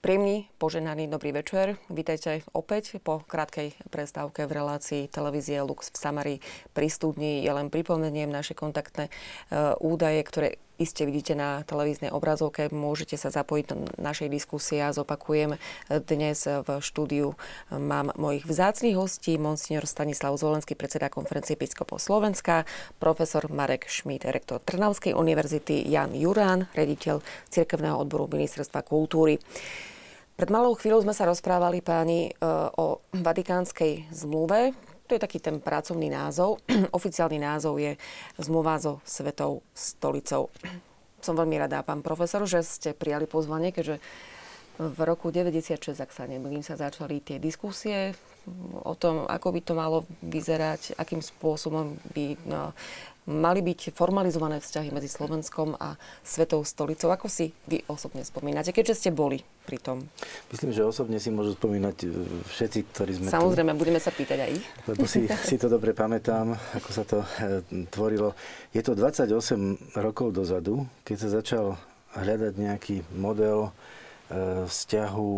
Príjemný, 0.01 0.49
poženaný 0.57 1.13
dobrý 1.13 1.29
večer. 1.29 1.77
Vítajte 1.93 2.41
opäť 2.57 2.97
po 3.05 3.21
krátkej 3.21 3.77
prestávke 3.93 4.49
v 4.49 4.57
relácii 4.57 5.13
televízie 5.13 5.61
Lux 5.61 5.93
v 5.93 5.97
Samari 6.01 6.37
pri 6.73 6.89
studni. 6.89 7.45
Ja 7.45 7.53
len 7.53 7.69
pripomeniem 7.69 8.33
naše 8.33 8.57
kontaktné 8.57 9.13
uh, 9.53 9.77
údaje, 9.77 10.25
ktoré 10.25 10.57
iste 10.81 11.05
vidíte 11.05 11.37
na 11.37 11.61
televíznej 11.69 12.09
obrazovke. 12.09 12.73
Môžete 12.73 13.21
sa 13.21 13.29
zapojiť 13.29 13.65
do 13.69 13.85
našej 14.01 14.33
diskusie 14.33 14.81
a 14.81 14.97
zopakujem 14.97 15.61
dnes 16.09 16.49
v 16.49 16.69
štúdiu 16.81 17.37
mám 17.69 18.17
mojich 18.17 18.49
vzácných 18.49 18.97
hostí, 18.97 19.37
monsignor 19.37 19.85
Stanislav 19.85 20.33
Zvolenský, 20.41 20.73
predseda 20.73 21.13
konferencie 21.13 21.53
Episkopov 21.53 22.01
Slovenska, 22.01 22.65
profesor 22.97 23.53
Marek 23.53 23.93
Šmít, 23.93 24.25
rektor 24.25 24.65
Trnavskej 24.65 25.13
univerzity, 25.13 25.85
Jan 25.85 26.17
Jurán, 26.17 26.73
rediteľ 26.73 27.21
Cirkevného 27.53 28.01
odboru 28.01 28.33
Ministerstva 28.33 28.81
kultúry. 28.81 29.37
Pred 30.41 30.49
malou 30.49 30.73
chvíľou 30.73 31.05
sme 31.05 31.13
sa 31.13 31.29
rozprávali 31.29 31.85
páni 31.85 32.33
e, 32.33 32.49
o 32.81 33.05
Vatikánskej 33.13 34.09
zmluve. 34.09 34.73
To 35.11 35.19
je 35.19 35.27
taký 35.27 35.43
ten 35.43 35.59
pracovný 35.59 36.07
názov. 36.07 36.63
Oficiálny 36.95 37.43
názov 37.43 37.83
je 37.83 37.99
zmluva 38.39 38.79
so 38.79 39.03
Svetou 39.03 39.67
stolicou. 39.75 40.55
Som 41.27 41.35
veľmi 41.35 41.59
rada, 41.59 41.83
pán 41.83 41.99
profesor, 41.99 42.47
že 42.47 42.63
ste 42.63 42.95
prijali 42.95 43.27
pozvanie, 43.27 43.75
keďže 43.75 43.99
v 44.81 44.99
roku 45.03 45.35
96, 45.35 45.99
ak 45.99 46.15
sa 46.15 46.31
nemýlim, 46.31 46.63
sa 46.63 46.79
začali 46.79 47.19
tie 47.21 47.43
diskusie 47.43 48.15
o 48.81 48.95
tom, 48.97 49.29
ako 49.29 49.53
by 49.53 49.61
to 49.61 49.75
malo 49.77 50.09
vyzerať, 50.25 50.97
akým 50.97 51.21
spôsobom 51.21 51.99
by 52.17 52.41
no, 52.49 52.73
mali 53.31 53.63
byť 53.63 53.95
formalizované 53.95 54.59
vzťahy 54.59 54.91
medzi 54.91 55.07
Slovenskom 55.07 55.79
a 55.79 55.95
Svetou 56.27 56.67
stolicou. 56.67 57.15
Ako 57.15 57.31
si 57.31 57.55
vy 57.71 57.87
osobne 57.87 58.27
spomínate, 58.27 58.75
keďže 58.75 59.07
ste 59.07 59.11
boli 59.15 59.47
pri 59.63 59.79
tom? 59.79 60.03
Myslím, 60.51 60.75
že 60.75 60.83
osobne 60.83 61.23
si 61.23 61.31
môžu 61.31 61.55
spomínať 61.55 61.97
e, 62.03 62.07
všetci, 62.51 62.79
ktorí 62.91 63.11
sme 63.23 63.27
Samozrejme, 63.31 63.73
tu. 63.73 63.79
budeme 63.79 64.01
sa 64.03 64.11
pýtať 64.11 64.39
aj 64.43 64.51
ich. 64.51 64.67
Lebo 64.91 65.07
si, 65.07 65.31
si 65.49 65.57
to 65.57 65.71
dobre 65.71 65.95
pamätám, 65.95 66.59
ako 66.75 66.91
sa 66.91 67.07
to 67.07 67.23
e, 67.23 67.63
tvorilo. 67.95 68.35
Je 68.75 68.83
to 68.83 68.99
28 68.99 69.31
rokov 70.03 70.35
dozadu, 70.35 70.83
keď 71.07 71.17
sa 71.23 71.29
začal 71.39 71.79
hľadať 72.19 72.53
nejaký 72.59 72.97
model 73.15 73.71
e, 73.71 74.67
vzťahu 74.67 75.31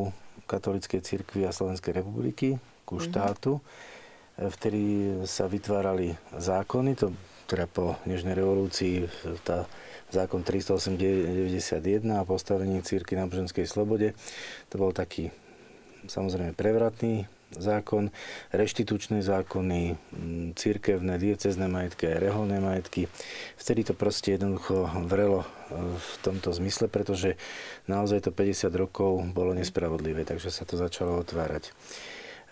katolíckej 0.49 1.01
cirkvi 1.05 1.45
a 1.45 1.53
Slovenskej 1.53 2.01
republiky 2.01 2.57
ku 2.89 2.97
mhm. 2.97 3.05
štátu. 3.05 3.53
Mm-hmm. 3.61 3.91
Vtedy 4.33 4.83
sa 5.29 5.45
vytvárali 5.45 6.17
zákony, 6.33 6.97
to 6.97 7.13
teda 7.53 7.69
po 7.69 8.01
Nežnej 8.09 8.33
revolúcii 8.33 9.13
tá 9.45 9.69
zákon 10.09 10.41
391 10.41 12.01
a 12.17 12.25
postavení 12.25 12.81
círky 12.81 13.13
na 13.13 13.29
boženskej 13.29 13.69
slobode. 13.69 14.17
To 14.73 14.81
bol 14.81 14.97
taký 14.97 15.29
samozrejme 16.09 16.57
prevratný 16.57 17.29
zákon, 17.53 18.09
reštitučné 18.49 19.21
zákony, 19.21 20.01
církevné, 20.57 21.21
diecezné 21.21 21.69
majetky 21.69 22.09
aj 22.09 22.25
reholné 22.25 22.57
majetky. 22.65 23.13
Vtedy 23.61 23.85
to 23.85 23.93
proste 23.93 24.41
jednoducho 24.41 24.89
vrelo 25.05 25.45
e, 25.45 25.47
v 25.93 26.13
tomto 26.25 26.49
zmysle, 26.57 26.89
pretože 26.89 27.37
naozaj 27.85 28.25
to 28.25 28.33
50 28.33 28.73
rokov 28.73 29.21
bolo 29.37 29.53
nespravodlivé, 29.53 30.25
takže 30.25 30.49
sa 30.49 30.65
to 30.65 30.81
začalo 30.81 31.21
otvárať. 31.21 31.77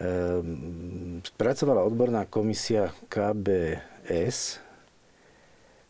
Ehm, 0.01 1.25
spracovala 1.25 1.85
odborná 1.85 2.29
komisia 2.29 2.93
KBS, 3.09 4.61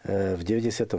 v 0.09 0.41
95. 0.41 0.97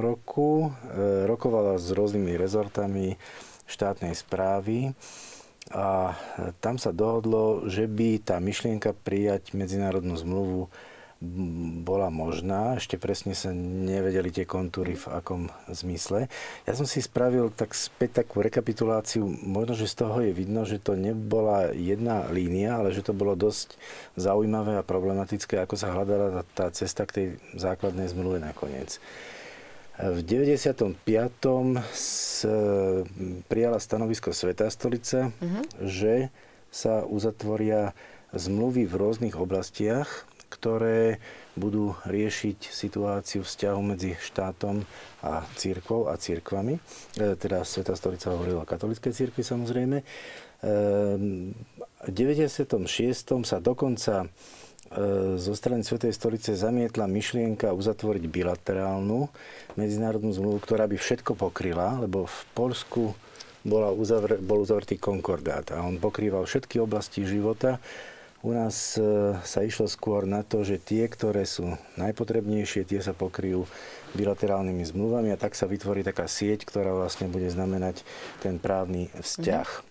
roku 0.00 0.68
e, 0.68 1.28
rokovala 1.28 1.76
s 1.76 1.92
rôznymi 1.92 2.40
rezortami 2.40 3.20
štátnej 3.68 4.16
správy 4.16 4.96
a 5.70 6.16
tam 6.58 6.80
sa 6.80 6.90
dohodlo, 6.90 7.68
že 7.70 7.86
by 7.86 8.24
tá 8.24 8.42
myšlienka 8.42 8.96
prijať 9.06 9.54
medzinárodnú 9.54 10.18
zmluvu 10.18 10.72
bola 11.84 12.08
možná. 12.08 12.80
Ešte 12.80 12.96
presne 12.96 13.36
sa 13.36 13.52
nevedeli 13.52 14.32
tie 14.32 14.48
kontúry 14.48 14.96
v 14.96 15.06
akom 15.12 15.52
zmysle. 15.68 16.32
Ja 16.64 16.72
som 16.72 16.88
si 16.88 17.04
spravil 17.04 17.52
tak 17.52 17.76
späť 17.76 18.24
takú 18.24 18.40
rekapituláciu. 18.40 19.28
Možno, 19.28 19.76
že 19.76 19.84
z 19.84 19.94
toho 20.00 20.16
je 20.24 20.32
vidno, 20.32 20.64
že 20.64 20.80
to 20.80 20.96
nebola 20.96 21.76
jedna 21.76 22.24
línia, 22.32 22.80
ale 22.80 22.96
že 22.96 23.04
to 23.04 23.12
bolo 23.12 23.36
dosť 23.36 23.76
zaujímavé 24.16 24.80
a 24.80 24.86
problematické, 24.86 25.60
ako 25.60 25.76
sa 25.76 25.92
hľadala 25.92 26.40
tá 26.56 26.72
cesta 26.72 27.04
k 27.04 27.12
tej 27.12 27.26
základnej 27.52 28.08
zmluve 28.08 28.40
nakoniec. 28.40 28.96
V 30.00 30.24
95. 30.24 30.96
S, 31.92 32.48
prijala 33.52 33.76
stanovisko 33.76 34.32
Svetá 34.32 34.72
stolica, 34.72 35.28
uh-huh. 35.28 35.62
že 35.84 36.32
sa 36.72 37.04
uzatvoria 37.04 37.92
zmluvy 38.32 38.88
v 38.88 38.94
rôznych 38.96 39.36
oblastiach 39.36 40.29
ktoré 40.50 41.22
budú 41.54 41.94
riešiť 42.02 42.58
situáciu 42.68 43.46
vzťahu 43.46 43.80
medzi 43.80 44.18
štátom 44.18 44.82
a 45.22 45.46
církvou 45.54 46.10
a 46.10 46.18
církvami. 46.18 46.76
E, 46.76 46.80
teda 47.38 47.62
Sveta 47.62 47.94
stolica 47.94 48.34
hovorila 48.34 48.66
o 48.66 48.68
katolíckej 48.68 49.14
církvi 49.14 49.46
samozrejme. 49.46 50.02
E, 50.02 50.04
v 52.00 52.10
96. 52.10 52.74
sa 53.46 53.56
dokonca 53.62 54.24
e, 54.24 54.28
zo 55.38 55.52
strany 55.54 55.86
Svetej 55.86 56.16
stolice 56.16 56.58
zamietla 56.58 57.06
myšlienka 57.06 57.70
uzatvoriť 57.70 58.24
bilaterálnu 58.26 59.30
medzinárodnú 59.78 60.34
zmluvu, 60.34 60.58
ktorá 60.66 60.90
by 60.90 60.96
všetko 60.98 61.38
pokryla, 61.38 62.02
lebo 62.02 62.26
v 62.26 62.40
Polsku 62.56 63.14
bola 63.60 63.92
uzavr- 63.92 64.40
bol 64.40 64.64
uzavretý 64.64 64.96
konkordát 64.96 65.76
a 65.76 65.84
on 65.84 66.00
pokrýval 66.00 66.48
všetky 66.48 66.80
oblasti 66.80 67.28
života 67.28 67.76
u 68.40 68.56
nás 68.56 68.96
e, 68.96 69.36
sa 69.44 69.60
išlo 69.60 69.84
skôr 69.84 70.24
na 70.24 70.40
to, 70.40 70.64
že 70.64 70.80
tie, 70.80 71.04
ktoré 71.04 71.44
sú 71.44 71.76
najpotrebnejšie, 72.00 72.88
tie 72.88 73.00
sa 73.04 73.12
pokryjú 73.12 73.68
bilaterálnymi 74.16 74.80
zmluvami 74.80 75.28
a 75.32 75.40
tak 75.40 75.52
sa 75.52 75.68
vytvorí 75.68 76.00
taká 76.00 76.24
sieť, 76.24 76.64
ktorá 76.64 76.96
vlastne 76.96 77.28
bude 77.28 77.52
znamenať 77.52 78.00
ten 78.40 78.56
právny 78.56 79.12
vzťah. 79.20 79.68
Mm-hmm. 79.68 79.88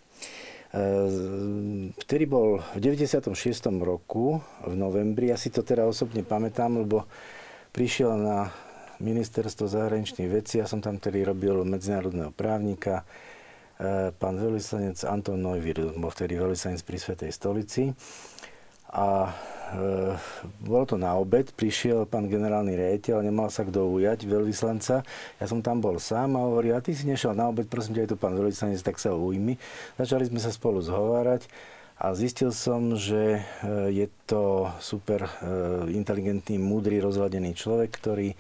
Vtedy 1.98 2.26
bol 2.30 2.62
v 2.78 2.94
96. 2.94 3.34
roku, 3.82 4.38
v 4.62 4.74
novembri, 4.78 5.34
ja 5.34 5.38
si 5.38 5.50
to 5.50 5.66
teda 5.66 5.82
osobne 5.90 6.22
pamätám, 6.22 6.86
lebo 6.86 7.10
prišiel 7.74 8.14
na 8.14 8.54
ministerstvo 9.02 9.66
zahraničných 9.66 10.30
vecí, 10.30 10.62
ja 10.62 10.70
som 10.70 10.78
tam 10.78 11.02
tedy 11.02 11.26
robil 11.26 11.66
medzinárodného 11.66 12.30
právnika, 12.30 13.02
e, 13.82 14.14
pán 14.14 14.38
veľvyslanec 14.38 15.02
Anton 15.10 15.42
Neuwirth, 15.42 15.98
bol 15.98 16.14
vtedy 16.14 16.38
veľvyslanec 16.38 16.82
pri 16.86 16.98
Svetej 17.02 17.32
stolici 17.34 17.94
a 18.90 19.30
e, 19.30 20.18
bolo 20.66 20.86
to 20.90 20.98
na 20.98 21.14
obed, 21.14 21.54
prišiel 21.54 22.10
pán 22.10 22.26
generálny 22.26 22.74
riaditeľ, 22.74 23.22
nemal 23.22 23.54
sa 23.54 23.62
kto 23.62 23.86
ujať, 23.86 24.26
veľvyslanca. 24.26 25.06
Ja 25.38 25.46
som 25.46 25.62
tam 25.62 25.78
bol 25.78 26.02
sám 26.02 26.34
a 26.34 26.46
hovorí, 26.46 26.74
a 26.74 26.82
ty 26.82 26.98
si 26.98 27.06
nešiel 27.06 27.38
na 27.38 27.54
obed, 27.54 27.70
prosím 27.70 27.98
ťa, 27.98 28.10
je 28.10 28.12
tu 28.14 28.18
pán 28.18 28.34
veľvyslanec, 28.34 28.82
tak 28.82 28.98
sa 28.98 29.14
ujmi. 29.14 29.62
Začali 30.02 30.26
sme 30.26 30.42
sa 30.42 30.50
spolu 30.50 30.82
zhovárať 30.82 31.46
a 32.02 32.16
zistil 32.18 32.50
som, 32.50 32.98
že 32.98 33.40
e, 33.40 33.42
je 33.94 34.08
to 34.26 34.74
super 34.82 35.28
e, 35.28 35.32
inteligentný, 35.94 36.58
múdry, 36.58 36.98
rozladený 36.98 37.54
človek, 37.54 37.94
ktorý 37.94 38.34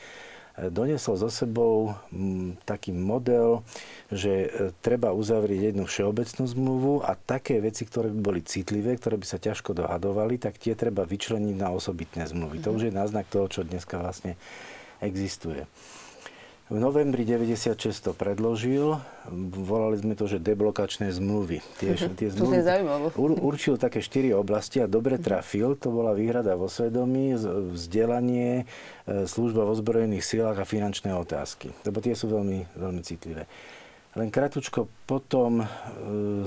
doniesol 0.67 1.15
so 1.15 1.31
sebou 1.31 1.95
mm, 2.11 2.67
taký 2.67 2.91
model, 2.91 3.63
že 4.11 4.51
e, 4.51 4.75
treba 4.83 5.15
uzavrieť 5.15 5.71
jednu 5.71 5.87
všeobecnú 5.87 6.43
zmluvu 6.43 6.93
a 7.07 7.15
také 7.15 7.63
veci, 7.63 7.87
ktoré 7.87 8.11
by 8.11 8.19
boli 8.19 8.41
citlivé, 8.43 8.99
ktoré 8.99 9.15
by 9.15 9.23
sa 9.23 9.39
ťažko 9.39 9.71
dohadovali, 9.71 10.35
tak 10.35 10.59
tie 10.59 10.75
treba 10.75 11.07
vyčleniť 11.07 11.55
na 11.55 11.71
osobitné 11.71 12.27
zmluvy. 12.27 12.59
Mm-hmm. 12.59 12.67
To 12.67 12.75
už 12.75 12.83
je 12.91 12.93
náznak 12.93 13.31
toho, 13.31 13.47
čo 13.47 13.63
dneska 13.63 13.95
vlastne 13.95 14.35
existuje. 14.99 15.63
V 16.69 16.77
novembri 16.77 17.25
96 17.25 17.81
to 17.97 18.11
predložil, 18.13 19.01
volali 19.57 19.97
sme 19.97 20.13
to, 20.13 20.29
že 20.29 20.37
deblokačné 20.37 21.09
zmluvy. 21.09 21.65
Tie, 21.81 21.97
tie 21.97 22.29
zmluvy 22.29 22.61
ur, 23.17 23.29
určil 23.41 23.81
také 23.81 24.05
štyri 24.05 24.29
oblasti 24.37 24.77
a 24.77 24.85
dobre 24.85 25.17
trafil. 25.17 25.73
To 25.81 25.89
bola 25.89 26.13
výhrada 26.13 26.53
vo 26.53 26.69
svedomí, 26.69 27.33
vzdelanie, 27.73 28.69
e, 29.09 29.25
služba 29.25 29.65
v 29.65 29.81
ozbrojených 29.81 30.21
silách 30.21 30.61
a 30.61 30.69
finančné 30.69 31.09
otázky. 31.17 31.73
Lebo 31.89 32.05
tie 32.05 32.13
sú 32.13 32.29
veľmi, 32.29 32.69
veľmi 32.77 33.01
citlivé. 33.01 33.49
Len 34.17 34.33
kratučko 34.33 34.89
potom 35.05 35.61
e, 35.61 35.65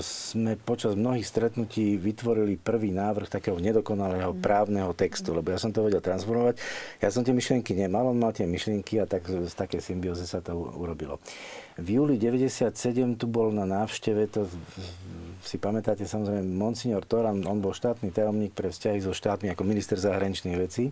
sme 0.03 0.59
počas 0.59 0.99
mnohých 0.99 1.23
stretnutí 1.23 1.95
vytvorili 1.95 2.59
prvý 2.59 2.91
návrh 2.91 3.31
takého 3.31 3.55
nedokonalého 3.55 4.35
mhm. 4.35 4.43
právneho 4.43 4.91
textu, 4.91 5.31
lebo 5.31 5.47
ja 5.47 5.59
som 5.59 5.71
to 5.71 5.87
vedel 5.87 6.03
transformovať. 6.03 6.59
Ja 6.99 7.07
som 7.07 7.23
tie 7.23 7.31
myšlienky 7.31 7.71
nemal, 7.71 8.11
on 8.11 8.19
mal 8.19 8.35
tie 8.35 8.43
myšlienky 8.43 8.99
a 8.99 9.07
tak 9.07 9.23
z 9.31 9.53
také 9.55 9.79
symbióze 9.79 10.27
sa 10.27 10.43
to 10.43 10.51
urobilo. 10.55 11.23
V 11.79 12.03
júli 12.03 12.19
97 12.19 12.75
tu 13.15 13.25
bol 13.31 13.49
na 13.49 13.63
návšteve, 13.63 14.21
to 14.27 14.45
si 15.41 15.55
pamätáte 15.55 16.03
samozrejme, 16.03 16.43
Monsignor 16.43 17.07
Toran, 17.07 17.47
on 17.47 17.63
bol 17.63 17.71
štátny 17.71 18.11
tajomník 18.11 18.53
pre 18.53 18.69
vzťahy 18.69 18.99
so 18.99 19.15
štátmi 19.15 19.49
ako 19.49 19.63
minister 19.63 19.95
zahraničných 19.95 20.59
vecí 20.59 20.91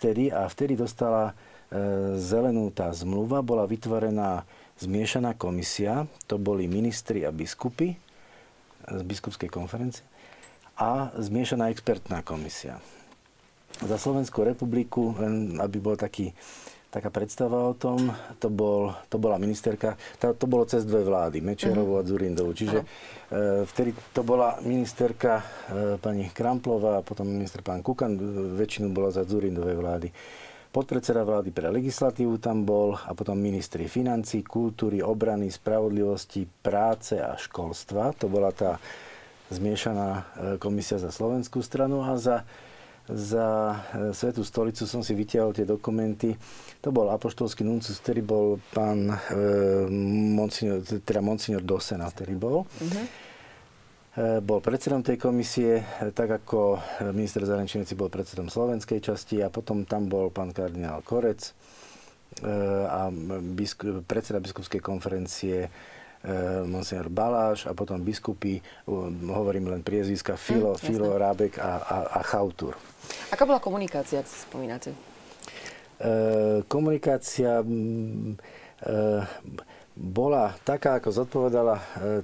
vtedy 0.00 0.32
a 0.32 0.48
vtedy 0.48 0.80
dostala 0.80 1.36
e, 1.68 2.16
zelenú 2.16 2.72
tá 2.72 2.88
zmluva, 2.88 3.44
bola 3.44 3.68
vytvorená 3.68 4.48
zmiešaná 4.80 5.36
komisia, 5.36 6.08
to 6.24 6.40
boli 6.40 6.64
ministri 6.66 7.24
a 7.24 7.30
biskupy 7.30 7.94
z 8.88 9.02
biskupskej 9.04 9.52
konferencie 9.52 10.04
a 10.80 11.12
zmiešaná 11.12 11.68
expertná 11.68 12.24
komisia. 12.24 12.80
Za 13.84 14.00
Slovenskú 14.00 14.40
republiku, 14.42 15.12
len 15.20 15.60
aby 15.60 15.76
bol 15.76 15.94
taký 15.94 16.32
taká 16.90 17.06
predstava 17.06 17.70
o 17.70 17.74
tom, 17.78 18.10
to, 18.42 18.50
bol, 18.50 18.90
to 19.06 19.14
bola 19.14 19.38
ministerka, 19.38 19.94
to, 20.18 20.34
to 20.34 20.50
bolo 20.50 20.66
cez 20.66 20.82
dve 20.82 21.06
vlády, 21.06 21.38
Mečerovú 21.38 21.94
mm-hmm. 21.94 22.02
a 22.02 22.10
Zurindovu. 22.10 22.50
Čiže 22.50 22.78
e, 22.82 22.86
vtedy 23.62 23.94
to 24.10 24.26
bola 24.26 24.58
ministerka 24.66 25.38
e, 25.38 25.44
pani 26.02 26.34
Kramplová 26.34 26.98
a 26.98 27.06
potom 27.06 27.30
minister 27.30 27.62
pán 27.62 27.86
Kukan, 27.86 28.18
väčšinu 28.58 28.90
bola 28.90 29.14
za 29.14 29.22
Zurindovej 29.22 29.78
vlády. 29.78 30.08
Podpredseda 30.70 31.26
vlády 31.26 31.50
pre 31.50 31.66
legislatívu 31.66 32.38
tam 32.38 32.62
bol 32.62 32.94
a 32.94 33.10
potom 33.10 33.34
ministri 33.34 33.90
financí, 33.90 34.46
kultúry, 34.46 35.02
obrany, 35.02 35.50
spravodlivosti, 35.50 36.46
práce 36.46 37.18
a 37.18 37.34
školstva. 37.34 38.14
To 38.22 38.30
bola 38.30 38.54
tá 38.54 38.78
zmiešaná 39.50 40.08
e, 40.14 40.22
komisia 40.62 41.02
za 41.02 41.10
slovenskú 41.10 41.58
stranu 41.58 42.06
a 42.06 42.14
za 42.14 42.46
za 43.10 43.74
e, 43.74 44.14
Svetú 44.14 44.46
stolicu 44.46 44.86
som 44.86 45.02
si 45.02 45.18
vytiahol 45.18 45.50
tie 45.50 45.66
dokumenty. 45.66 46.38
To 46.80 46.94
bol 46.94 47.10
apoštolský 47.10 47.66
nuncus, 47.66 47.98
ktorý 47.98 48.22
bol 48.22 48.46
pán 48.70 49.10
e, 49.10 49.16
monsignor, 50.38 50.86
teda 50.86 51.18
monsignor 51.18 51.62
Dosena, 51.66 52.06
ktorý 52.06 52.34
bol. 52.38 52.56
Uh-huh. 52.64 53.04
E, 54.20 54.44
bol 54.44 54.60
predsedom 54.60 55.00
tej 55.00 55.16
komisie, 55.16 55.80
e, 55.80 56.12
tak 56.12 56.44
ako 56.44 56.76
minister 57.16 57.40
zahraničných 57.48 57.88
vecí 57.88 57.96
bol 57.96 58.12
predsedom 58.12 58.52
slovenskej 58.52 59.00
časti 59.00 59.40
a 59.40 59.48
potom 59.48 59.88
tam 59.88 60.12
bol 60.12 60.28
pán 60.28 60.52
kardinál 60.52 61.00
Korec 61.00 61.56
a 62.86 63.10
biskup, 63.42 64.06
predseda 64.06 64.38
biskupskej 64.38 64.78
konferencie 64.78 65.66
Eh, 66.20 66.68
monsignor 66.68 67.08
Baláš 67.08 67.64
a 67.64 67.72
potom 67.72 67.96
biskupy, 68.04 68.60
hovorím 69.24 69.72
len 69.72 69.80
priezviska, 69.80 70.36
Filo, 70.36 70.76
mm, 70.76 70.84
Filo 70.84 71.16
Rábek 71.16 71.56
a, 71.56 71.80
a, 71.80 71.96
a 72.12 72.20
Chautur. 72.20 72.76
Aká 73.32 73.48
bola 73.48 73.56
komunikácia, 73.56 74.20
ak 74.20 74.28
si 74.28 74.36
spomínate? 74.44 74.92
E, 75.96 76.60
komunikácia 76.68 77.64
e, 77.64 77.66
bola 79.98 80.54
taká, 80.62 80.98
ako 80.98 81.10
zodpovedala 81.12 81.76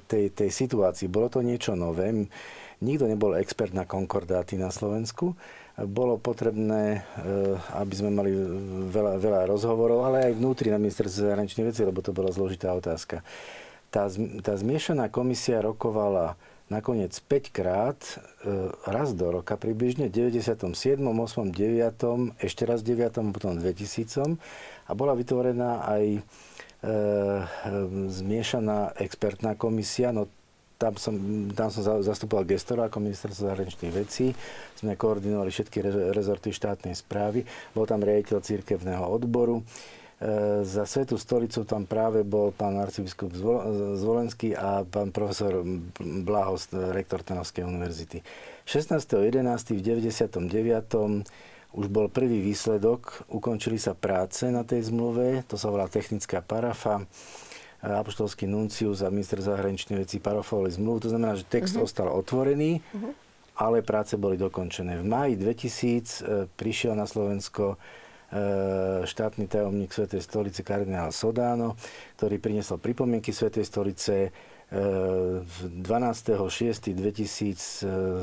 tej, 0.06 0.32
tej 0.32 0.50
situácii. 0.50 1.10
Bolo 1.10 1.28
to 1.28 1.42
niečo 1.42 1.74
nové. 1.74 2.08
Nikto 2.80 3.08
nebol 3.08 3.36
expert 3.36 3.72
na 3.72 3.88
konkordáty 3.88 4.60
na 4.60 4.68
Slovensku. 4.68 5.34
Bolo 5.76 6.16
potrebné, 6.16 7.04
aby 7.76 7.94
sme 7.96 8.08
mali 8.08 8.32
veľa, 8.88 9.20
veľa 9.20 9.40
rozhovorov, 9.44 10.08
ale 10.08 10.32
aj 10.32 10.38
vnútri 10.40 10.72
na 10.72 10.80
ministerstve 10.80 11.28
zahraničných 11.28 11.68
vecí, 11.68 11.84
lebo 11.84 12.00
to 12.00 12.16
bola 12.16 12.32
zložitá 12.32 12.72
otázka. 12.72 13.20
Tá, 13.92 14.08
tá 14.40 14.52
zmiešaná 14.56 15.12
komisia 15.12 15.60
rokovala 15.60 16.36
nakoniec 16.66 17.14
5 17.14 17.54
krát, 17.54 17.98
e, 18.02 18.14
raz 18.90 19.14
do 19.14 19.30
roka 19.30 19.54
približne, 19.54 20.10
v 20.10 20.32
97., 20.34 20.98
8., 20.98 21.54
9., 21.54 22.34
ešte 22.42 22.62
raz 22.66 22.82
9., 22.82 23.30
potom 23.30 23.54
2000 23.54 24.34
a 24.86 24.92
bola 24.94 25.14
vytvorená 25.14 25.86
aj 25.86 26.04
e, 26.10 26.18
e, 26.18 26.20
zmiešaná 28.11 28.97
expertná 29.01 29.57
komisia, 29.57 30.12
no 30.12 30.29
tam 30.77 30.93
som, 31.01 31.16
tam 31.57 31.72
som 31.72 32.05
zastupoval 32.05 32.45
gestora 32.45 32.93
ako 32.93 33.01
ministerstvo 33.01 33.49
zahraničných 33.49 33.93
vecí. 33.97 34.37
Sme 34.77 34.93
koordinovali 34.93 35.49
všetky 35.49 35.81
rezorty 36.12 36.53
štátnej 36.53 36.93
správy. 36.93 37.49
Bol 37.72 37.89
tam 37.89 38.05
riaditeľ 38.05 38.45
církevného 38.45 39.01
odboru. 39.09 39.64
E, 39.64 39.64
za 40.68 40.85
Svetú 40.85 41.16
stolicu 41.16 41.64
tam 41.64 41.89
práve 41.89 42.29
bol 42.29 42.53
pán 42.53 42.77
arcibiskup 42.77 43.33
Zvolenský 43.97 44.53
a 44.53 44.85
pán 44.85 45.16
profesor 45.16 45.64
Blahos, 46.01 46.68
rektor 46.93 47.24
Trnavskej 47.24 47.64
univerzity. 47.64 48.20
16.11. 48.68 49.33
v 49.72 49.81
99. 49.81 51.24
už 51.77 51.93
bol 51.93 52.09
prvý 52.09 52.41
výsledok, 52.41 53.29
ukončili 53.29 53.77
sa 53.77 53.93
práce 53.93 54.49
na 54.49 54.64
tej 54.64 54.89
zmluve, 54.89 55.45
to 55.45 55.61
sa 55.61 55.68
volá 55.68 55.87
technická 55.93 56.41
parafa, 56.41 57.05
e, 57.05 57.05
apoštolský 57.85 58.49
nuncius 58.49 59.05
a 59.05 59.12
minister 59.12 59.39
zahraničných 59.45 60.09
vecí 60.09 60.16
parafovali 60.16 60.72
zmluvu, 60.72 61.07
to 61.07 61.12
znamená, 61.12 61.37
že 61.37 61.45
text 61.45 61.77
uh-huh. 61.77 61.85
ostal 61.85 62.09
otvorený, 62.09 62.81
uh-huh. 62.81 63.12
ale 63.61 63.85
práce 63.85 64.16
boli 64.16 64.41
dokončené. 64.41 64.97
V 64.99 65.05
máji 65.05 65.37
2000 65.37 65.45
e, 65.45 66.49
prišiel 66.57 66.97
na 66.97 67.05
Slovensko 67.05 67.77
E, 68.27 69.07
štátny 69.07 69.47
tajomník 69.47 69.95
Svetej 69.95 70.18
stolice 70.18 70.66
kardinál 70.66 71.14
Sodáno, 71.14 71.79
ktorý 72.18 72.43
priniesol 72.43 72.83
pripomienky 72.83 73.31
Svetej 73.31 73.62
stolice. 73.62 74.35
12.6.2000 74.66 76.90
e, 76.90 76.98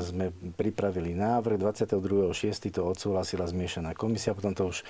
sme 0.04 0.28
pripravili 0.60 1.16
návrh, 1.16 1.56
22.6. 1.56 2.68
to 2.68 2.84
odsúhlasila 2.84 3.48
zmiešaná 3.48 3.96
komisia, 3.96 4.36
potom 4.36 4.52
to 4.52 4.68
už 4.68 4.84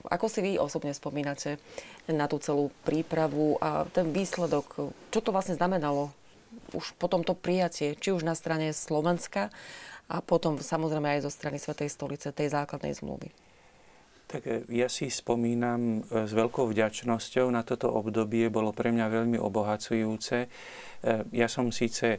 Ako 0.09 0.32
si 0.32 0.41
vy 0.41 0.53
osobne 0.57 0.97
spomínate 0.97 1.61
na 2.09 2.24
tú 2.24 2.41
celú 2.41 2.72
prípravu 2.85 3.61
a 3.61 3.85
ten 3.89 4.12
výsledok? 4.12 4.93
Čo 5.12 5.20
to 5.20 5.28
vlastne 5.28 5.57
znamenalo 5.57 6.09
už 6.73 6.97
po 6.99 7.07
tomto 7.07 7.35
prijatie, 7.37 7.95
či 7.99 8.13
už 8.15 8.27
na 8.27 8.37
strane 8.39 8.75
Slovenska 8.75 9.53
a 10.09 10.21
potom 10.21 10.61
samozrejme 10.61 11.19
aj 11.19 11.25
zo 11.25 11.31
strany 11.33 11.57
Svetej 11.57 11.89
stolice, 11.89 12.35
tej 12.35 12.53
základnej 12.53 12.93
zmluvy? 12.93 13.33
Tak 14.25 14.43
e, 14.49 14.65
ja 14.73 14.89
si 14.89 15.13
spomínam 15.13 16.01
e, 16.01 16.25
s 16.25 16.33
veľkou 16.33 16.67
vďačnosťou 16.73 17.47
na 17.53 17.63
toto 17.63 17.93
obdobie, 17.93 18.49
bolo 18.49 18.73
pre 18.73 18.89
mňa 18.91 19.07
veľmi 19.13 19.39
obohacujúce. 19.39 20.37
E, 20.45 20.49
ja 21.37 21.47
som 21.47 21.69
síce 21.69 22.19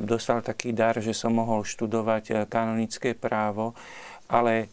dostal 0.00 0.40
taký 0.40 0.72
dar, 0.72 0.96
že 0.98 1.12
som 1.12 1.36
mohol 1.36 1.68
študovať 1.68 2.48
kanonické 2.48 3.12
právo, 3.12 3.76
ale 4.30 4.72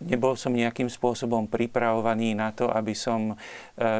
nebol 0.00 0.38
som 0.38 0.54
nejakým 0.54 0.88
spôsobom 0.88 1.50
pripravovaný 1.50 2.32
na 2.32 2.54
to, 2.56 2.72
aby 2.72 2.96
som 2.96 3.36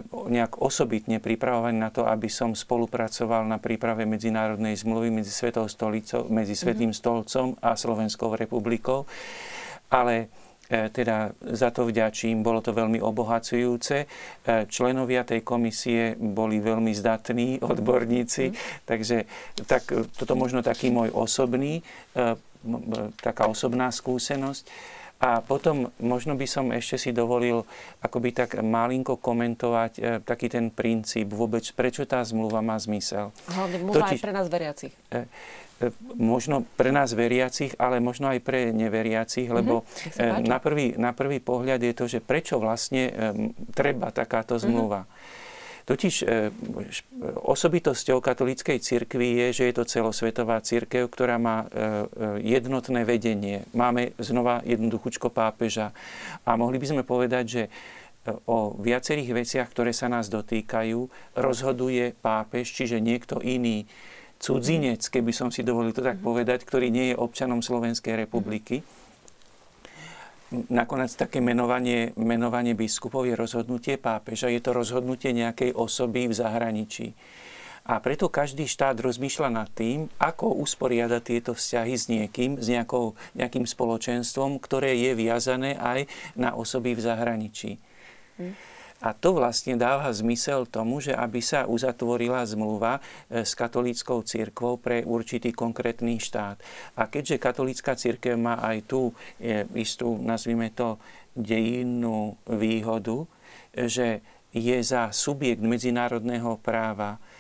nejak 0.09 0.65
osobitne 0.65 1.21
pripravovaný 1.21 1.77
na 1.77 1.93
to, 1.93 2.09
aby 2.09 2.27
som 2.33 2.57
spolupracoval 2.57 3.45
na 3.45 3.61
príprave 3.61 4.09
medzinárodnej 4.09 4.79
zmluvy 4.81 5.13
medzi 5.13 5.29
Svetou 5.29 5.69
stolicou, 5.69 6.25
medzi 6.33 6.57
Svetým 6.57 6.91
mm-hmm. 6.91 7.05
stolcom 7.05 7.47
a 7.61 7.77
Slovenskou 7.77 8.33
republikou. 8.33 9.05
Ale 9.93 10.33
E, 10.69 10.93
teda 10.93 11.33
za 11.41 11.73
to 11.73 11.89
vďačím, 11.89 12.45
bolo 12.45 12.61
to 12.61 12.77
veľmi 12.77 13.01
obohacujúce. 13.01 14.05
E, 14.05 14.07
členovia 14.69 15.25
tej 15.25 15.41
komisie 15.41 16.13
boli 16.21 16.61
veľmi 16.61 16.93
zdatní 16.93 17.57
odborníci, 17.73 18.53
mm. 18.53 18.55
takže 18.85 19.25
tak, 19.65 19.89
toto 19.89 20.37
možno 20.37 20.61
taký 20.61 20.93
môj 20.93 21.09
osobný, 21.17 21.81
e, 21.81 22.37
taká 23.21 23.47
osobná 23.47 23.91
skúsenosť. 23.91 24.67
A 25.19 25.43
potom 25.43 25.91
možno 25.99 26.39
by 26.39 26.47
som 26.47 26.71
ešte 26.71 26.95
si 26.95 27.11
dovolil 27.11 27.67
akoby 27.99 28.31
tak 28.31 28.63
malinko 28.63 29.19
komentovať 29.19 29.93
e, 29.99 30.01
taký 30.23 30.47
ten 30.47 30.71
princíp 30.71 31.35
vôbec, 31.35 31.67
prečo 31.75 32.07
tá 32.07 32.23
zmluva 32.23 32.63
má 32.63 32.79
zmysel. 32.79 33.35
Hlavne 33.51 33.83
mluva 33.83 34.07
Totiž, 34.07 34.15
aj 34.15 34.23
pre 34.23 34.31
nás 34.31 34.47
veriacich. 34.47 34.95
E, 35.11 35.27
e, 35.83 35.91
možno 36.15 36.63
pre 36.79 36.95
nás 36.95 37.11
veriacich, 37.19 37.75
ale 37.83 37.99
možno 37.99 38.31
aj 38.31 38.39
pre 38.47 38.71
neveriacich, 38.71 39.51
lebo 39.51 39.83
mm-hmm, 39.83 40.47
na, 40.47 40.59
prvý, 40.63 40.95
na 40.95 41.11
prvý 41.11 41.43
pohľad 41.43 41.83
je 41.83 41.99
to, 41.99 42.07
že 42.07 42.23
prečo 42.23 42.63
vlastne 42.63 43.11
e, 43.11 43.13
treba 43.75 44.15
takáto 44.15 44.55
mhm. 44.55 44.63
zmluva. 44.63 45.03
Mm-hmm. 45.03 45.48
Totiž 45.89 46.15
e, 46.21 46.53
osobitosťou 47.49 48.21
katolíckej 48.21 48.77
cirkvi 48.77 49.41
je, 49.41 49.47
že 49.57 49.65
je 49.73 49.75
to 49.81 49.89
celosvetová 49.89 50.61
cirkev, 50.61 51.09
ktorá 51.09 51.41
má 51.41 51.65
e, 51.65 51.67
e, 51.67 51.77
jednotné 52.61 53.09
vedenie. 53.09 53.65
Máme 53.73 54.13
znova 54.21 54.61
jednoduchúčko 54.69 55.33
pápeža. 55.33 55.97
A 56.45 56.61
mohli 56.61 56.77
by 56.77 56.87
sme 56.93 57.03
povedať, 57.09 57.45
že 57.49 57.63
o 58.45 58.77
viacerých 58.77 59.33
veciach, 59.33 59.69
ktoré 59.73 59.97
sa 59.97 60.13
nás 60.13 60.29
dotýkajú, 60.29 61.09
rozhoduje 61.41 62.13
pápež, 62.21 62.69
čiže 62.69 63.01
niekto 63.01 63.41
iný 63.41 63.89
cudzinec, 64.37 65.01
keby 65.09 65.33
som 65.33 65.49
si 65.49 65.65
dovolil 65.65 65.97
to 65.97 66.05
tak 66.05 66.21
povedať, 66.21 66.69
ktorý 66.69 66.93
nie 66.93 67.17
je 67.17 67.17
občanom 67.17 67.65
Slovenskej 67.65 68.29
republiky 68.29 68.85
nakoniec 70.51 71.13
také 71.13 71.45
menovanie, 71.45 72.17
menovanie 72.17 72.73
biskupov 72.73 73.29
je 73.29 73.37
rozhodnutie 73.37 74.01
pápeža, 74.01 74.49
je 74.49 74.61
to 74.65 74.73
rozhodnutie 74.73 75.37
nejakej 75.37 75.77
osoby 75.77 76.29
v 76.29 76.35
zahraničí. 76.35 77.07
A 77.89 78.05
preto 78.05 78.29
každý 78.29 78.69
štát 78.69 79.01
rozmýšľa 79.01 79.49
nad 79.49 79.69
tým, 79.73 80.13
ako 80.21 80.61
usporiadať 80.61 81.23
tieto 81.25 81.53
vzťahy 81.57 81.95
s 81.97 82.05
niekým, 82.13 82.61
s 82.61 82.69
nejakou, 82.69 83.17
nejakým 83.33 83.65
spoločenstvom, 83.65 84.61
ktoré 84.61 84.93
je 84.93 85.17
viazané 85.17 85.73
aj 85.81 86.05
na 86.37 86.53
osoby 86.53 86.93
v 86.93 87.01
zahraničí. 87.01 87.71
Hm. 88.37 88.78
A 88.99 89.15
to 89.15 89.39
vlastne 89.39 89.79
dáva 89.79 90.11
zmysel 90.11 90.67
tomu, 90.67 90.99
že 90.99 91.15
aby 91.15 91.39
sa 91.39 91.71
uzatvorila 91.71 92.43
zmluva 92.43 92.99
e, 92.99 93.47
s 93.47 93.55
katolíckou 93.55 94.27
církvou 94.27 94.83
pre 94.83 95.07
určitý 95.07 95.55
konkrétny 95.55 96.19
štát. 96.19 96.59
A 96.99 97.07
keďže 97.07 97.39
katolícka 97.39 97.95
církev 97.95 98.35
má 98.35 98.59
aj 98.59 98.91
tú 98.91 99.15
istú, 99.79 100.19
nazvime 100.19 100.75
to, 100.75 100.99
dejinnú 101.39 102.35
výhodu, 102.51 103.23
že 103.71 104.19
je 104.51 104.79
za 104.83 105.15
subjekt 105.15 105.63
medzinárodného 105.63 106.59
práva 106.59 107.15
e, 107.15 107.38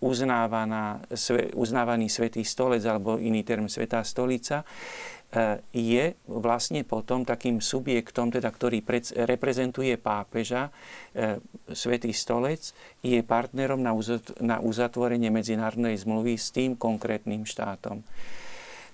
uznávaná, 0.00 1.04
uznávaný 1.52 2.08
svetý 2.08 2.44
stolec 2.48 2.80
alebo 2.88 3.20
iný 3.20 3.44
term 3.44 3.68
svetá 3.68 4.00
stolica, 4.00 4.64
E, 5.32 5.64
je 5.72 6.12
vlastne 6.28 6.84
potom 6.84 7.24
takým 7.24 7.64
subjektom, 7.64 8.28
teda, 8.28 8.52
ktorý 8.52 8.84
reprezentuje 9.24 9.96
pápeža, 9.96 10.68
e, 11.16 11.40
Svetý 11.72 12.12
stolec, 12.12 12.76
je 13.00 13.16
partnerom 13.24 13.80
na 13.80 14.56
uzatvorenie 14.60 15.32
medzinárodnej 15.32 15.96
zmluvy 15.96 16.36
s 16.36 16.52
tým 16.52 16.76
konkrétnym 16.76 17.48
štátom. 17.48 18.04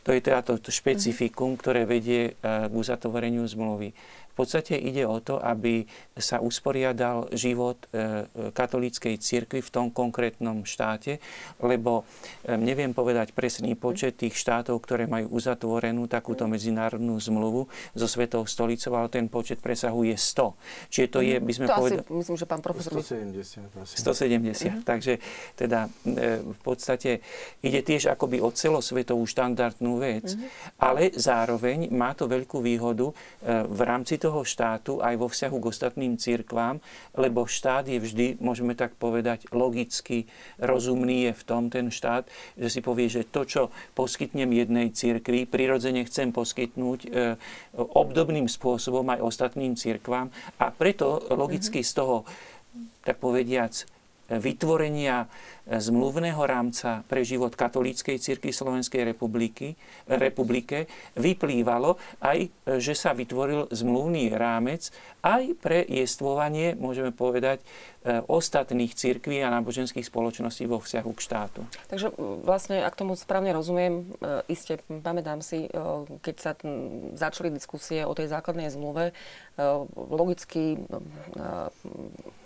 To 0.07 0.15
je 0.15 0.23
teda 0.23 0.47
to 0.47 0.63
špecifikum, 0.71 1.59
ktoré 1.59 1.85
vedie 1.85 2.39
k 2.41 2.73
uzatvoreniu 2.73 3.45
zmluvy 3.45 3.93
podstate 4.39 4.79
ide 4.79 5.03
o 5.03 5.19
to, 5.19 5.43
aby 5.43 5.83
sa 6.15 6.39
usporiadal 6.39 7.27
život 7.35 7.91
e, 7.91 8.27
katolíckej 8.55 9.19
cirkvi 9.19 9.59
v 9.59 9.71
tom 9.71 9.87
konkrétnom 9.91 10.63
štáte, 10.63 11.19
lebo 11.59 12.07
e, 12.47 12.55
neviem 12.55 12.95
povedať 12.95 13.35
presný 13.35 13.75
počet 13.75 14.23
tých 14.23 14.39
štátov, 14.39 14.79
ktoré 14.79 15.11
majú 15.11 15.35
uzatvorenú 15.35 16.07
takúto 16.07 16.47
medzinárodnú 16.47 17.19
zmluvu 17.19 17.67
so 17.99 18.07
Svetou 18.07 18.47
stolicou, 18.47 18.95
ale 18.95 19.11
ten 19.11 19.27
počet 19.27 19.59
presahuje 19.59 20.15
100. 20.15 20.93
Čiže 20.93 21.07
to 21.11 21.19
je, 21.25 21.37
by 21.43 21.53
sme 21.55 21.67
to 21.67 21.75
povedali... 21.75 22.01
Asi, 22.07 22.15
myslím, 22.15 22.37
že 22.39 22.47
pán 22.47 22.63
profesor... 22.63 22.93
170. 22.95 23.99
170. 23.99 23.99
Mm-hmm. 23.99 24.87
Takže 24.87 25.13
teda 25.59 25.91
e, 26.07 26.47
v 26.47 26.61
podstate 26.63 27.25
ide 27.65 27.81
tiež 27.83 28.15
akoby 28.15 28.39
o 28.39 28.55
celosvetovú 28.55 29.27
štandardnú 29.27 29.99
vec, 29.99 30.37
mm-hmm. 30.37 30.79
ale 30.79 31.11
zároveň 31.11 31.91
má 31.91 32.15
to 32.15 32.31
veľkú 32.31 32.63
výhodu 32.63 33.11
v 33.49 33.81
rámci 33.81 34.21
toho 34.21 34.28
toho 34.29 34.45
štátu 34.45 35.01
aj 35.01 35.17
vo 35.17 35.33
vzťahu 35.33 35.57
k 35.57 35.69
ostatným 35.73 36.21
cirkvám, 36.21 36.85
lebo 37.17 37.49
štát 37.49 37.89
je 37.89 37.97
vždy, 37.97 38.27
môžeme 38.45 38.77
tak 38.77 38.93
povedať, 39.01 39.49
logicky 39.57 40.29
rozumný 40.61 41.33
je 41.33 41.33
v 41.33 41.43
tom 41.49 41.73
ten 41.73 41.89
štát, 41.89 42.29
že 42.61 42.69
si 42.69 42.81
povie, 42.85 43.09
že 43.09 43.25
to, 43.25 43.49
čo 43.49 43.63
poskytnem 43.97 44.53
jednej 44.53 44.93
cirkvi, 44.93 45.49
prirodzene 45.49 46.05
chcem 46.05 46.29
poskytnúť 46.29 47.01
e, 47.09 47.41
obdobným 47.73 48.53
spôsobom 48.53 49.09
aj 49.17 49.25
ostatným 49.25 49.73
cirkvám. 49.81 50.29
A 50.61 50.69
preto 50.69 51.25
logicky 51.33 51.81
z 51.81 51.93
toho, 51.97 52.29
tak 53.01 53.17
povediac, 53.17 53.89
vytvorenia 54.29 55.25
zmluvného 55.69 56.41
rámca 56.49 57.05
pre 57.05 57.21
život 57.21 57.53
katolíckej 57.53 58.17
cirkvi 58.17 58.57
Slovenskej 58.57 59.05
republiky, 59.05 59.77
republike 60.09 60.89
vyplývalo 61.21 62.01
aj, 62.25 62.49
že 62.81 62.97
sa 62.97 63.13
vytvoril 63.13 63.69
zmluvný 63.69 64.33
rámec 64.33 64.89
aj 65.21 65.45
pre 65.61 65.85
jestvovanie, 65.85 66.79
môžeme 66.79 67.11
povedať, 67.13 67.61
e, 67.61 68.23
ostatných 68.25 68.95
cirkví 68.95 69.43
a 69.43 69.53
náboženských 69.53 70.07
spoločností 70.07 70.65
vo 70.65 70.79
vzťahu 70.79 71.11
k 71.11 71.21
štátu. 71.21 71.61
Takže 71.91 72.15
vlastne, 72.47 72.87
ak 72.87 72.95
tomu 72.95 73.19
správne 73.19 73.51
rozumiem, 73.53 74.09
e, 74.23 74.47
iste 74.49 74.79
pamätám 74.89 75.43
si, 75.43 75.67
e, 75.67 75.71
keď 76.23 76.37
sa 76.39 76.53
začali 77.19 77.53
diskusie 77.53 78.07
o 78.07 78.15
tej 78.15 78.31
základnej 78.31 78.71
zmluve, 78.71 79.11
logicky 79.99 80.79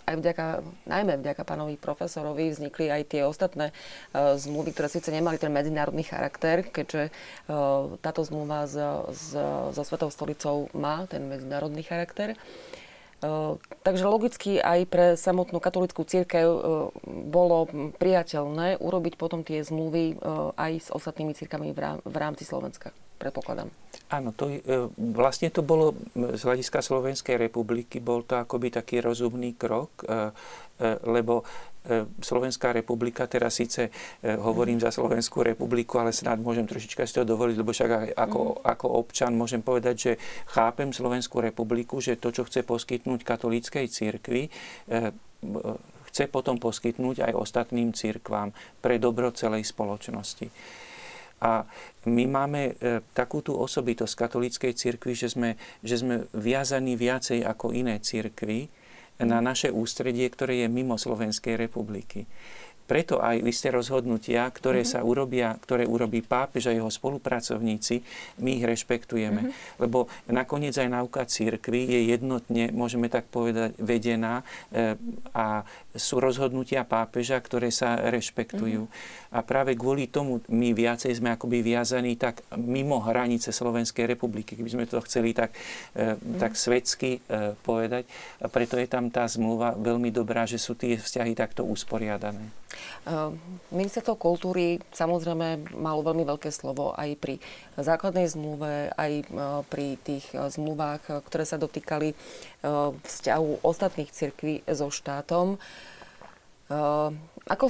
aj 0.03 0.15
vďaka, 0.17 0.45
najmä 0.89 1.21
vďaka 1.21 1.43
pánovi 1.45 1.77
profesorovi 1.77 2.51
vznikli 2.51 2.89
aj 2.89 3.01
tie 3.13 3.21
ostatné 3.21 3.69
uh, 3.69 4.33
zmluvy, 4.33 4.73
ktoré 4.73 4.89
síce 4.89 5.13
nemali 5.13 5.37
ten 5.37 5.53
medzinárodný 5.53 6.01
charakter, 6.01 6.65
keďže 6.65 7.13
uh, 7.13 7.93
táto 8.01 8.25
zmluva 8.25 8.65
s, 8.65 8.73
so 9.77 9.83
Svetou 9.85 10.09
stolicou 10.09 10.73
má 10.73 11.05
ten 11.05 11.21
medzinárodný 11.29 11.85
charakter. 11.85 12.33
Uh, 13.21 13.61
takže 13.85 14.09
logicky 14.09 14.57
aj 14.57 14.79
pre 14.89 15.05
samotnú 15.13 15.61
katolickú 15.61 16.03
církev 16.03 16.49
bolo 17.29 17.69
priateľné 18.01 18.81
urobiť 18.81 19.13
potom 19.15 19.45
tie 19.45 19.61
zmluvy 19.63 20.19
aj 20.57 20.71
s 20.75 20.89
ostatnými 20.91 21.31
církami 21.37 21.71
v 22.03 22.15
rámci 22.19 22.43
Slovenska 22.43 22.91
predpokladám. 23.23 23.71
Áno, 24.11 24.35
to, 24.35 24.51
vlastne 25.15 25.47
to 25.49 25.63
bolo 25.63 25.95
z 26.13 26.41
hľadiska 26.43 26.83
Slovenskej 26.83 27.39
republiky, 27.39 28.03
bol 28.03 28.27
to 28.27 28.35
akoby 28.37 28.69
taký 28.69 28.99
rozumný 28.99 29.55
krok, 29.55 30.03
lebo 31.07 31.47
E, 31.83 32.07
Slovenská 32.23 32.71
republika, 32.71 33.27
teraz 33.27 33.59
síce 33.59 33.91
e, 34.23 34.39
hovorím 34.39 34.79
za 34.79 34.87
Slovenskú 34.87 35.43
republiku, 35.43 35.99
ale 35.99 36.15
snad 36.15 36.39
môžem 36.39 36.63
trošička 36.63 37.03
si 37.03 37.19
to 37.19 37.27
dovoliť, 37.27 37.55
lebo 37.59 37.75
však 37.75 38.15
ako, 38.15 38.39
mm. 38.39 38.57
ako 38.63 38.87
občan 39.03 39.35
môžem 39.35 39.59
povedať, 39.59 39.95
že 39.99 40.11
chápem 40.47 40.95
Slovenskú 40.95 41.43
republiku, 41.43 41.99
že 41.99 42.15
to, 42.15 42.31
čo 42.31 42.47
chce 42.47 42.63
poskytnúť 42.63 43.27
katolíckej 43.27 43.91
cirkvi, 43.91 44.47
e, 44.47 45.11
chce 46.07 46.31
potom 46.31 46.55
poskytnúť 46.55 47.27
aj 47.27 47.33
ostatným 47.35 47.91
cirkvám 47.91 48.55
pre 48.79 48.95
dobro 48.95 49.35
celej 49.35 49.67
spoločnosti. 49.67 50.47
A 51.43 51.67
my 52.07 52.23
máme 52.23 52.79
takú 53.11 53.43
tú 53.43 53.59
osobitosť 53.59 54.15
katolíckej 54.15 54.71
cirkvi, 54.71 55.11
že 55.11 55.27
sme, 55.35 55.59
že 55.83 55.99
sme 55.99 56.23
viazaní 56.31 56.95
viacej 56.95 57.43
ako 57.43 57.75
iné 57.75 57.99
cirkvy, 57.99 58.71
na 59.21 59.39
naše 59.45 59.69
ústredie, 59.69 60.25
ktoré 60.25 60.65
je 60.65 60.67
mimo 60.71 60.97
Slovenskej 60.97 61.53
republiky. 61.53 62.25
Preto 62.83 63.23
aj 63.23 63.39
isté 63.47 63.71
rozhodnutia, 63.71 64.43
ktoré 64.51 64.83
mm-hmm. 64.83 64.99
sa 64.99 65.07
urobia, 65.07 65.55
ktoré 65.63 65.87
urobí 65.87 66.19
pápež 66.19 66.67
a 66.67 66.75
jeho 66.75 66.91
spolupracovníci, 66.91 68.03
my 68.43 68.59
ich 68.59 68.65
rešpektujeme. 68.67 69.41
Mm-hmm. 69.47 69.79
Lebo 69.79 70.11
nakoniec 70.27 70.75
aj 70.75 70.91
náuka 70.91 71.23
církvy 71.23 71.87
je 71.87 71.99
jednotne, 72.11 72.75
môžeme 72.75 73.07
tak 73.07 73.31
povedať, 73.31 73.79
vedená 73.79 74.43
e, 74.69 74.99
a 75.31 75.63
sú 75.95 76.19
rozhodnutia 76.19 76.83
pápeža, 76.83 77.39
ktoré 77.39 77.71
sa 77.71 77.95
rešpektujú. 77.95 78.89
Mm-hmm. 78.89 79.31
A 79.33 79.39
práve 79.41 79.79
kvôli 79.79 80.11
tomu 80.11 80.43
my 80.51 80.75
viacej 80.75 81.23
sme 81.23 81.33
akoby 81.33 81.63
viazaní 81.63 82.19
tak 82.19 82.43
mimo 82.59 82.99
hranice 82.99 83.55
Slovenskej 83.55 84.11
republiky, 84.11 84.59
keby 84.59 84.69
sme 84.69 84.85
to 84.85 84.99
chceli 85.07 85.31
tak, 85.31 85.55
e, 85.95 86.19
mm-hmm. 86.19 86.35
tak 86.35 86.59
svetsky 86.59 87.23
e, 87.23 87.55
povedať. 87.63 88.03
A 88.43 88.51
preto 88.51 88.75
je 88.75 88.91
tam 88.91 89.07
tá 89.07 89.23
zmluva 89.23 89.73
veľmi 89.79 90.11
dobrá, 90.11 90.43
že 90.43 90.59
sú 90.59 90.75
tie 90.75 90.99
vzťahy 90.99 91.31
takto 91.31 91.63
usporiadané. 91.63 92.43
Ehm, 93.03 93.35
ministerstvo 93.75 94.15
kultúry 94.15 94.79
samozrejme 94.95 95.75
malo 95.75 96.01
veľmi 96.07 96.23
veľké 96.23 96.49
slovo 96.55 96.95
aj 96.95 97.19
pri 97.19 97.35
základnej 97.75 98.31
zmluve, 98.31 98.95
aj 98.95 99.11
e, 99.11 99.23
pri 99.67 99.99
tých 99.99 100.25
e, 100.31 100.47
zmluvách, 100.47 101.03
e, 101.09 101.11
ktoré 101.25 101.43
sa 101.43 101.59
dotýkali 101.59 102.15
vzťahu 103.03 103.59
ostatných 103.59 104.07
cirkví 104.07 104.63
so 104.71 104.87
štátom. 104.87 105.59
Ako, 107.43 107.67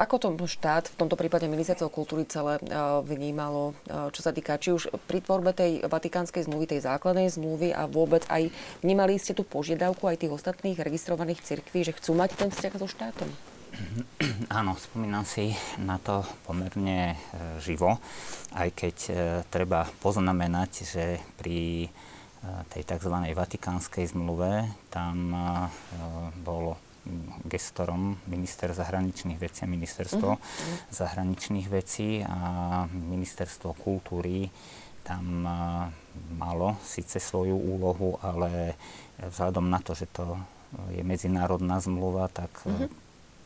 ako 0.00 0.14
to 0.16 0.28
štát, 0.48 0.88
v 0.88 0.96
tomto 0.96 1.20
prípade 1.20 1.44
ministerstvo 1.44 1.92
kultúry 1.92 2.24
celé 2.24 2.56
vnímalo, 3.04 3.76
čo 4.08 4.24
sa 4.24 4.32
týka 4.32 4.56
či 4.56 4.72
už 4.72 4.88
pri 5.04 5.20
tvorbe 5.20 5.52
tej 5.52 5.84
vatikánskej 5.84 6.48
zmluvy, 6.48 6.64
tej 6.64 6.88
základnej 6.88 7.28
zmluvy 7.28 7.76
a 7.76 7.84
vôbec 7.84 8.24
aj 8.32 8.48
vnímali 8.80 9.20
ste 9.20 9.36
tú 9.36 9.44
požiadavku 9.44 10.08
aj 10.08 10.24
tých 10.24 10.32
ostatných 10.32 10.80
registrovaných 10.80 11.44
cirkví, 11.44 11.84
že 11.84 11.92
chcú 11.92 12.16
mať 12.16 12.40
ten 12.40 12.48
vzťah 12.48 12.74
so 12.80 12.88
štátom? 12.88 13.51
Áno, 14.58 14.76
spomínam 14.76 15.24
si 15.24 15.52
na 15.80 15.96
to 15.96 16.24
pomerne 16.44 17.14
e, 17.14 17.16
živo, 17.60 17.96
aj 18.52 18.68
keď 18.72 18.96
e, 19.08 19.12
treba 19.48 19.88
poznamenať, 20.00 20.70
že 20.84 21.04
pri 21.40 21.86
e, 21.86 21.90
tej 22.68 22.82
tzv. 22.84 23.14
vatikánskej 23.32 24.12
zmluve 24.12 24.68
tam 24.92 25.34
bol 26.44 26.76
gestorom 27.48 28.14
minister 28.30 28.70
zahraničných 28.70 29.40
vecí 29.40 29.66
a 29.66 29.72
ministerstvo 29.72 30.28
uh-huh. 30.38 30.78
zahraničných 30.94 31.66
vecí 31.66 32.22
a 32.22 32.38
ministerstvo 32.86 33.74
kultúry 33.74 34.46
tam 35.02 35.42
malo 36.38 36.78
síce 36.86 37.18
svoju 37.18 37.58
úlohu, 37.58 38.22
ale 38.22 38.78
vzhľadom 39.18 39.66
na 39.66 39.82
to, 39.82 39.98
že 39.98 40.06
to 40.14 40.38
je 40.94 41.02
medzinárodná 41.02 41.82
zmluva, 41.82 42.30
tak 42.30 42.54
uh-huh 42.62 43.01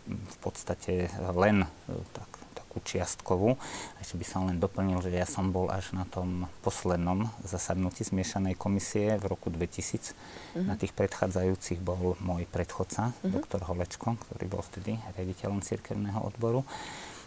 v 0.06 0.36
podstate 0.40 1.10
len 1.34 1.66
e, 1.66 1.68
tak, 2.14 2.30
takú 2.54 2.78
čiastkovú. 2.84 3.56
Ešte 4.00 4.16
by 4.20 4.26
som 4.26 4.40
len 4.48 4.60
doplnil, 4.60 5.00
že 5.00 5.12
ja 5.12 5.24
som 5.24 5.50
bol 5.50 5.72
až 5.72 5.96
na 5.96 6.04
tom 6.06 6.46
poslednom 6.60 7.28
zasadnutí 7.44 8.04
zmiešanej 8.04 8.54
komisie 8.56 9.16
v 9.16 9.24
roku 9.26 9.48
2000. 9.48 10.12
Uh-huh. 10.12 10.64
Na 10.64 10.76
tých 10.76 10.92
predchádzajúcich 10.92 11.80
bol 11.80 12.14
môj 12.20 12.44
predchodca, 12.48 13.10
uh-huh. 13.10 13.32
doktor 13.32 13.64
Holečko, 13.64 14.20
ktorý 14.28 14.44
bol 14.48 14.62
vtedy 14.64 15.00
riaditeľom 15.16 15.64
cirkevného 15.64 16.20
odboru. 16.20 16.64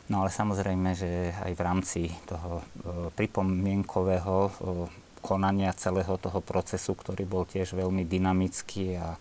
No 0.09 0.25
ale 0.25 0.33
samozrejme, 0.33 0.97
že 0.97 1.29
aj 1.45 1.53
v 1.53 1.61
rámci 1.61 2.01
toho 2.25 2.61
e, 2.61 2.63
pripomienkového 3.13 4.37
e, 4.49 4.51
konania 5.21 5.75
celého 5.75 6.17
toho 6.17 6.41
procesu, 6.41 6.97
ktorý 6.97 7.29
bol 7.29 7.43
tiež 7.45 7.77
veľmi 7.77 8.07
dynamický 8.07 8.97
a 8.97 9.19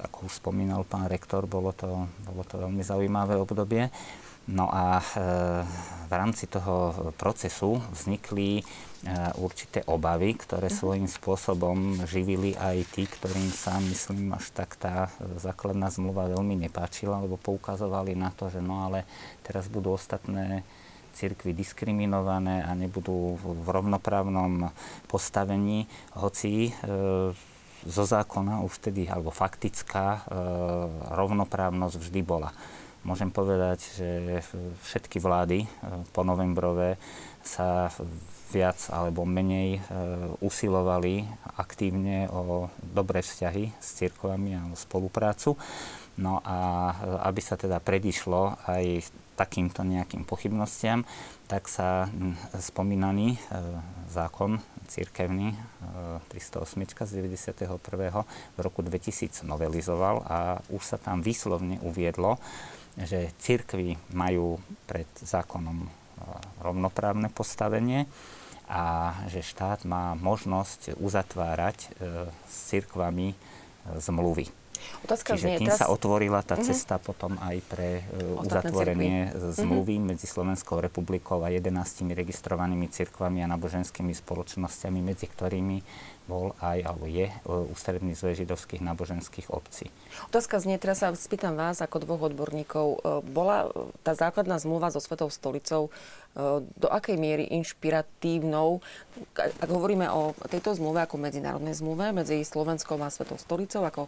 ako 0.00 0.26
už 0.26 0.40
spomínal 0.40 0.82
pán 0.88 1.06
rektor, 1.06 1.44
bolo 1.44 1.76
to, 1.76 2.08
bolo 2.24 2.42
to 2.48 2.56
veľmi 2.56 2.80
zaujímavé 2.80 3.36
obdobie. 3.36 3.92
No 4.50 4.66
a 4.72 4.98
e, 4.98 5.04
v 6.08 6.12
rámci 6.12 6.50
toho 6.50 7.12
procesu 7.14 7.78
vznikli 7.92 8.58
e, 8.58 8.62
určité 9.38 9.84
obavy, 9.86 10.34
ktoré 10.34 10.72
mhm. 10.72 10.76
svojím 10.76 11.08
spôsobom 11.08 12.02
živili 12.08 12.56
aj 12.56 12.82
tí, 12.90 13.04
ktorým 13.06 13.52
sa, 13.52 13.78
myslím, 13.78 14.32
až 14.34 14.50
tak 14.50 14.74
tá 14.80 15.12
základná 15.38 15.92
zmluva 15.92 16.32
veľmi 16.32 16.56
nepáčila, 16.66 17.22
lebo 17.22 17.36
poukazovali 17.38 18.16
na 18.16 18.32
to, 18.34 18.48
že 18.48 18.58
no 18.64 18.88
ale 18.88 19.06
teraz 19.46 19.68
budú 19.68 19.94
ostatné 19.94 20.64
cirkvy 21.14 21.52
diskriminované 21.52 22.64
a 22.64 22.72
nebudú 22.72 23.36
v 23.36 23.68
rovnoprávnom 23.68 24.72
postavení, 25.06 25.84
hoci 26.16 26.70
e, 26.70 26.72
zo 27.86 28.04
zákona 28.04 28.60
už 28.64 28.80
vtedy, 28.80 29.08
alebo 29.08 29.32
faktická 29.32 30.20
e, 30.20 30.20
rovnoprávnosť 31.16 31.96
vždy 31.96 32.20
bola. 32.20 32.52
Môžem 33.00 33.32
povedať, 33.32 33.80
že 33.96 34.08
všetky 34.84 35.16
vlády 35.22 35.64
e, 35.64 35.68
po 36.12 36.20
novembrové 36.20 37.00
sa 37.40 37.88
viac 38.52 38.76
alebo 38.92 39.24
menej 39.24 39.78
e, 39.78 39.80
usilovali 40.44 41.24
aktívne 41.56 42.28
o 42.28 42.68
dobré 42.82 43.24
vzťahy 43.24 43.72
s 43.80 43.88
cirkvami 43.96 44.50
a 44.58 44.68
o 44.68 44.76
spoluprácu. 44.76 45.56
No 46.20 46.44
a 46.44 46.92
aby 47.24 47.40
sa 47.40 47.56
teda 47.56 47.80
predišlo 47.80 48.60
aj 48.68 49.08
takýmto 49.40 49.80
nejakým 49.80 50.28
pochybnostiam, 50.28 51.08
tak 51.50 51.66
sa 51.66 52.06
spomínaný 52.54 53.34
e, 53.34 53.38
zákon 54.06 54.62
církevný 54.86 55.58
308 56.30 56.78
e, 56.78 56.86
z 56.86 57.10
91. 57.26 57.66
v 58.54 58.58
roku 58.62 58.86
2000 58.86 59.42
novelizoval 59.42 60.22
a 60.30 60.62
už 60.70 60.82
sa 60.86 60.94
tam 61.02 61.26
výslovne 61.26 61.82
uviedlo, 61.82 62.38
že 62.94 63.34
církvy 63.42 63.98
majú 64.14 64.62
pred 64.86 65.10
zákonom 65.18 65.78
e, 65.82 65.88
rovnoprávne 66.62 67.26
postavenie 67.34 68.06
a 68.70 69.10
že 69.26 69.42
štát 69.42 69.82
má 69.82 70.14
možnosť 70.14 70.94
uzatvárať 71.02 71.90
s 72.46 72.70
církvami 72.70 73.34
zmluvy. 73.98 74.59
Otázka 75.06 75.34
Čiže 75.34 75.62
tým 75.62 75.70
teraz... 75.72 75.80
sa 75.80 75.86
otvorila 75.88 76.40
tá 76.44 76.58
uh-huh. 76.58 76.68
cesta 76.68 77.00
potom 77.00 77.38
aj 77.40 77.56
pre 77.66 78.04
uh, 78.04 78.44
uzatvorenie 78.44 79.32
cirkvi. 79.32 79.56
zmluvy 79.64 79.94
uh-huh. 79.96 80.08
medzi 80.14 80.26
Slovenskou 80.28 80.78
republikou 80.78 81.40
a 81.42 81.48
11 81.48 81.72
registrovanými 82.12 82.86
cirkvami 82.92 83.42
a 83.42 83.50
náboženskými 83.50 84.12
spoločnosťami, 84.12 85.00
medzi 85.00 85.26
ktorými 85.30 85.78
bol 86.30 86.54
aj, 86.62 86.78
alebo 86.86 87.10
je, 87.10 87.26
e, 87.26 87.34
ústredný 87.74 88.14
zväz 88.14 88.46
židovských 88.46 88.78
náboženských 88.78 89.50
obcí. 89.50 89.90
Otázka 90.30 90.62
znie, 90.62 90.78
teraz 90.78 91.02
sa 91.02 91.10
spýtam 91.10 91.58
vás 91.58 91.82
ako 91.82 92.06
dvoch 92.06 92.30
odborníkov. 92.30 92.86
E, 92.86 92.98
bola 93.26 93.66
tá 94.06 94.14
základná 94.14 94.62
zmluva 94.62 94.94
so 94.94 95.02
Svetou 95.02 95.26
stolicou 95.26 95.90
do 96.78 96.86
akej 96.86 97.18
miery 97.18 97.50
inšpiratívnou, 97.58 98.78
ak 99.34 99.66
hovoríme 99.66 100.06
o 100.14 100.30
tejto 100.46 100.78
zmluve 100.78 101.02
ako 101.02 101.18
medzinárodnej 101.18 101.74
zmluve 101.74 102.14
medzi 102.14 102.46
Slovenskou 102.46 102.94
a 103.02 103.10
Svetou 103.10 103.34
stolicou 103.34 103.82
ako 103.82 104.06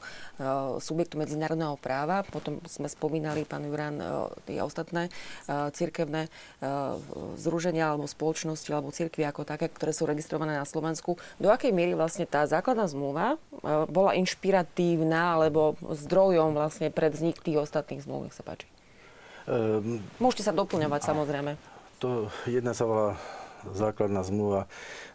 subjektu 0.78 1.18
medzinárodného 1.18 1.74
práva, 1.82 2.22
potom 2.22 2.62
sme 2.70 2.86
spomínali, 2.86 3.42
pán 3.42 3.66
Juran, 3.66 3.98
tie 4.46 4.62
ostatné 4.62 5.10
cirkevné 5.74 6.30
združenia 7.42 7.90
alebo 7.90 8.06
spoločnosti 8.06 8.70
alebo 8.70 8.94
cirkvy 8.94 9.26
ako 9.26 9.42
také, 9.42 9.66
ktoré 9.66 9.90
sú 9.90 10.06
registrované 10.06 10.54
na 10.54 10.66
Slovensku, 10.66 11.18
do 11.42 11.50
akej 11.50 11.74
miery 11.74 11.98
vlastne 11.98 12.22
tá 12.22 12.46
základná 12.46 12.86
zmluva 12.86 13.34
bola 13.90 14.14
inšpiratívna 14.14 15.42
alebo 15.42 15.74
zdrojom 15.82 16.54
vlastne 16.54 16.94
pred 16.94 17.10
vznik 17.10 17.42
tých 17.42 17.58
ostatných 17.58 18.06
zmluv, 18.06 18.30
nech 18.30 18.36
sa 18.38 18.46
páči. 18.46 18.70
Um, 19.42 19.98
Môžete 20.22 20.46
sa 20.46 20.54
doplňovať, 20.54 21.02
samozrejme 21.02 21.71
to 22.02 22.26
jedna 22.50 22.74
sa 22.74 22.82
volá 22.82 23.14
základná 23.70 24.26
zmluva, 24.26 24.66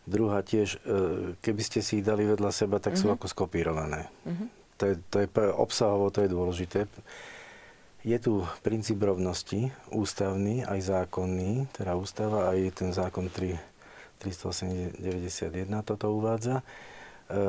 druhá 0.08 0.40
tiež, 0.40 0.80
e, 0.88 1.36
keby 1.44 1.62
ste 1.68 1.84
si 1.84 2.00
ich 2.00 2.08
dali 2.08 2.24
vedľa 2.24 2.48
seba, 2.56 2.80
tak 2.80 2.96
uh-huh. 2.96 3.04
sú 3.04 3.08
mhm. 3.12 3.16
ako 3.20 3.26
skopírované. 3.28 4.08
Uh-huh. 4.24 4.48
To 4.80 4.84
je, 4.88 4.94
to 5.12 5.16
je 5.20 5.28
obsahovo, 5.52 6.08
to 6.08 6.24
je 6.24 6.32
dôležité. 6.32 6.80
Je 8.08 8.16
tu 8.24 8.48
princíp 8.64 9.04
rovnosti, 9.04 9.68
ústavný, 9.92 10.64
aj 10.64 10.80
zákonný, 10.80 11.68
teda 11.76 12.00
ústava, 12.00 12.56
aj 12.56 12.80
ten 12.80 12.96
zákon 12.96 13.28
3, 13.28 13.60
391 14.24 15.04
toto 15.84 16.16
uvádza, 16.16 16.64
e, 17.28 17.44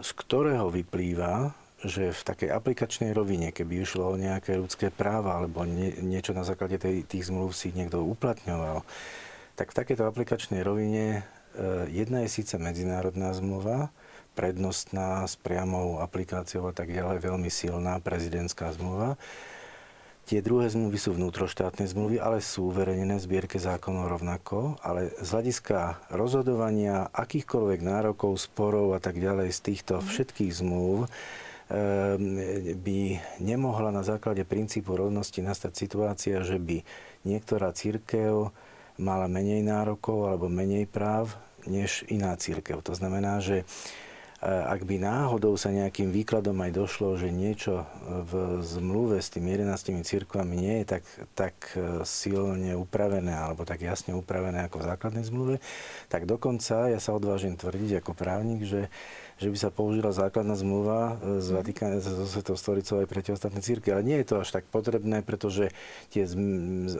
z 0.00 0.10
ktorého 0.16 0.72
vyplýva, 0.72 1.52
že 1.82 2.14
v 2.14 2.22
takej 2.22 2.50
aplikačnej 2.54 3.10
rovine, 3.10 3.50
keby 3.50 3.82
išlo 3.82 4.14
o 4.14 4.20
nejaké 4.20 4.54
ľudské 4.54 4.94
práva 4.94 5.42
alebo 5.42 5.66
nie, 5.66 5.98
niečo 5.98 6.30
na 6.30 6.46
základe 6.46 6.78
tej, 6.78 7.02
tých 7.02 7.26
zmluv 7.26 7.50
si 7.50 7.74
niekto 7.74 8.02
uplatňoval, 8.06 8.86
tak 9.58 9.74
v 9.74 9.78
takejto 9.82 10.06
aplikačnej 10.06 10.62
rovine 10.62 11.20
e, 11.20 11.22
jedna 11.90 12.22
je 12.24 12.30
síce 12.30 12.54
medzinárodná 12.56 13.34
zmluva, 13.34 13.90
prednostná 14.38 15.26
s 15.26 15.34
priamou 15.36 16.00
aplikáciou 16.00 16.70
a 16.70 16.74
tak 16.74 16.88
ďalej, 16.88 17.20
veľmi 17.20 17.50
silná 17.50 17.98
prezidentská 18.00 18.72
zmluva. 18.72 19.20
Tie 20.22 20.38
druhé 20.38 20.70
zmluvy 20.70 21.02
sú 21.02 21.18
vnútroštátne 21.18 21.82
zmluvy, 21.82 22.22
ale 22.22 22.38
sú 22.38 22.70
uverejnené 22.70 23.18
v 23.18 23.26
zbierke 23.26 23.58
zákonov 23.58 24.06
rovnako, 24.06 24.78
ale 24.78 25.10
z 25.18 25.28
hľadiska 25.34 26.08
rozhodovania 26.14 27.10
akýchkoľvek 27.10 27.80
nárokov, 27.82 28.38
sporov 28.38 28.94
a 28.94 29.02
tak 29.02 29.18
ďalej 29.18 29.50
z 29.50 29.60
týchto 29.60 29.98
všetkých 29.98 30.54
zmluv 30.62 31.10
by 32.76 32.98
nemohla 33.40 33.88
na 33.88 34.04
základe 34.04 34.44
princípu 34.44 34.92
rovnosti 34.92 35.40
nastať 35.40 35.72
situácia, 35.72 36.36
že 36.44 36.60
by 36.60 36.84
niektorá 37.24 37.72
církev 37.72 38.52
mala 39.00 39.26
menej 39.30 39.64
nárokov 39.64 40.28
alebo 40.28 40.52
menej 40.52 40.84
práv 40.84 41.32
než 41.64 42.04
iná 42.10 42.34
církev. 42.36 42.82
To 42.82 42.92
znamená, 42.92 43.38
že 43.40 43.62
eh, 43.62 44.46
ak 44.46 44.84
by 44.84 44.98
náhodou 44.98 45.54
sa 45.56 45.72
nejakým 45.72 46.10
výkladom 46.10 46.58
aj 46.60 46.72
došlo, 46.74 47.16
že 47.16 47.32
niečo 47.32 47.86
v 48.04 48.60
zmluve 48.60 49.22
s 49.22 49.30
tými 49.30 49.54
11 49.54 50.02
církvami 50.02 50.54
nie 50.58 50.76
je 50.82 50.98
tak, 50.98 51.04
tak 51.32 51.54
eh, 51.78 52.02
silne 52.04 52.74
upravené 52.76 53.32
alebo 53.32 53.64
tak 53.64 53.80
jasne 53.80 54.12
upravené 54.12 54.66
ako 54.66 54.82
v 54.82 54.88
základnej 54.92 55.24
zmluve, 55.24 55.56
tak 56.10 56.26
dokonca 56.28 56.90
ja 56.90 56.98
sa 57.00 57.14
odvážim 57.14 57.56
tvrdiť 57.56 58.02
ako 58.02 58.12
právnik, 58.12 58.66
že 58.66 58.90
že 59.42 59.50
by 59.50 59.58
sa 59.58 59.70
použila 59.74 60.14
základná 60.14 60.54
zmluva 60.54 61.18
z 61.42 61.48
mhm. 61.50 61.56
Vatikáne 61.58 61.96
so 61.98 62.24
Svetou 62.30 62.54
stolicou 62.54 63.02
aj 63.02 63.10
pre 63.10 63.20
tie 63.26 63.34
ostatné 63.34 63.58
círky. 63.58 63.90
Ale 63.90 64.06
nie 64.06 64.22
je 64.22 64.30
to 64.30 64.36
až 64.38 64.54
tak 64.54 64.64
potrebné, 64.70 65.26
pretože 65.26 65.74
tie 66.14 66.22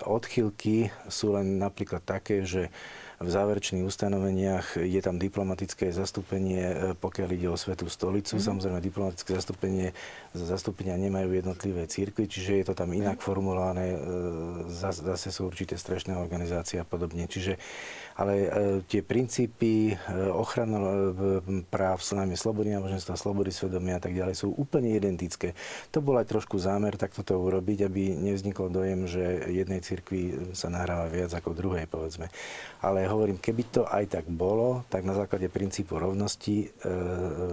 odchylky 0.02 0.90
sú 1.06 1.38
len 1.38 1.62
napríklad 1.62 2.02
také, 2.02 2.42
že 2.42 2.74
v 3.22 3.30
záverečných 3.30 3.86
ustanoveniach 3.86 4.82
je 4.82 4.98
tam 4.98 5.16
diplomatické 5.16 5.94
zastúpenie, 5.94 6.62
e, 6.62 6.76
pokiaľ 6.98 7.28
ide 7.30 7.48
o 7.48 7.56
Svetú 7.56 7.86
stolicu. 7.86 8.36
Mm-hmm. 8.36 8.48
Samozrejme, 8.50 8.78
diplomatické 8.82 9.30
zastúpenie, 9.38 9.94
zastúpenia 10.34 10.98
nemajú 10.98 11.30
jednotlivé 11.38 11.86
církvy, 11.86 12.26
čiže 12.26 12.52
je 12.58 12.64
to 12.66 12.74
tam 12.74 12.90
inak 12.90 13.22
mm-hmm. 13.22 13.30
formulované. 13.30 13.86
E, 13.94 13.98
zase 14.74 15.30
sú 15.30 15.46
určité 15.46 15.78
strešné 15.78 16.18
organizácie 16.18 16.82
a 16.82 16.86
podobne. 16.86 17.30
Čiže 17.30 17.62
ale 18.16 18.34
e, 18.36 18.48
tie 18.84 19.00
princípy 19.00 19.92
e, 19.92 19.94
ochrany 20.32 20.76
e, 20.76 20.84
práv, 21.68 22.04
najmä 22.04 22.36
slobody 22.36 22.72
náboženstva, 22.76 23.16
slobody 23.16 23.48
svedomia 23.48 23.96
a 23.96 24.02
tak 24.02 24.12
ďalej 24.12 24.36
sú 24.36 24.52
úplne 24.52 24.92
identické. 24.92 25.56
To 25.94 26.04
bol 26.04 26.20
aj 26.20 26.28
trošku 26.28 26.60
zámer 26.60 27.00
takto 27.00 27.24
to 27.24 27.40
urobiť, 27.40 27.88
aby 27.88 28.12
nevznikol 28.12 28.68
dojem, 28.68 29.08
že 29.08 29.48
jednej 29.48 29.80
cirkvi 29.80 30.52
sa 30.52 30.68
nahráva 30.68 31.08
viac 31.08 31.32
ako 31.32 31.56
druhej, 31.56 31.88
povedzme. 31.88 32.28
Ale 32.84 33.08
hovorím, 33.08 33.40
keby 33.40 33.62
to 33.72 33.82
aj 33.88 34.20
tak 34.20 34.26
bolo, 34.28 34.84
tak 34.92 35.06
na 35.08 35.16
základe 35.16 35.48
princípu 35.48 35.96
rovnosti 35.96 36.74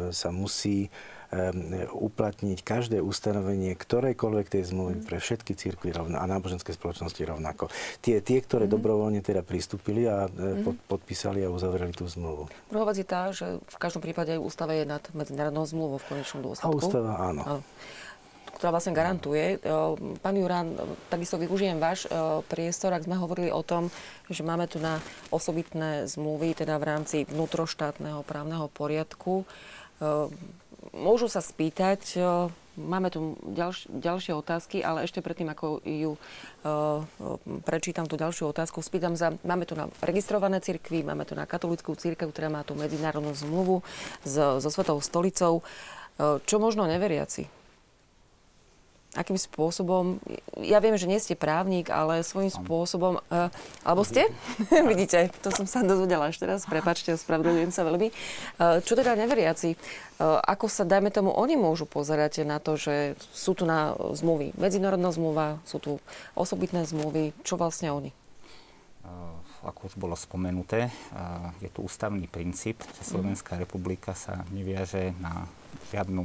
sa 0.09 0.29
musí 0.33 0.89
uplatniť 1.93 2.65
každé 2.65 2.97
ustanovenie 3.05 3.77
ktorejkoľvek 3.77 4.47
tej 4.49 4.63
zmluvy 4.73 4.93
mm. 4.97 5.03
pre 5.05 5.17
všetky 5.21 5.53
rovna, 5.93 6.21
a 6.21 6.25
náboženské 6.25 6.73
spoločnosti 6.73 7.21
rovnako. 7.21 7.69
Tie, 8.01 8.17
tie 8.25 8.41
ktoré 8.41 8.65
mm. 8.65 8.73
dobrovoľne 8.73 9.21
teda 9.21 9.45
pristúpili 9.45 10.09
a 10.09 10.25
mm. 10.25 10.65
pod, 10.65 10.75
podpísali 10.89 11.45
a 11.45 11.53
uzavreli 11.53 11.93
tú 11.93 12.09
zmluvu. 12.09 12.49
Druhá 12.73 12.85
vec 12.89 12.97
je 12.97 13.07
tá, 13.07 13.29
že 13.29 13.61
v 13.61 13.77
každom 13.77 14.01
prípade 14.01 14.33
aj 14.33 14.41
ústava 14.41 14.73
je 14.73 14.89
nad 14.89 15.05
medzinárodnou 15.13 15.69
zmluvou 15.69 16.01
v 16.01 16.17
konečnom 16.17 16.41
dôsledku. 16.41 16.65
A 16.65 16.79
ústava 16.81 17.11
áno. 17.21 17.41
A 17.45 17.51
ktorá 18.59 18.75
vlastne 18.75 18.91
garantuje. 18.91 19.55
Ehm, 19.63 20.19
pán 20.19 20.35
Jurán, 20.35 20.75
takisto 21.07 21.39
využijem 21.39 21.79
váš 21.79 22.11
ehm, 22.11 22.43
priestor, 22.43 22.91
ak 22.91 23.07
sme 23.07 23.15
hovorili 23.15 23.55
o 23.55 23.63
tom, 23.63 23.87
že 24.27 24.43
máme 24.43 24.67
tu 24.67 24.83
na 24.83 24.99
osobitné 25.31 26.11
zmluvy, 26.11 26.59
teda 26.59 26.75
v 26.75 26.87
rámci 26.91 27.17
vnútroštátneho 27.31 28.27
právneho 28.27 28.67
poriadku 28.67 29.47
môžu 30.95 31.27
sa 31.27 31.43
spýtať, 31.43 32.01
e, 32.15 32.21
máme 32.79 33.11
tu 33.11 33.35
ďalš, 33.43 33.91
ďalšie 33.91 34.33
otázky, 34.35 34.77
ale 34.79 35.03
ešte 35.03 35.19
predtým, 35.19 35.51
ako 35.51 35.83
ju 35.83 36.15
uh, 36.15 37.03
prečítam 37.67 38.07
tú 38.07 38.15
ďalšiu 38.15 38.55
otázku, 38.55 38.79
spýtam 38.79 39.19
sa, 39.19 39.35
máme 39.43 39.67
tu 39.67 39.75
na 39.75 39.91
registrované 39.99 40.63
cirkvy, 40.63 41.03
máme 41.03 41.27
tu 41.27 41.35
na 41.35 41.43
katolickú 41.43 41.91
cirkev, 41.99 42.31
ktorá 42.31 42.47
má 42.47 42.63
tú 42.63 42.79
medzinárodnú 42.79 43.35
zmluvu 43.35 43.83
so, 44.23 44.63
so 44.63 44.69
Svetou 44.71 45.03
stolicou. 45.03 45.59
Uh, 46.15 46.39
čo 46.47 46.55
možno 46.55 46.87
neveriaci? 46.87 47.58
Akým 49.17 49.41
spôsobom, 49.41 50.21
ja 50.61 50.77
viem, 50.77 50.93
že 50.93 51.09
nie 51.09 51.17
ste 51.17 51.33
právnik, 51.33 51.89
ale 51.89 52.21
svojím 52.21 52.53
spôsobom, 52.53 53.17
uh, 53.17 53.49
alebo 53.81 54.05
ste? 54.05 54.29
Vidíte, 54.91 55.33
to 55.41 55.49
som 55.49 55.65
sa 55.65 55.81
dozvedela 55.81 56.29
až 56.29 56.37
teraz, 56.37 56.69
prepačte, 56.69 57.17
ospravedlňujem 57.17 57.73
sa 57.73 57.81
veľmi. 57.89 58.13
Uh, 58.61 58.77
čo 58.85 58.93
teda 58.93 59.17
neveriaci? 59.17 59.73
Uh, 60.21 60.37
ako 60.45 60.69
sa, 60.69 60.85
dajme 60.85 61.09
tomu, 61.09 61.33
oni 61.33 61.57
môžu 61.57 61.89
pozerať 61.89 62.45
na 62.45 62.61
to, 62.61 62.77
že 62.77 63.17
sú 63.33 63.57
tu 63.57 63.65
na 63.65 63.97
zmluvy, 63.97 64.53
medzinárodná 64.61 65.09
zmluva, 65.09 65.57
sú 65.65 65.81
tu 65.81 65.91
osobitné 66.37 66.85
zmluvy, 66.85 67.33
čo 67.41 67.57
vlastne 67.57 67.89
oni? 67.89 68.13
ako 69.59 69.91
už 69.91 69.95
bolo 69.99 70.15
spomenuté, 70.15 70.87
je 71.59 71.67
tu 71.67 71.83
ústavný 71.83 72.23
princíp, 72.31 72.79
že 72.95 73.03
Slovenská 73.03 73.59
republika 73.59 74.15
sa 74.15 74.47
neviaže 74.55 75.11
na 75.19 75.51
žiadnu 75.91 76.23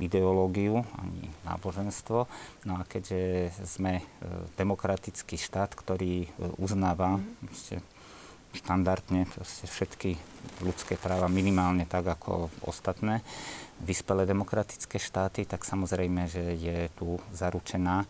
ideológiu 0.00 0.82
ani 0.98 1.28
náboženstvo. 1.44 2.26
No 2.66 2.72
a 2.78 2.82
keďže 2.84 3.52
sme 3.64 4.00
e, 4.00 4.04
demokratický 4.56 5.36
štát, 5.36 5.72
ktorý 5.76 6.24
e, 6.24 6.28
uznáva 6.60 7.20
mm. 7.20 7.80
štandardne 8.50 9.30
všetky 9.66 10.18
ľudské 10.66 10.98
práva 10.98 11.30
minimálne 11.30 11.86
tak 11.86 12.10
ako 12.18 12.50
ostatné 12.66 13.22
vyspelé 13.80 14.28
demokratické 14.28 14.98
štáty, 15.00 15.48
tak 15.48 15.64
samozrejme, 15.64 16.28
že 16.28 16.58
je 16.58 16.90
tu 16.98 17.16
zaručená 17.32 18.04
e, 18.04 18.06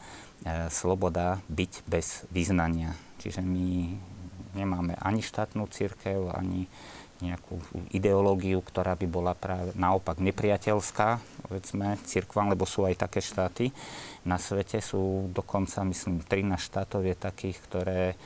sloboda 0.72 1.38
byť 1.46 1.72
bez 1.86 2.26
vyznania. 2.32 2.96
Čiže 3.20 3.44
my 3.44 3.94
nemáme 4.54 4.98
ani 4.98 5.22
štátnu 5.22 5.68
církev, 5.70 6.34
ani 6.34 6.66
nejakú 7.20 7.60
ideológiu, 7.92 8.64
ktorá 8.64 8.96
by 8.96 9.06
bola 9.06 9.32
práve 9.36 9.72
naopak 9.76 10.18
nepriateľská, 10.20 11.20
povedzme, 11.46 12.00
cirkvám, 12.04 12.52
lebo 12.52 12.64
sú 12.64 12.84
aj 12.88 13.00
také 13.06 13.20
štáty 13.20 13.72
na 14.24 14.40
svete. 14.40 14.80
Sú 14.80 15.28
dokonca, 15.32 15.84
myslím, 15.84 16.24
13 16.24 16.56
štátov 16.56 17.04
je 17.04 17.16
takých, 17.16 17.58
ktoré 17.68 18.02
e, 18.12 18.16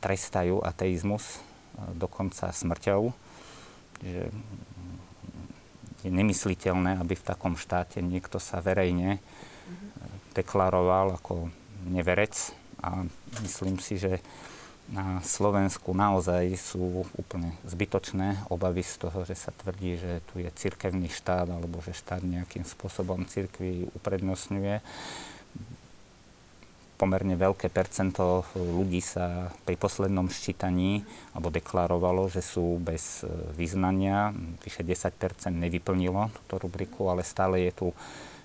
trestajú 0.00 0.60
ateizmus 0.60 1.36
e, 1.36 1.38
dokonca 1.96 2.52
smrťou. 2.52 3.12
Že 4.02 4.28
je 6.02 6.10
nemysliteľné, 6.10 6.98
aby 6.98 7.14
v 7.14 7.26
takom 7.26 7.54
štáte 7.54 8.02
niekto 8.02 8.42
sa 8.42 8.58
verejne 8.58 9.16
e, 9.16 9.20
deklaroval 10.34 11.22
ako 11.22 11.48
neverec 11.86 12.34
a 12.82 13.06
myslím 13.46 13.78
si, 13.78 13.98
že 13.98 14.18
na 14.90 15.22
Slovensku 15.22 15.94
naozaj 15.94 16.58
sú 16.58 17.06
úplne 17.14 17.54
zbytočné 17.62 18.50
obavy 18.50 18.82
z 18.82 19.06
toho, 19.06 19.22
že 19.22 19.38
sa 19.38 19.54
tvrdí, 19.54 19.94
že 20.00 20.18
tu 20.32 20.42
je 20.42 20.50
cirkevný 20.50 21.06
štát 21.06 21.46
alebo 21.46 21.78
že 21.84 21.94
štát 21.94 22.24
nejakým 22.26 22.66
spôsobom 22.66 23.22
cirkvi 23.24 23.86
uprednostňuje. 23.94 24.82
Pomerne 26.98 27.34
veľké 27.34 27.66
percento 27.66 28.46
ľudí 28.54 29.02
sa 29.02 29.50
pri 29.66 29.74
poslednom 29.74 30.30
ščítaní 30.30 31.02
alebo 31.34 31.50
deklarovalo, 31.50 32.30
že 32.30 32.46
sú 32.46 32.78
bez 32.78 33.26
e, 33.26 33.30
vyznania. 33.58 34.30
Vyše 34.62 34.86
10 34.86 35.10
nevyplnilo 35.50 36.30
túto 36.30 36.62
rubriku, 36.62 37.10
ale 37.10 37.26
stále 37.26 37.66
je 37.66 37.72
tu 37.74 37.88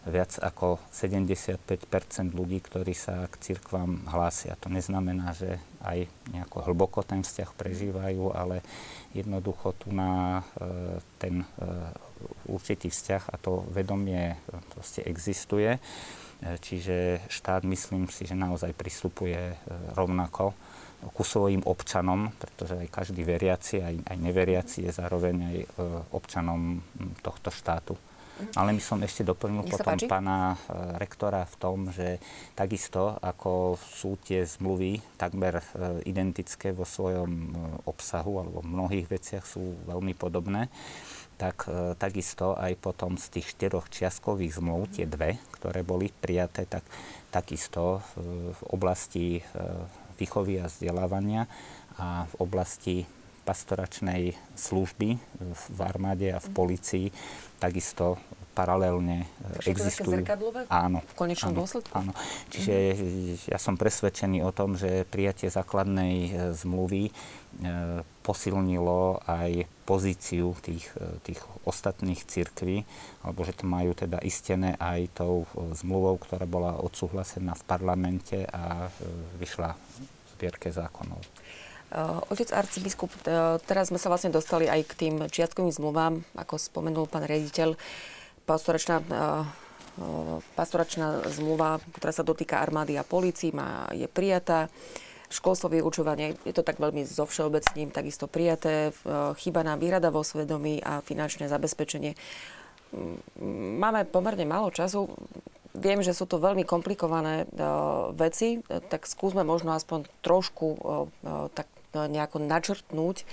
viac 0.08 0.40
ako 0.40 0.80
75% 0.90 1.60
ľudí, 2.32 2.64
ktorí 2.64 2.96
sa 2.96 3.28
k 3.28 3.36
cirkvám 3.52 4.08
hlásia. 4.08 4.56
To 4.64 4.72
neznamená, 4.72 5.36
že 5.36 5.60
aj 5.88 6.00
nejako 6.36 6.58
hlboko 6.68 7.00
ten 7.08 7.24
vzťah 7.24 7.50
prežívajú, 7.56 8.36
ale 8.36 8.60
jednoducho 9.16 9.72
tu 9.80 9.96
na 9.96 10.44
e, 10.60 11.00
ten 11.16 11.42
e, 11.42 11.48
určitý 12.52 12.92
vzťah 12.92 13.24
a 13.32 13.36
to 13.40 13.64
vedomie 13.72 14.36
proste 14.76 15.08
existuje. 15.08 15.78
E, 15.78 15.80
čiže 16.60 17.24
štát, 17.32 17.64
myslím 17.64 18.12
si, 18.12 18.28
že 18.28 18.36
naozaj 18.36 18.76
pristupuje 18.76 19.56
rovnako 19.96 20.52
ku 21.14 21.22
svojim 21.22 21.62
občanom, 21.64 22.34
pretože 22.42 22.74
aj 22.74 22.90
každý 22.90 23.22
veriaci, 23.22 23.86
aj, 23.86 23.96
aj 24.12 24.18
neveriaci 24.18 24.90
je 24.90 24.92
zároveň 24.92 25.36
aj 25.46 25.58
občanom 26.10 26.82
tohto 27.22 27.54
štátu. 27.54 27.94
Ale 28.54 28.74
my 28.74 28.82
som 28.82 29.02
ešte 29.02 29.26
doplnil 29.26 29.66
Nech 29.66 29.74
potom 29.74 29.98
pána 30.06 30.54
e, 30.54 30.58
rektora 31.02 31.46
v 31.50 31.56
tom, 31.58 31.78
že 31.90 32.22
takisto 32.54 33.18
ako 33.22 33.78
sú 33.82 34.18
tie 34.22 34.46
zmluvy 34.46 35.02
takmer 35.18 35.62
e, 35.62 35.64
identické 36.06 36.70
vo 36.70 36.86
svojom 36.86 37.30
e, 37.30 37.50
obsahu, 37.90 38.46
alebo 38.46 38.62
v 38.62 38.72
mnohých 38.74 39.08
veciach 39.10 39.46
sú 39.46 39.78
veľmi 39.90 40.14
podobné, 40.14 40.70
tak 41.38 41.70
takisto 42.02 42.58
aj 42.58 42.74
potom 42.82 43.14
z 43.14 43.30
tých 43.38 43.54
štyroch 43.54 43.94
čiastkových 43.94 44.58
zmluv, 44.58 44.90
tie 44.90 45.06
dve, 45.06 45.38
ktoré 45.54 45.86
boli 45.86 46.10
prijaté, 46.10 46.66
tak 46.66 46.82
takisto 47.30 48.02
v 48.18 48.62
oblasti 48.74 49.46
výchovy 50.18 50.58
a 50.58 50.66
vzdelávania 50.66 51.46
a 52.02 52.26
v 52.26 52.34
oblasti 52.42 53.06
pastoračnej 53.48 54.36
služby 54.60 55.10
v 55.40 55.80
armáde 55.80 56.36
a 56.36 56.44
v 56.44 56.50
policii 56.52 57.08
takisto 57.64 58.20
paralelne 58.58 59.30
Takže 59.62 59.70
existujú. 59.70 60.26
Áno. 60.74 61.06
V 61.06 61.14
konečnom 61.14 61.54
áno, 61.54 61.62
dôsledku? 61.62 61.94
Áno. 61.94 62.12
Čiže 62.50 62.76
mm. 62.98 63.54
ja 63.54 63.60
som 63.62 63.78
presvedčený 63.78 64.42
o 64.42 64.50
tom, 64.50 64.74
že 64.74 65.06
prijatie 65.06 65.54
základnej 65.54 66.16
e, 66.26 66.30
zmluvy 66.58 67.04
e, 67.06 67.12
posilnilo 68.26 69.22
aj 69.30 69.70
pozíciu 69.86 70.58
tých, 70.66 70.90
e, 70.98 71.22
tých 71.22 71.38
ostatných 71.70 72.18
cirkví, 72.26 72.82
alebo 73.22 73.46
že 73.46 73.54
to 73.54 73.70
majú 73.70 73.94
teda 73.94 74.18
istené 74.26 74.74
aj 74.82 75.22
tou 75.22 75.46
zmluvou, 75.78 76.18
ktorá 76.18 76.50
bola 76.50 76.82
odsúhlasená 76.82 77.54
v 77.54 77.64
parlamente 77.70 78.42
a 78.50 78.90
vyšla 79.38 79.78
v 79.78 80.26
zbierke 80.34 80.74
zákonov. 80.74 81.22
Otec 82.34 82.52
arcibiskup, 82.52 83.12
teraz 83.64 83.88
sme 83.88 84.00
sa 84.02 84.12
vlastne 84.12 84.34
dostali 84.34 84.68
aj 84.68 84.82
k 84.92 84.94
tým 84.96 85.16
čiastkovým 85.32 85.72
zmluvám, 85.72 86.20
ako 86.36 86.60
spomenul 86.60 87.08
pán 87.08 87.24
riaditeľ 87.24 87.80
pastoračná, 88.44 89.00
pastoračná 90.60 91.24
zmluva, 91.32 91.80
ktorá 91.96 92.12
sa 92.12 92.28
dotýka 92.28 92.60
armády 92.60 93.00
a 93.00 93.08
polícií, 93.08 93.56
má, 93.56 93.88
je 93.96 94.08
prijatá. 94.12 94.68
školstvo 95.28 95.68
vyučovanie, 95.68 96.40
je 96.48 96.56
to 96.56 96.64
tak 96.64 96.80
veľmi 96.80 97.04
zo 97.04 97.28
všeobecním, 97.28 97.92
takisto 97.92 98.32
prijaté, 98.32 98.96
chyba 99.44 99.64
nám 99.64 99.84
výrada 99.84 100.08
vo 100.08 100.24
svedomí 100.24 100.80
a 100.80 101.04
finančné 101.04 101.52
zabezpečenie. 101.52 102.16
Máme 103.80 104.08
pomerne 104.08 104.48
málo 104.48 104.72
času. 104.72 105.12
Viem, 105.76 106.00
že 106.00 106.16
sú 106.16 106.26
to 106.26 106.40
veľmi 106.40 106.64
komplikované 106.64 107.44
veci, 108.16 108.64
tak 108.88 109.04
skúsme 109.04 109.44
možno 109.44 109.76
aspoň 109.76 110.08
trošku 110.24 110.68
tak 111.52 111.68
nejako 112.06 112.46
načrtnúť. 112.46 113.26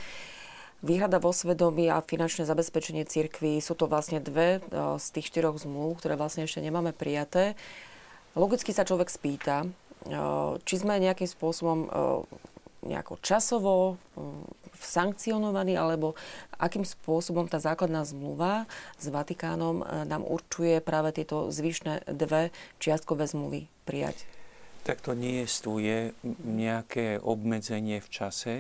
Výhrada 0.85 1.20
vo 1.20 1.32
svedomí 1.32 1.89
a 1.93 2.01
finančné 2.05 2.49
zabezpečenie 2.49 3.05
cirkví 3.05 3.61
sú 3.61 3.77
to 3.77 3.89
vlastne 3.89 4.20
dve 4.20 4.65
z 5.01 5.07
tých 5.16 5.32
štyroch 5.32 5.61
zmluv, 5.61 6.01
ktoré 6.01 6.16
vlastne 6.16 6.45
ešte 6.49 6.65
nemáme 6.65 6.97
prijaté. 6.97 7.57
Logicky 8.36 8.73
sa 8.73 8.85
človek 8.85 9.09
spýta, 9.09 9.65
či 10.65 10.74
sme 10.77 11.01
nejakým 11.01 11.24
spôsobom 11.24 11.89
nejako 12.85 13.16
časovo 13.24 13.97
sankcionovaní, 14.77 15.73
alebo 15.73 16.12
akým 16.61 16.85
spôsobom 16.85 17.49
tá 17.49 17.57
základná 17.57 18.05
zmluva 18.05 18.69
s 19.01 19.09
Vatikánom 19.09 19.81
nám 20.05 20.20
určuje 20.20 20.85
práve 20.85 21.16
tieto 21.16 21.49
zvyšné 21.49 22.05
dve 22.12 22.53
čiastkové 22.77 23.24
zmluvy 23.24 23.73
prijať. 23.89 24.28
Tak 24.85 25.01
to 25.01 25.16
nie 25.16 25.48
je 25.48 26.12
nejaké 26.44 27.16
obmedzenie 27.16 28.05
v 28.05 28.09
čase. 28.12 28.55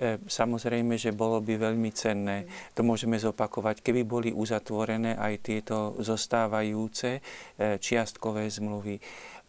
E, 0.00 0.16
samozrejme, 0.24 0.96
že 0.96 1.12
bolo 1.12 1.44
by 1.44 1.60
veľmi 1.60 1.92
cenné, 1.92 2.48
to 2.72 2.80
môžeme 2.80 3.20
zopakovať, 3.20 3.84
keby 3.84 4.08
boli 4.08 4.30
uzatvorené 4.32 5.20
aj 5.20 5.34
tieto 5.44 5.92
zostávajúce 6.00 7.20
e, 7.20 7.76
čiastkové 7.76 8.48
zmluvy. 8.48 8.96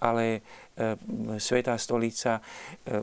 Ale 0.04 0.44
E, 0.82 0.96
Svetá 1.38 1.78
stolica, 1.78 2.40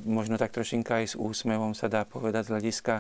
možno 0.05 0.41
tak 0.41 0.51
trošinka 0.51 1.05
aj 1.05 1.13
s 1.13 1.15
úsmevom 1.15 1.77
sa 1.77 1.87
dá 1.87 2.09
povedať 2.09 2.49
z 2.49 2.53
hľadiska 2.55 2.95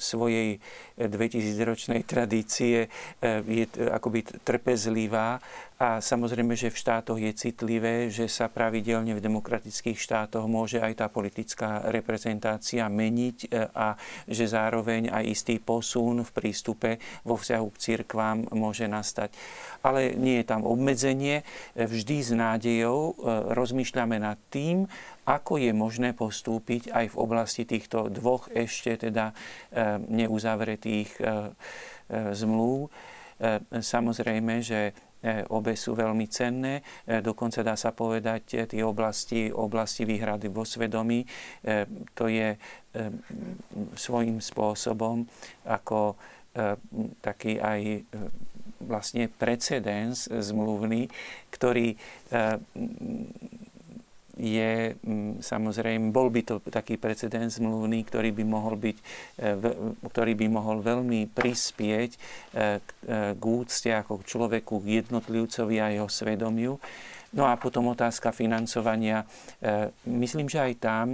svojej 0.00 0.56
2000-ročnej 0.96 2.02
tradície, 2.08 2.88
je 3.22 3.64
akoby 3.92 4.24
trpezlivá 4.42 5.38
a 5.80 6.04
samozrejme, 6.04 6.52
že 6.52 6.68
v 6.68 6.76
štátoch 6.76 7.16
je 7.16 7.32
citlivé, 7.32 8.12
že 8.12 8.28
sa 8.28 8.52
pravidelne 8.52 9.16
v 9.16 9.24
demokratických 9.24 9.96
štátoch 9.96 10.44
môže 10.44 10.76
aj 10.76 11.00
tá 11.00 11.06
politická 11.08 11.88
reprezentácia 11.88 12.84
meniť 12.84 13.48
a 13.72 13.96
že 14.28 14.44
zároveň 14.44 15.08
aj 15.08 15.24
istý 15.24 15.56
posun 15.56 16.20
v 16.20 16.30
prístupe 16.36 16.90
vo 17.24 17.40
vzťahu 17.40 17.66
k 17.72 17.80
cirkvám 17.80 18.52
môže 18.52 18.84
nastať. 18.84 19.32
Ale 19.80 20.12
nie 20.12 20.44
je 20.44 20.46
tam 20.46 20.68
obmedzenie, 20.68 21.48
vždy 21.72 22.16
s 22.20 22.30
nádejou 22.36 23.16
rozmýšľať 23.56 23.80
rozmýšľame 23.80 24.20
nad 24.20 24.36
tým, 24.52 24.84
ako 25.24 25.56
je 25.56 25.72
možné 25.72 26.12
postúpiť 26.12 26.92
aj 26.92 27.16
v 27.16 27.16
oblasti 27.16 27.64
týchto 27.64 28.12
dvoch 28.12 28.52
ešte 28.52 29.08
teda 29.08 29.32
eh, 29.32 29.96
neuzavretých 29.96 31.10
zmluv. 32.10 32.90
Samozrejme, 33.70 34.60
že 34.60 34.92
obe 35.52 35.76
sú 35.76 35.92
veľmi 35.92 36.26
cenné. 36.32 36.80
Dokonca 37.04 37.60
dá 37.60 37.76
sa 37.76 37.92
povedať, 37.92 38.64
tie 38.70 38.82
oblasti, 38.84 39.52
oblasti 39.52 40.08
výhrady 40.08 40.48
vo 40.48 40.64
svedomí, 40.64 41.24
to 42.16 42.24
je 42.28 42.56
svojím 43.94 44.40
spôsobom 44.40 45.28
ako 45.68 46.16
taký 47.20 47.60
aj 47.60 48.04
vlastne 48.80 49.28
precedens 49.28 50.24
zmluvný, 50.26 51.06
ktorý 51.52 51.94
je 54.40 54.96
mm, 54.96 55.44
samozrejme, 55.44 56.08
bol 56.08 56.32
by 56.32 56.40
to 56.40 56.56
taký 56.72 56.96
precedens 56.96 57.60
zmluvný, 57.60 58.00
ktorý 58.08 58.32
by 58.32 58.44
mohol, 58.48 58.80
byť, 58.80 58.96
e, 59.36 59.52
ktorý 60.08 60.32
by 60.32 60.46
mohol 60.48 60.80
veľmi 60.80 61.28
prispieť 61.28 62.10
e, 62.16 62.18
e, 62.18 62.60
k 63.36 63.42
úcte 63.44 63.92
ako 63.92 64.24
k 64.24 64.28
človeku, 64.32 64.80
k 64.80 65.04
jednotlivcovi 65.04 65.76
a 65.76 65.92
jeho 65.92 66.08
svedomiu. 66.08 66.80
No 67.36 67.46
a 67.46 67.54
potom 67.54 67.94
otázka 67.94 68.34
financovania. 68.34 69.22
Myslím, 70.02 70.50
že 70.50 70.66
aj 70.66 70.74
tam 70.82 71.06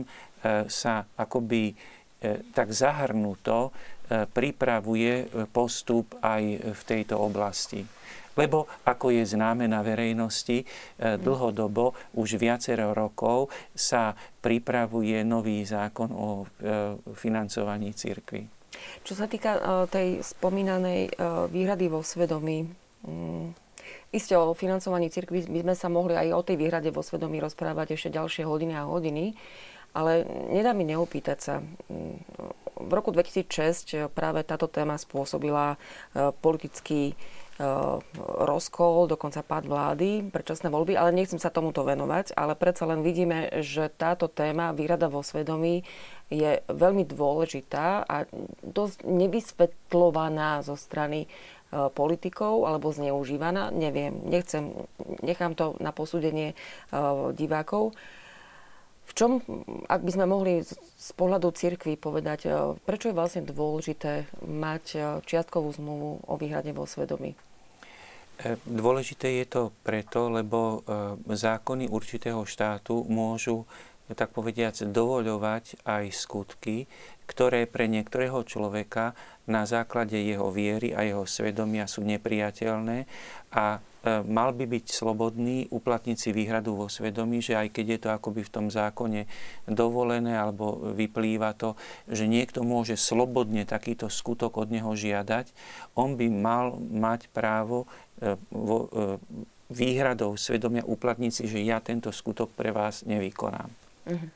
sa 0.64 1.04
akoby 1.12 1.76
tak 2.56 2.72
zahrnuto 2.72 3.68
pripravuje 4.32 5.28
postup 5.52 6.16
aj 6.24 6.72
v 6.72 6.82
tejto 6.88 7.20
oblasti. 7.20 7.84
Lebo, 8.36 8.68
ako 8.84 9.10
je 9.16 9.24
známe 9.24 9.64
na 9.64 9.80
verejnosti, 9.80 10.62
e, 10.62 10.64
dlhodobo, 11.16 11.96
už 12.20 12.36
viacero 12.36 12.92
rokov 12.92 13.48
sa 13.72 14.12
pripravuje 14.44 15.24
nový 15.24 15.64
zákon 15.64 16.12
o 16.12 16.44
e, 16.44 16.46
financovaní 17.16 17.96
cirkvy. 17.96 18.44
Čo 19.00 19.16
sa 19.16 19.24
týka 19.24 19.56
e, 19.56 19.60
tej 19.88 20.08
spomínanej 20.20 21.16
výhrady 21.48 21.88
vo 21.88 22.04
svedomí, 22.04 22.68
mm, 23.08 23.66
Isté 24.10 24.34
o 24.34 24.50
financovaní 24.50 25.10
cirkvi 25.10 25.46
by 25.46 25.60
sme 25.62 25.74
sa 25.78 25.86
mohli 25.86 26.18
aj 26.18 26.34
o 26.34 26.42
tej 26.42 26.58
výhrade 26.58 26.90
vo 26.90 27.06
svedomí 27.06 27.38
rozprávať 27.38 27.94
ešte 27.94 28.18
ďalšie 28.18 28.42
hodiny 28.42 28.74
a 28.74 28.86
hodiny, 28.86 29.34
ale 29.94 30.26
nedá 30.50 30.74
mi 30.74 30.82
neopýtať 30.86 31.38
sa. 31.38 31.54
Mm, 31.90 32.18
v 32.76 32.92
roku 32.92 33.10
2006 33.14 34.10
práve 34.12 34.44
táto 34.44 34.68
téma 34.68 35.00
spôsobila 35.00 35.80
politický 36.44 37.16
rozkol, 38.44 39.08
dokonca 39.08 39.40
pád 39.40 39.64
vlády, 39.64 40.28
predčasné 40.28 40.68
voľby, 40.68 40.92
ale 40.92 41.16
nechcem 41.16 41.40
sa 41.40 41.48
tomuto 41.48 41.88
venovať, 41.88 42.36
ale 42.36 42.52
predsa 42.52 42.84
len 42.84 43.00
vidíme, 43.00 43.48
že 43.64 43.88
táto 43.88 44.28
téma 44.28 44.76
výrada 44.76 45.08
vo 45.08 45.24
svedomí 45.24 45.80
je 46.28 46.60
veľmi 46.68 47.08
dôležitá 47.08 48.04
a 48.04 48.28
dosť 48.60 49.08
nevysvetľovaná 49.08 50.60
zo 50.68 50.76
strany 50.76 51.24
eh, 51.24 51.88
politikov 51.96 52.68
alebo 52.68 52.92
zneužívaná. 52.92 53.72
Neviem, 53.72 54.20
nechcem, 54.28 54.76
nechám 55.24 55.56
to 55.56 55.80
na 55.80 55.96
posúdenie 55.96 56.52
eh, 56.52 56.96
divákov. 57.32 57.96
V 59.06 59.12
čom, 59.14 59.38
ak 59.86 60.02
by 60.02 60.10
sme 60.12 60.26
mohli 60.26 60.66
z 60.66 61.10
pohľadu 61.14 61.54
cirkvi 61.54 61.94
povedať, 61.94 62.50
prečo 62.82 63.06
je 63.06 63.14
vlastne 63.14 63.46
dôležité 63.46 64.26
mať 64.42 64.98
čiastkovú 65.22 65.70
zmluvu 65.78 66.26
o 66.26 66.34
výhrade 66.34 66.74
vo 66.74 66.90
svedomí? 66.90 67.38
E, 68.36 68.60
dôležité 68.68 69.40
je 69.40 69.46
to 69.48 69.62
preto, 69.80 70.28
lebo 70.28 70.84
e, 70.84 71.36
zákony 71.36 71.88
určitého 71.88 72.44
štátu 72.44 73.08
môžu, 73.08 73.64
tak 74.12 74.36
povediac, 74.36 74.76
dovoľovať 74.76 75.82
aj 75.82 76.04
skutky, 76.14 76.86
ktoré 77.26 77.66
pre 77.66 77.90
niektorého 77.90 78.44
človeka 78.46 79.18
na 79.46 79.62
základe 79.64 80.18
jeho 80.18 80.50
viery 80.50 80.92
a 80.94 81.06
jeho 81.06 81.24
svedomia 81.26 81.86
sú 81.86 82.02
nepriateľné 82.02 83.06
a 83.54 83.78
E, 84.06 84.22
mal 84.22 84.54
by 84.54 84.70
byť 84.70 84.84
slobodný 84.86 85.66
uplatniť 85.74 86.16
si 86.16 86.30
výhradu 86.30 86.78
vo 86.78 86.86
svedomí, 86.86 87.42
že 87.42 87.58
aj 87.58 87.74
keď 87.74 87.86
je 87.90 87.98
to 88.06 88.08
akoby 88.14 88.46
v 88.46 88.54
tom 88.54 88.66
zákone 88.70 89.26
dovolené 89.66 90.38
alebo 90.38 90.94
vyplýva 90.94 91.58
to, 91.58 91.74
že 92.06 92.30
niekto 92.30 92.62
môže 92.62 92.94
slobodne 92.94 93.66
takýto 93.66 94.06
skutok 94.06 94.62
od 94.62 94.70
neho 94.70 94.94
žiadať, 94.94 95.50
on 95.98 96.14
by 96.14 96.26
mal 96.30 96.78
mať 96.78 97.26
právo 97.34 97.90
e, 98.22 98.38
vo, 98.54 98.86
e, 98.86 99.10
výhradou 99.74 100.38
svedomia 100.38 100.86
uplatniť 100.86 101.32
si, 101.34 101.44
že 101.50 101.66
ja 101.66 101.82
tento 101.82 102.14
skutok 102.14 102.54
pre 102.54 102.70
vás 102.70 103.02
nevykonám. 103.02 103.70
Uh-huh. 104.06 104.30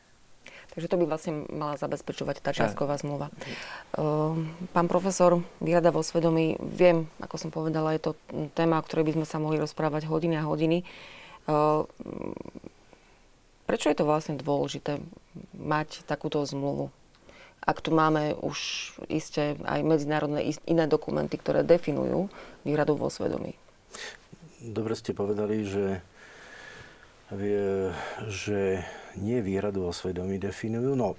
Takže 0.70 0.86
to 0.86 1.00
by 1.02 1.04
vlastne 1.10 1.50
mala 1.50 1.74
zabezpečovať 1.74 2.46
tá 2.46 2.54
čiastková 2.54 2.94
zmluva. 2.94 3.34
Ehm, 3.98 4.54
pán 4.70 4.86
profesor, 4.86 5.42
výrada 5.58 5.90
vo 5.90 6.06
svedomí, 6.06 6.54
viem, 6.62 7.10
ako 7.18 7.36
som 7.36 7.50
povedala, 7.50 7.98
je 7.98 8.10
to 8.10 8.12
téma, 8.54 8.78
o 8.78 8.86
ktorej 8.86 9.10
by 9.10 9.14
sme 9.18 9.26
sa 9.26 9.42
mohli 9.42 9.58
rozprávať 9.58 10.06
hodiny 10.06 10.38
a 10.38 10.46
hodiny. 10.46 10.86
Ehm, 11.50 11.90
prečo 13.66 13.90
je 13.90 13.98
to 13.98 14.06
vlastne 14.06 14.38
dôležité 14.38 15.02
mať 15.58 16.06
takúto 16.06 16.38
zmluvu? 16.46 16.94
Ak 17.60 17.84
tu 17.84 17.92
máme 17.92 18.38
už 18.40 18.56
iste 19.12 19.60
aj 19.68 19.84
medzinárodné 19.84 20.54
iné 20.64 20.88
dokumenty, 20.88 21.36
ktoré 21.36 21.60
definujú 21.60 22.32
výradu 22.64 22.96
vo 22.96 23.12
svedomí. 23.12 23.52
Dobre 24.64 24.96
ste 24.96 25.12
povedali, 25.12 25.68
že, 25.68 26.00
že 28.26 28.82
nie 29.18 29.38
výhradu 29.38 29.86
o 29.86 29.92
svedomí 29.94 30.42
definujú. 30.42 30.98
No, 30.98 31.14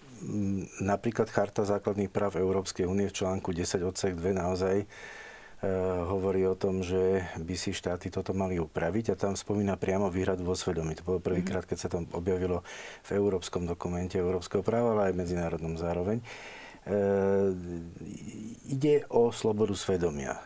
napríklad 0.83 1.31
Charta 1.31 1.63
základných 1.63 2.11
práv 2.11 2.35
Európskej 2.35 2.83
únie 2.83 3.07
v 3.07 3.15
článku 3.15 3.55
10 3.55 3.79
odsek 3.87 4.13
2 4.19 4.35
naozaj 4.35 4.83
e, 4.83 4.85
hovorí 6.07 6.43
o 6.47 6.55
tom, 6.55 6.83
že 6.83 7.23
by 7.39 7.55
si 7.55 7.71
štáty 7.71 8.11
toto 8.11 8.35
mali 8.35 8.59
upraviť 8.59 9.15
a 9.15 9.19
tam 9.19 9.39
spomína 9.39 9.79
priamo 9.79 10.11
výhradu 10.11 10.43
vo 10.43 10.55
svedomí. 10.55 10.99
To 10.99 11.07
bolo 11.07 11.19
prvýkrát, 11.23 11.63
keď 11.63 11.77
sa 11.79 11.87
to 11.87 12.03
objavilo 12.11 12.63
v 13.07 13.09
európskom 13.15 13.63
dokumente 13.63 14.19
európskeho 14.19 14.63
práva, 14.63 14.99
ale 14.99 15.11
aj 15.11 15.19
medzinárodnom 15.19 15.79
zároveň. 15.79 16.19
Ide 18.65 19.05
o 19.13 19.29
slobodu 19.29 19.77
svedomia. 19.77 20.41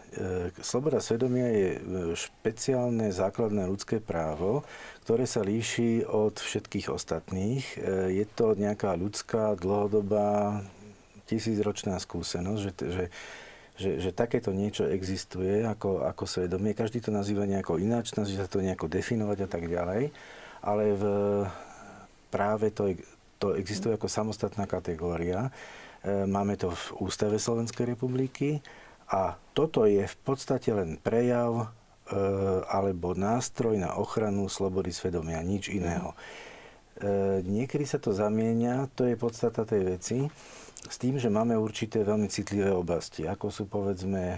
Sloboda 0.60 0.99
svedomia 0.99 1.48
je 1.48 1.68
špeciálne 2.16 3.07
základné 3.14 3.64
ľudské 3.64 4.03
právo, 4.03 4.68
ktoré 5.07 5.24
sa 5.24 5.45
líši 5.45 6.03
od 6.03 6.36
všetkých 6.36 6.91
ostatných. 6.91 7.64
Je 8.12 8.26
to 8.36 8.52
nejaká 8.60 8.99
ľudská, 8.99 9.56
dlhodobá, 9.56 10.60
tisícročná 11.26 11.98
skúsenosť, 11.98 12.62
že, 12.62 12.72
že 12.84 13.06
že, 13.76 13.99
že 13.99 14.16
takéto 14.16 14.56
niečo 14.56 14.88
existuje 14.88 15.68
ako, 15.68 16.07
ako 16.07 16.24
svedomie. 16.24 16.72
Každý 16.72 17.03
to 17.03 17.12
nazýva 17.12 17.44
nejako 17.44 17.76
ináč, 17.76 18.16
snaží 18.16 18.40
sa 18.40 18.48
to 18.48 18.64
nejako 18.64 18.88
definovať 18.88 19.38
a 19.44 19.48
tak 19.52 19.68
ďalej, 19.68 20.16
ale 20.64 20.84
v, 20.95 21.03
práve 22.32 22.72
to, 22.72 22.95
to 23.36 23.52
existuje 23.60 23.91
ako 23.91 24.07
samostatná 24.07 24.64
kategória. 24.64 25.52
E, 26.06 26.30
máme 26.30 26.53
to 26.53 26.69
v 26.69 26.86
Ústave 27.02 27.41
Slovenskej 27.41 27.98
republiky 27.98 28.61
a 29.10 29.34
toto 29.57 29.90
je 29.90 30.06
v 30.06 30.18
podstate 30.22 30.69
len 30.69 31.02
prejav 31.02 31.65
e, 31.65 31.68
alebo 32.69 33.18
nástroj 33.18 33.73
na 33.82 33.98
ochranu 33.98 34.45
slobody 34.45 34.94
svedomia, 34.94 35.41
nič 35.41 35.73
iného. 35.73 36.14
E, 36.14 37.41
niekedy 37.41 37.90
sa 37.90 37.98
to 37.98 38.14
zamieňa, 38.14 38.94
to 38.94 39.10
je 39.10 39.18
podstata 39.18 39.65
tej 39.65 39.98
veci 39.98 40.18
s 40.86 40.95
tým, 41.02 41.18
že 41.18 41.34
máme 41.34 41.57
určité 41.57 42.06
veľmi 42.06 42.30
citlivé 42.30 42.69
oblasti, 42.69 43.26
ako 43.26 43.49
sú 43.49 43.65
povedzme 43.65 44.38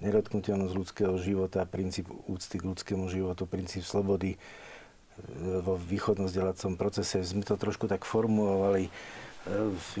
nedotknutelnosť 0.00 0.72
ľudského 0.72 1.14
života, 1.20 1.68
princíp 1.68 2.08
úcty 2.24 2.56
k 2.56 2.64
ľudskému 2.64 3.12
životu, 3.12 3.44
princíp 3.44 3.84
slobody 3.84 4.40
vo 5.62 5.78
východno-vzdelacom 5.78 6.74
procese. 6.74 7.22
Sme 7.22 7.46
to 7.46 7.54
trošku 7.54 7.86
tak 7.86 8.02
formulovali, 8.02 8.90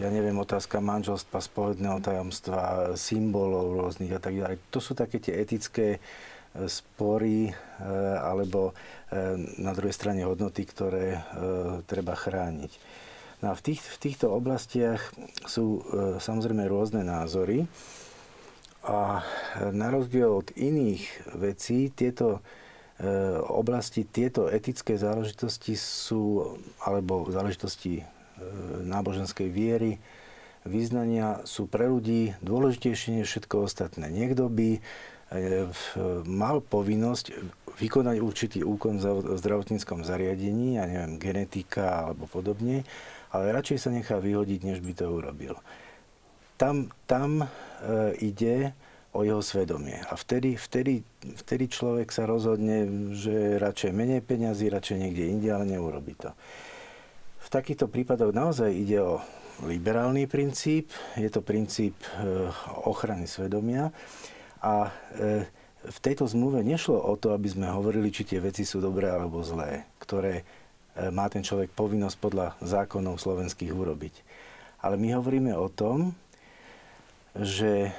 ja 0.00 0.08
neviem, 0.08 0.36
otázka 0.40 0.80
manželstva, 0.80 1.38
spovedného 1.38 2.00
tajomstva, 2.00 2.92
symbolov 2.96 3.76
rôznych 3.76 4.16
a 4.16 4.20
tak 4.20 4.34
ďalej. 4.40 4.56
To 4.72 4.80
sú 4.80 4.96
také 4.96 5.20
tie 5.20 5.36
etické 5.36 5.86
e, 5.96 6.00
spory 6.70 7.52
alebo 8.24 8.72
na 9.58 9.74
druhej 9.74 9.92
strane 9.92 10.22
hodnoty, 10.24 10.62
ktoré 10.64 11.20
treba 11.90 12.14
chrániť. 12.14 12.72
No 13.44 13.52
a 13.52 13.60
v, 13.60 13.60
tých, 13.60 13.84
v 13.84 13.98
týchto 14.00 14.32
oblastiach 14.32 15.12
sú 15.44 15.84
e, 15.84 16.16
samozrejme 16.16 16.64
rôzne 16.64 17.04
názory 17.04 17.68
a 18.80 19.20
na 19.68 19.92
rozdiel 19.92 20.32
od 20.32 20.48
iných 20.56 21.04
vecí 21.36 21.92
tieto 21.92 22.40
e, 22.40 22.40
oblasti, 23.44 24.08
tieto 24.08 24.48
etické 24.48 24.96
záležitosti 24.96 25.76
sú, 25.76 26.56
alebo 26.88 27.28
záležitosti 27.28 28.00
e, 28.00 28.04
náboženskej 28.84 29.48
viery, 29.48 29.98
význania 30.64 31.44
sú 31.44 31.68
pre 31.68 31.86
ľudí 31.86 32.34
dôležitejšie 32.40 33.20
než 33.20 33.28
všetko 33.30 33.68
ostatné. 33.68 34.08
Niekto 34.08 34.48
by 34.48 34.68
e, 34.76 34.80
mal 36.24 36.64
povinnosť 36.64 37.36
vykonať 37.76 38.16
určitý 38.18 38.58
úkon 38.64 38.98
v 38.98 39.36
zdravotníckom 39.36 40.02
zariadení, 40.02 40.80
ja 40.80 40.88
neviem, 40.88 41.20
genetika 41.20 42.08
alebo 42.08 42.24
podobne, 42.24 42.82
ale 43.34 43.52
radšej 43.52 43.78
sa 43.78 43.90
nechá 43.92 44.16
vyhodiť, 44.16 44.60
než 44.64 44.78
by 44.80 44.92
to 44.96 45.06
urobil. 45.10 45.54
Tam, 46.56 46.88
tam 47.04 47.44
e, 47.44 47.46
ide 48.24 48.72
o 49.14 49.22
jeho 49.22 49.42
svedomie. 49.42 50.00
A 50.10 50.18
vtedy, 50.18 50.58
vtedy, 50.58 51.06
vtedy 51.38 51.70
človek 51.70 52.10
sa 52.10 52.26
rozhodne, 52.26 53.10
že 53.14 53.62
radšej 53.62 53.94
menej 53.94 54.22
peňazí, 54.26 54.66
radšej 54.66 54.96
niekde 54.98 55.30
inde, 55.30 55.48
ale 55.54 55.70
neurobi 55.70 56.18
to. 56.18 56.34
Takýchto 57.54 57.86
prípadoch 57.86 58.34
naozaj 58.34 58.74
ide 58.74 58.98
o 58.98 59.22
liberálny 59.62 60.26
princíp, 60.26 60.90
je 61.14 61.30
to 61.30 61.38
princíp 61.38 61.94
e, 62.02 62.50
ochrany 62.82 63.30
svedomia 63.30 63.94
a 64.58 64.90
e, 65.14 65.46
v 65.86 65.98
tejto 66.02 66.26
zmluve 66.26 66.66
nešlo 66.66 66.98
o 66.98 67.14
to, 67.14 67.30
aby 67.30 67.46
sme 67.46 67.70
hovorili, 67.70 68.10
či 68.10 68.26
tie 68.26 68.42
veci 68.42 68.66
sú 68.66 68.82
dobré 68.82 69.06
alebo 69.06 69.46
zlé, 69.46 69.86
ktoré 70.02 70.42
E, 70.94 71.10
má 71.10 71.26
ten 71.26 71.42
človek 71.42 71.74
povinnosť 71.74 72.16
podľa 72.22 72.46
zákonov 72.62 73.18
slovenských 73.18 73.74
urobiť. 73.74 74.14
Ale 74.78 74.94
my 74.94 75.18
hovoríme 75.18 75.50
o 75.58 75.66
tom, 75.66 76.14
že 77.34 77.90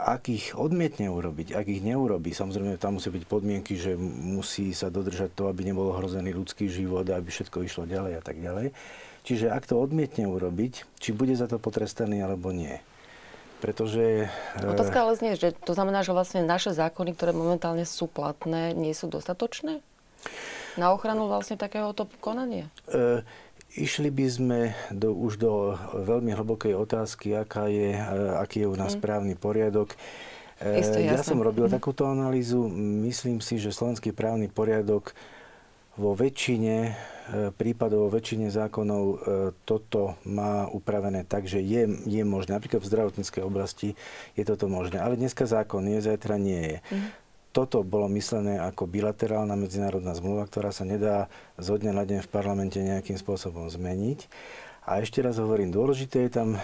ak 0.00 0.32
ich 0.32 0.56
odmietne 0.56 1.12
urobiť, 1.12 1.52
ak 1.52 1.66
ich 1.68 1.84
neurobí, 1.84 2.32
samozrejme 2.32 2.80
tam 2.80 2.96
musí 2.96 3.12
byť 3.12 3.24
podmienky, 3.28 3.76
že 3.76 3.94
musí 4.00 4.72
sa 4.72 4.88
dodržať 4.88 5.36
to, 5.36 5.52
aby 5.52 5.68
nebol 5.68 5.92
ohrozený 5.92 6.32
ľudský 6.32 6.72
život, 6.72 7.04
aby 7.04 7.28
všetko 7.28 7.62
išlo 7.68 7.84
ďalej 7.84 8.12
a 8.16 8.22
tak 8.24 8.40
ďalej. 8.40 8.72
Čiže 9.28 9.52
ak 9.52 9.68
to 9.68 9.76
odmietne 9.76 10.24
urobiť, 10.24 10.88
či 10.96 11.12
bude 11.12 11.36
za 11.36 11.44
to 11.44 11.60
potrestaný 11.60 12.24
alebo 12.24 12.48
nie. 12.48 12.80
Pretože... 13.60 14.32
E, 14.56 14.64
Otázka 14.64 15.04
ale 15.04 15.18
znie, 15.20 15.36
že 15.36 15.52
to 15.52 15.76
znamená, 15.76 16.00
že 16.00 16.16
vlastne 16.16 16.46
naše 16.46 16.72
zákony, 16.72 17.12
ktoré 17.12 17.36
momentálne 17.36 17.84
sú 17.84 18.08
platné, 18.08 18.72
nie 18.72 18.96
sú 18.96 19.10
dostatočné? 19.10 19.84
na 20.78 20.94
ochranu 20.94 21.26
vlastne 21.26 21.58
takéhoto 21.58 22.06
konania? 22.22 22.70
E, 22.86 23.26
išli 23.76 24.08
by 24.08 24.26
sme 24.28 24.60
do, 24.94 25.12
už 25.12 25.36
do 25.36 25.76
veľmi 25.92 26.32
hlbokej 26.32 26.72
otázky, 26.72 27.36
aká 27.36 27.68
je, 27.68 27.92
e, 27.92 28.04
aký 28.40 28.64
je 28.64 28.70
u 28.70 28.76
nás 28.78 28.96
mm. 28.96 29.00
právny 29.02 29.34
poriadok. 29.36 29.92
E, 30.62 30.80
Isto, 30.80 30.96
ja 30.96 31.20
som 31.20 31.42
robil 31.44 31.68
mm. 31.68 31.72
takúto 31.76 32.08
analýzu. 32.08 32.64
Myslím 33.04 33.44
si, 33.44 33.60
že 33.60 33.74
slovenský 33.74 34.16
právny 34.16 34.48
poriadok 34.48 35.12
vo 35.98 36.16
väčšine 36.16 36.76
e, 36.88 36.92
prípadov, 37.52 38.08
vo 38.08 38.14
väčšine 38.16 38.48
zákonov 38.48 39.04
toto 39.68 40.16
má 40.24 40.64
upravené 40.72 41.28
tak, 41.28 41.44
že 41.44 41.60
je, 41.60 41.84
je 42.08 42.22
možné. 42.24 42.56
Napríklad 42.56 42.80
v 42.80 42.88
zdravotníckej 42.88 43.42
oblasti 43.44 43.98
je 44.32 44.44
toto 44.48 44.70
možné. 44.70 45.02
Ale 45.02 45.20
dneska 45.20 45.44
zákon 45.44 45.84
je, 45.84 46.00
zajtra 46.00 46.40
nie 46.40 46.62
je. 46.64 46.78
Mm 46.88 47.27
toto 47.58 47.82
bolo 47.82 48.06
myslené 48.14 48.62
ako 48.62 48.86
bilaterálna 48.86 49.58
medzinárodná 49.58 50.14
zmluva, 50.14 50.46
ktorá 50.46 50.70
sa 50.70 50.86
nedá 50.86 51.26
zo 51.58 51.74
dňa 51.74 51.90
na 51.90 52.06
deň 52.06 52.22
v 52.22 52.30
parlamente 52.30 52.78
nejakým 52.78 53.18
spôsobom 53.18 53.66
zmeniť. 53.66 54.30
A 54.86 55.02
ešte 55.02 55.18
raz 55.18 55.42
hovorím, 55.42 55.74
dôležité 55.74 56.30
je 56.30 56.32
tam 56.38 56.54
e, 56.54 56.60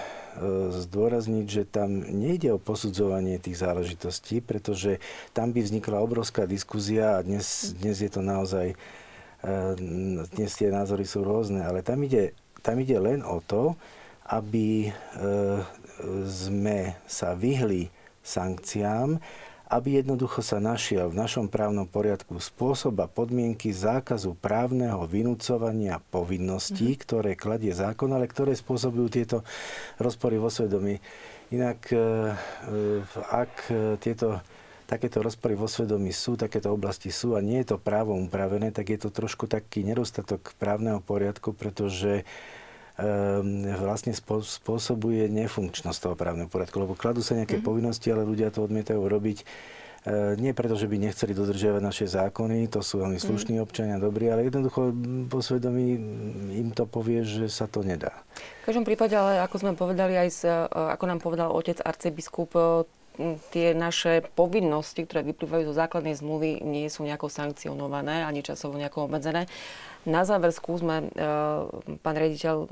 zdôrazniť, 0.70 1.46
že 1.50 1.66
tam 1.66 1.98
nejde 1.98 2.54
o 2.54 2.62
posudzovanie 2.62 3.42
tých 3.42 3.58
záležitostí, 3.58 4.38
pretože 4.38 5.02
tam 5.34 5.50
by 5.50 5.66
vznikla 5.66 5.98
obrovská 5.98 6.46
diskuzia 6.46 7.18
a 7.18 7.26
dnes, 7.26 7.74
dnes 7.74 7.98
je 7.98 8.08
to 8.14 8.22
naozaj, 8.22 8.72
e, 8.72 8.76
dnes 10.30 10.50
tie 10.54 10.70
názory 10.70 11.10
sú 11.10 11.26
rôzne, 11.26 11.66
ale 11.66 11.82
tam 11.82 12.06
ide, 12.06 12.38
tam 12.62 12.78
ide 12.78 13.02
len 13.02 13.26
o 13.26 13.42
to, 13.42 13.74
aby 14.30 14.88
e, 14.88 14.90
sme 16.22 16.96
sa 17.04 17.34
vyhli 17.34 17.90
sankciám 18.24 19.20
aby 19.74 19.98
jednoducho 19.98 20.38
sa 20.38 20.62
našiel 20.62 21.10
v 21.10 21.18
našom 21.18 21.50
právnom 21.50 21.82
poriadku 21.82 22.38
spôsob 22.38 22.94
a 23.02 23.10
podmienky 23.10 23.74
zákazu 23.74 24.38
právneho 24.38 25.02
vynúcovania 25.10 25.98
povinností, 26.14 26.94
mm-hmm. 26.94 27.02
ktoré 27.02 27.30
kladie 27.34 27.74
zákon, 27.74 28.14
ale 28.14 28.30
ktoré 28.30 28.54
spôsobujú 28.54 29.06
tieto 29.10 29.42
rozpory 29.98 30.38
vo 30.38 30.46
svedomí. 30.46 31.02
Inak, 31.50 31.90
e, 31.90 31.98
e, 31.98 32.02
ak 33.34 33.52
tieto 33.98 34.38
takéto 34.84 35.24
rozpory 35.24 35.56
vo 35.56 35.66
svedomí 35.66 36.12
sú, 36.12 36.36
takéto 36.36 36.70
oblasti 36.70 37.08
sú 37.08 37.34
a 37.34 37.40
nie 37.42 37.64
je 37.64 37.74
to 37.74 37.82
právom 37.82 38.28
upravené, 38.28 38.70
tak 38.70 38.92
je 38.92 38.98
to 39.00 39.10
trošku 39.10 39.48
taký 39.48 39.80
nedostatok 39.82 40.52
právneho 40.60 41.00
poriadku, 41.00 41.56
pretože 41.56 42.28
vlastne 43.80 44.14
spôsobuje 44.14 45.26
nefunkčnosť 45.26 45.98
toho 45.98 46.14
právneho 46.14 46.46
poriadku, 46.46 46.78
lebo 46.78 46.94
kladú 46.94 47.26
sa 47.26 47.34
nejaké 47.34 47.58
mm-hmm. 47.58 47.66
povinnosti, 47.66 48.06
ale 48.14 48.22
ľudia 48.22 48.54
to 48.54 48.62
odmietajú 48.62 49.02
robiť. 49.02 49.42
Ehm, 50.04 50.36
nie 50.36 50.52
preto, 50.52 50.76
že 50.76 50.84
by 50.84 51.00
nechceli 51.00 51.32
dodržiavať 51.32 51.80
naše 51.80 52.04
zákony, 52.04 52.68
to 52.68 52.84
sú 52.84 53.00
veľmi 53.00 53.16
mhm. 53.16 53.24
slušní 53.24 53.56
mm. 53.56 53.64
občania, 53.64 53.96
dobrí, 53.96 54.28
ale 54.28 54.52
jednoducho 54.52 54.92
po 55.32 55.40
svedomí 55.40 55.96
im 56.60 56.68
to 56.76 56.84
povie, 56.84 57.24
že 57.24 57.48
sa 57.48 57.64
to 57.64 57.80
nedá. 57.80 58.12
V 58.64 58.68
každom 58.68 58.84
prípade, 58.84 59.16
ale 59.16 59.40
ako 59.40 59.56
sme 59.64 59.72
povedali 59.72 60.12
aj, 60.20 60.28
z, 60.28 60.40
e, 60.52 60.68
ako 60.68 61.04
nám 61.08 61.20
povedal 61.24 61.48
otec 61.56 61.80
arcibiskup, 61.80 62.52
e, 62.52 62.60
tie 63.48 63.72
naše 63.72 64.26
povinnosti, 64.36 65.06
ktoré 65.08 65.24
vyplývajú 65.24 65.70
zo 65.70 65.74
základnej 65.78 66.18
zmluvy, 66.18 66.60
nie 66.66 66.90
sú 66.92 67.06
nejako 67.06 67.30
sankcionované 67.32 68.26
ani 68.26 68.44
časovo 68.44 68.76
nejako 68.76 69.08
obmedzené. 69.08 69.48
Na 70.04 70.28
záver 70.28 70.52
skúsme, 70.52 71.08
e, 71.12 71.26
pán 72.00 72.16
rediteľ, 72.16 72.68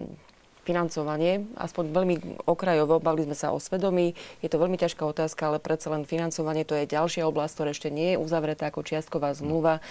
financovanie, 0.63 1.43
aspoň 1.59 1.85
veľmi 1.91 2.17
okrajovo, 2.47 3.03
bavili 3.03 3.27
sme 3.27 3.37
sa 3.37 3.51
o 3.51 3.59
svedomí, 3.59 4.15
je 4.41 4.49
to 4.49 4.63
veľmi 4.63 4.79
ťažká 4.79 5.03
otázka, 5.03 5.51
ale 5.51 5.59
predsa 5.59 5.91
len 5.91 6.07
financovanie 6.07 6.63
to 6.63 6.79
je 6.79 6.87
ďalšia 6.87 7.27
oblasť, 7.27 7.55
ktorá 7.59 7.71
ešte 7.75 7.91
nie 7.91 8.15
je 8.15 8.21
uzavretá 8.23 8.71
ako 8.71 8.87
čiastková 8.87 9.35
zmluva. 9.35 9.83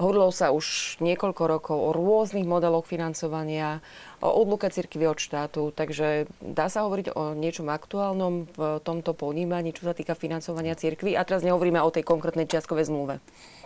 Hovorilo 0.00 0.32
sa 0.32 0.50
už 0.50 0.98
niekoľko 1.04 1.42
rokov 1.46 1.76
o 1.76 1.92
rôznych 1.92 2.48
modeloch 2.48 2.88
financovania, 2.88 3.84
o 4.24 4.28
odluke 4.32 4.66
cirkvi 4.72 5.04
od 5.04 5.20
štátu, 5.20 5.68
takže 5.72 6.26
dá 6.40 6.72
sa 6.72 6.88
hovoriť 6.88 7.12
o 7.12 7.36
niečom 7.36 7.68
aktuálnom 7.68 8.48
v 8.56 8.60
tomto 8.82 9.12
ponímaní, 9.12 9.76
čo 9.76 9.84
sa 9.84 9.92
týka 9.92 10.16
financovania 10.16 10.74
cirkvi. 10.74 11.12
A 11.12 11.22
teraz 11.28 11.44
nehovoríme 11.44 11.78
o 11.78 11.92
tej 11.92 12.08
konkrétnej 12.08 12.48
čiastkovej 12.48 12.88
zmluve. 12.88 13.20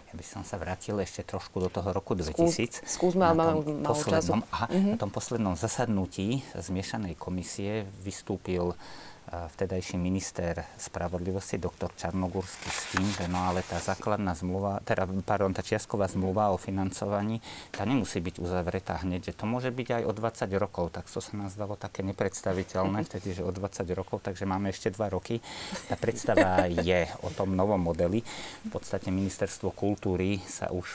Ja 0.06 0.14
by 0.14 0.22
som 0.22 0.42
sa 0.46 0.54
vrátil 0.54 0.94
ešte 1.02 1.26
trošku 1.26 1.58
do 1.58 1.66
toho 1.66 1.90
roku 1.90 2.14
2000. 2.14 2.86
skúsme, 2.86 3.26
ale 3.26 3.34
máme 3.34 3.82
málo 3.82 3.98
času. 3.98 4.38
Aha, 4.54 4.70
uh-huh. 4.70 4.94
Na 4.94 4.96
tom 5.02 5.10
poslednom 5.10 5.58
zasadnutí 5.58 6.46
zmiešanej 6.54 7.18
komisie 7.18 7.90
vystúpil 8.06 8.78
vtedajší 9.26 9.98
minister 9.98 10.62
spravodlivosti, 10.78 11.58
doktor 11.58 11.90
Čarnogórsky, 11.98 12.70
s 12.70 12.94
tým, 12.94 13.06
že 13.10 13.24
no 13.26 13.42
ale 13.42 13.66
tá 13.66 13.82
základná 13.82 14.38
zmluva, 14.38 14.78
teda, 14.86 15.02
pardon, 15.26 15.50
tá 15.50 15.66
čiastková 15.66 16.06
zmluva 16.06 16.54
o 16.54 16.60
financovaní, 16.60 17.42
tá 17.74 17.82
nemusí 17.82 18.22
byť 18.22 18.38
uzavretá 18.38 19.02
hneď, 19.02 19.32
že 19.32 19.36
to 19.38 19.50
môže 19.50 19.74
byť 19.74 19.88
aj 19.98 20.02
o 20.06 20.12
20 20.14 20.62
rokov, 20.62 20.94
tak 20.94 21.10
to 21.10 21.18
sa 21.18 21.34
nás 21.34 21.58
dalo 21.58 21.74
také 21.74 22.06
nepredstaviteľné 22.06 23.02
vtedy, 23.10 23.34
že 23.34 23.42
o 23.42 23.50
20 23.50 23.82
rokov, 23.98 24.22
takže 24.22 24.46
máme 24.46 24.70
ešte 24.70 24.94
2 24.94 25.10
roky. 25.10 25.42
Tá 25.90 25.98
predstava 25.98 26.70
je 26.70 27.10
o 27.26 27.28
tom 27.34 27.58
novom 27.58 27.82
modeli. 27.82 28.22
V 28.66 28.70
podstate 28.70 29.10
ministerstvo 29.10 29.74
kultúry 29.74 30.38
sa 30.46 30.70
už 30.70 30.86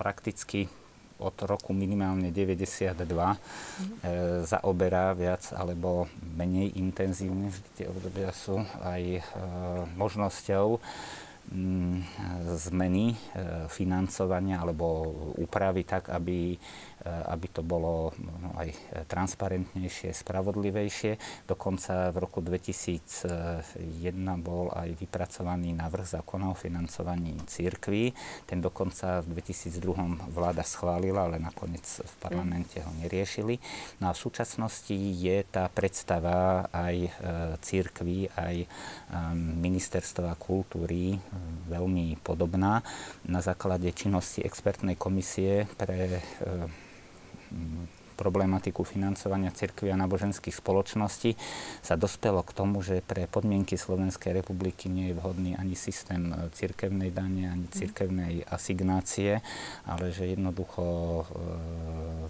prakticky 0.00 0.83
od 1.24 1.36
roku 1.48 1.72
minimálne 1.72 2.28
92 2.28 2.92
mm. 2.92 3.08
e, 3.08 3.36
zaoberá 4.44 5.16
viac 5.16 5.48
alebo 5.56 6.04
menej 6.36 6.76
intenzívne, 6.76 7.48
tie 7.74 7.88
obdobia 7.88 8.28
sú 8.36 8.60
aj 8.84 9.02
e, 9.02 9.20
možnosťou 9.96 10.76
mm, 11.48 11.96
zmeny 12.60 13.12
e, 13.12 13.16
financovania 13.72 14.60
alebo 14.60 15.08
úpravy 15.40 15.88
tak, 15.88 16.12
aby 16.12 16.60
aby 17.04 17.46
to 17.52 17.60
bolo 17.60 18.16
no, 18.16 18.56
aj 18.56 18.72
transparentnejšie, 19.08 20.16
spravodlivejšie. 20.16 21.44
Dokonca 21.44 22.08
v 22.10 22.16
roku 22.16 22.40
2001 22.40 23.76
bol 24.40 24.72
aj 24.72 24.88
vypracovaný 24.96 25.76
návrh 25.76 26.06
zákona 26.20 26.52
o 26.52 26.56
financovaní 26.56 27.36
církví. 27.44 28.16
Ten 28.48 28.64
dokonca 28.64 29.20
v 29.20 29.36
2002 29.36 30.32
vláda 30.32 30.64
schválila, 30.64 31.28
ale 31.28 31.36
nakoniec 31.36 31.84
v 31.84 32.14
parlamente 32.24 32.80
ho 32.80 32.92
neriešili. 33.04 33.60
No 34.00 34.08
a 34.08 34.16
v 34.16 34.22
súčasnosti 34.24 34.96
je 34.96 35.44
tá 35.44 35.68
predstava 35.68 36.66
aj 36.72 36.96
eh, 36.96 37.10
církví, 37.60 38.32
aj 38.32 38.56
eh, 38.64 38.66
ministerstva 39.36 40.40
kultúry 40.40 41.20
veľmi 41.68 42.16
podobná. 42.24 42.80
Na 43.28 43.40
základe 43.44 43.92
činnosti 43.92 44.40
expertnej 44.40 44.96
komisie 44.96 45.68
pre 45.76 46.22
problematiku 48.14 48.86
financovania 48.86 49.50
cirkvi 49.50 49.90
a 49.90 49.98
náboženských 49.98 50.54
spoločností 50.54 51.34
sa 51.82 51.98
dospelo 51.98 52.46
k 52.46 52.54
tomu, 52.54 52.80
že 52.80 53.02
pre 53.02 53.26
podmienky 53.26 53.74
Slovenskej 53.74 54.38
republiky 54.38 54.86
nie 54.86 55.10
je 55.10 55.18
vhodný 55.18 55.58
ani 55.58 55.74
systém 55.74 56.30
e, 56.30 56.48
cirkevnej 56.54 57.10
dane, 57.10 57.50
ani 57.50 57.66
mhm. 57.66 57.74
cirkevnej 57.74 58.34
asignácie, 58.46 59.42
ale 59.84 60.14
že 60.14 60.30
jednoducho 60.30 60.84
e, 60.86 61.24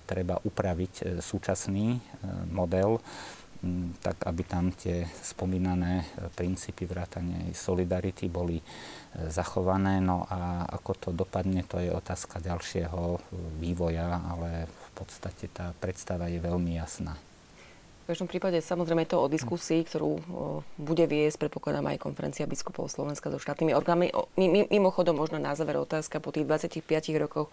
treba 0.09 0.41
upraviť 0.41 0.93
e, 0.93 1.03
súčasný 1.21 1.87
e, 1.95 2.01
model 2.51 2.99
tak 4.05 4.29
aby 4.29 4.43
tam 4.45 4.77
tie 4.77 5.09
spomínané 5.25 6.05
e, 6.05 6.29
princípy 6.37 6.85
vrátane 6.85 7.57
solidarity 7.57 8.29
boli 8.29 8.61
zachované. 9.33 10.05
No 10.05 10.29
a 10.29 10.69
ako 10.69 10.93
to 11.01 11.09
dopadne, 11.17 11.65
to 11.65 11.81
je 11.81 11.89
otázka 11.89 12.45
ďalšieho 12.45 13.17
vývoja, 13.57 14.21
ale 14.21 14.69
v 14.69 14.84
podstate 14.95 15.51
tá 15.51 15.75
predstava 15.83 16.31
je 16.31 16.39
veľmi 16.39 16.79
jasná. 16.79 17.19
V 18.05 18.13
každom 18.13 18.29
prípade 18.29 18.61
samozrejme 18.61 19.09
je 19.09 19.17
to 19.17 19.25
o 19.25 19.33
diskusii, 19.33 19.81
ktorú 19.81 20.13
o, 20.13 20.21
bude 20.77 21.09
viesť, 21.09 21.49
predpokladám, 21.49 21.89
aj 21.89 22.05
konferencia 22.05 22.45
biskupov 22.45 22.93
Slovenska 22.93 23.33
so 23.33 23.41
štátnymi 23.41 23.73
orgánmi. 23.73 24.13
Mimochodom, 24.69 25.17
možno 25.17 25.41
na 25.41 25.57
záver 25.57 25.81
otázka 25.81 26.21
po 26.21 26.29
tých 26.29 26.45
25 26.45 26.85
rokoch, 27.17 27.49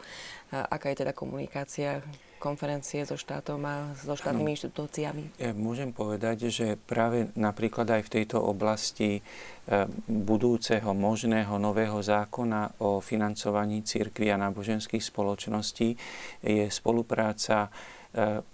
a, 0.52 0.68
aká 0.68 0.92
je 0.92 1.08
teda 1.08 1.16
komunikácia 1.16 2.04
konferencie 2.42 3.06
so 3.08 3.16
štátom 3.16 3.64
a 3.64 3.96
so 3.96 4.12
štátnymi 4.18 4.52
ano. 4.52 4.56
inštitúciami? 4.58 5.24
Ja 5.40 5.56
môžem 5.56 5.96
povedať, 5.96 6.52
že 6.52 6.76
práve 6.76 7.32
napríklad 7.38 7.88
aj 7.88 8.02
v 8.10 8.14
tejto 8.20 8.44
oblasti 8.44 9.22
e, 9.22 9.88
budúceho 10.10 10.92
možného 10.92 11.56
nového 11.62 12.02
zákona 12.02 12.82
o 12.84 13.00
financovaní 13.00 13.86
církvy 13.88 14.34
a 14.34 14.42
náboženských 14.42 15.06
spoločností 15.06 15.96
je 16.44 16.66
spolupráca 16.68 17.70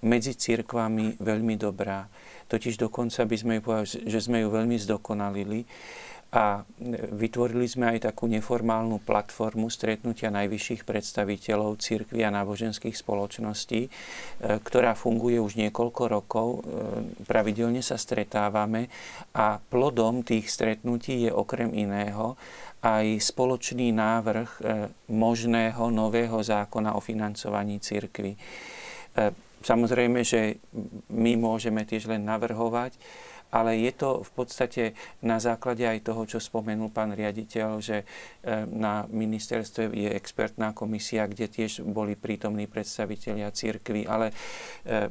medzi 0.05 0.34
církvami 0.38 1.17
veľmi 1.17 1.55
dobrá. 1.57 2.05
Totiž 2.47 2.79
dokonca 2.79 3.27
by 3.27 3.35
sme 3.35 3.53
ju 3.59 3.61
povedali, 3.61 4.07
že 4.07 4.19
sme 4.23 4.39
ju 4.45 4.47
veľmi 4.47 4.77
zdokonalili 4.79 5.67
a 6.27 6.59
vytvorili 7.15 7.63
sme 7.71 7.95
aj 7.95 8.11
takú 8.11 8.27
neformálnu 8.27 8.99
platformu 8.99 9.71
stretnutia 9.71 10.27
najvyšších 10.27 10.84
predstaviteľov 10.84 11.79
církvy 11.79 12.19
a 12.27 12.35
náboženských 12.35 12.91
spoločností, 12.91 13.88
e, 13.88 13.89
ktorá 14.59 14.91
funguje 14.91 15.39
už 15.39 15.55
niekoľko 15.55 16.03
rokov. 16.11 16.47
Pravidelne 17.23 17.79
sa 17.79 17.95
stretávame 17.95 18.91
a 19.31 19.59
plodom 19.71 20.23
tých 20.27 20.51
stretnutí 20.51 21.27
je 21.27 21.31
okrem 21.31 21.71
iného 21.71 22.35
aj 22.84 23.34
spoločný 23.34 23.89
návrh 23.89 24.61
možného 25.09 25.89
nového 25.89 26.38
zákona 26.39 26.93
o 26.93 27.01
financovaní 27.01 27.81
církvy. 27.81 28.38
Samozrejme, 29.68 30.23
že 30.23 30.64
my 31.11 31.35
môžeme 31.35 31.84
tiež 31.84 32.07
len 32.07 32.23
navrhovať, 32.23 32.95
ale 33.52 33.80
je 33.80 33.91
to 33.95 34.23
v 34.23 34.31
podstate 34.35 34.84
na 35.23 35.39
základe 35.39 35.84
aj 35.84 36.03
toho, 36.03 36.27
čo 36.27 36.39
spomenul 36.39 36.91
pán 36.91 37.15
riaditeľ, 37.15 37.69
že 37.80 38.03
e, 38.03 38.06
na 38.68 39.07
ministerstve 39.07 39.91
je 39.91 40.10
expertná 40.15 40.76
komisia, 40.76 41.27
kde 41.27 41.48
tiež 41.48 41.84
boli 41.88 42.19
prítomní 42.19 42.68
predstavitelia 42.68 43.52
církvy, 43.52 44.03
ale 44.03 44.31
e, 44.31 45.07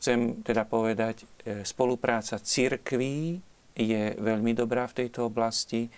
chcem 0.00 0.40
teda 0.40 0.64
povedať, 0.64 1.24
e, 1.44 1.60
spolupráca 1.64 2.40
církví 2.40 3.40
je 3.74 4.16
veľmi 4.16 4.54
dobrá 4.54 4.86
v 4.88 5.04
tejto 5.04 5.28
oblasti. 5.28 5.90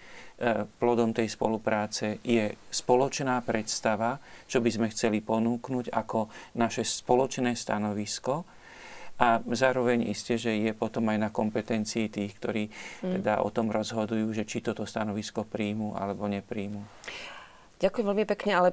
Plodom 0.77 1.17
tej 1.17 1.33
spolupráce 1.33 2.21
je 2.21 2.53
spoločná 2.69 3.41
predstava, 3.41 4.21
čo 4.45 4.61
by 4.61 4.69
sme 4.69 4.87
chceli 4.93 5.25
ponúknuť 5.25 5.89
ako 5.89 6.29
naše 6.61 6.85
spoločné 6.85 7.57
stanovisko 7.57 8.45
a 9.17 9.41
zároveň 9.49 10.13
isté, 10.13 10.37
že 10.37 10.53
je 10.53 10.73
potom 10.77 11.09
aj 11.09 11.19
na 11.19 11.31
kompetencii 11.33 12.13
tých, 12.13 12.37
ktorí 12.37 12.69
mm. 12.69 13.13
teda 13.21 13.41
o 13.41 13.49
tom 13.49 13.73
rozhodujú, 13.73 14.29
že 14.37 14.45
či 14.45 14.61
toto 14.61 14.85
stanovisko 14.85 15.49
príjmu 15.49 15.97
alebo 15.97 16.29
nepríjmu. 16.29 16.85
Ďakujem 17.81 18.07
veľmi 18.13 18.27
pekne, 18.29 18.53
ale 18.53 18.69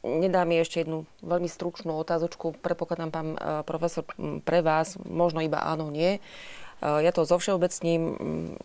nedá 0.00 0.48
mi 0.48 0.56
ešte 0.56 0.84
jednu 0.84 1.04
veľmi 1.20 1.48
stručnú 1.52 2.00
otázočku. 2.00 2.56
Predpokladám, 2.64 3.10
pán 3.12 3.28
e, 3.36 3.38
profesor, 3.68 4.08
pre 4.44 4.64
vás, 4.64 4.96
možno 5.04 5.44
iba 5.44 5.60
áno, 5.60 5.92
nie. 5.92 6.16
E, 6.16 6.20
ja 6.82 7.10
to 7.10 7.26
zo 7.26 7.38
všeobecním, 7.42 8.14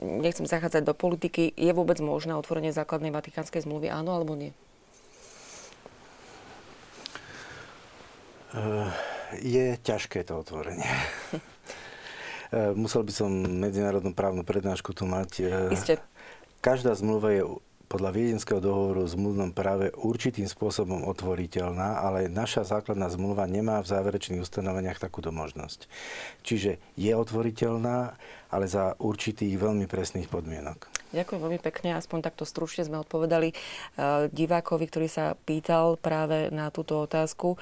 nechcem 0.01 0.45
zachádzať 0.45 0.83
do 0.85 0.93
politiky. 0.93 1.49
Je 1.57 1.73
vôbec 1.73 1.97
možné 1.97 2.37
otvorenie 2.37 2.69
základnej 2.69 3.09
vatikánskej 3.09 3.65
zmluvy, 3.65 3.89
áno 3.89 4.13
alebo 4.13 4.37
nie? 4.37 4.51
Uh 8.53 8.93
je 9.41 9.79
ťažké 9.81 10.21
to 10.27 10.37
otvorenie. 10.37 10.85
E, 12.53 12.69
musel 12.77 13.01
by 13.01 13.09
som 13.09 13.33
medzinárodnú 13.33 14.13
právnu 14.13 14.45
prednášku 14.45 14.93
tu 14.93 15.09
mať. 15.09 15.49
Isté. 15.73 15.97
Každá 16.61 16.93
zmluva 16.93 17.33
je 17.33 17.41
podľa 17.93 18.09
Viedenského 18.09 18.57
dohovoru 18.57 19.05
v 19.05 19.13
zmluvnom 19.13 19.53
práve 19.53 19.93
určitým 19.93 20.49
spôsobom 20.49 21.05
otvoriteľná, 21.05 22.01
ale 22.01 22.25
naša 22.25 22.65
základná 22.65 23.05
zmluva 23.13 23.45
nemá 23.45 23.85
v 23.85 23.93
záverečných 23.93 24.41
ustanoveniach 24.41 24.97
takúto 24.97 25.29
možnosť. 25.29 25.85
Čiže 26.41 26.81
je 26.97 27.13
otvoriteľná, 27.13 28.17
ale 28.49 28.65
za 28.65 28.97
určitých 28.97 29.61
veľmi 29.61 29.85
presných 29.85 30.25
podmienok. 30.25 30.89
Ďakujem 31.13 31.41
veľmi 31.45 31.61
pekne, 31.61 31.93
aspoň 31.93 32.25
takto 32.25 32.49
stručne 32.49 32.81
sme 32.81 32.97
odpovedali 33.05 33.53
uh, 33.53 34.25
divákovi, 34.33 34.89
ktorý 34.89 35.05
sa 35.05 35.37
pýtal 35.45 35.93
práve 36.01 36.49
na 36.49 36.73
túto 36.73 36.97
otázku. 36.97 37.61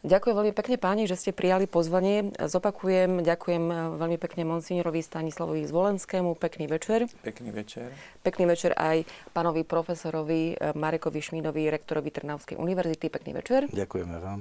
Ďakujem 0.00 0.32
veľmi 0.32 0.54
pekne 0.56 0.80
páni, 0.80 1.04
že 1.04 1.12
ste 1.12 1.36
prijali 1.36 1.68
pozvanie. 1.68 2.32
Zopakujem, 2.40 3.20
ďakujem 3.20 3.64
veľmi 4.00 4.16
pekne 4.16 4.48
monsignorovi 4.48 5.04
Stanislavovi 5.04 5.68
Zvolenskému. 5.68 6.40
Pekný 6.40 6.72
večer. 6.72 7.04
Pekný 7.20 7.52
večer. 7.52 7.92
Pekný 8.24 8.48
večer 8.48 8.72
aj 8.80 9.04
pánovi 9.36 9.60
profesorovi 9.60 10.56
eh, 10.56 10.72
Marekovi 10.72 11.20
Šmídovi, 11.20 11.68
rektorovi 11.68 12.08
Trnavskej 12.08 12.56
univerzity. 12.56 13.12
Pekný 13.12 13.36
večer. 13.36 13.68
Ďakujeme 13.68 14.16
vám. 14.16 14.40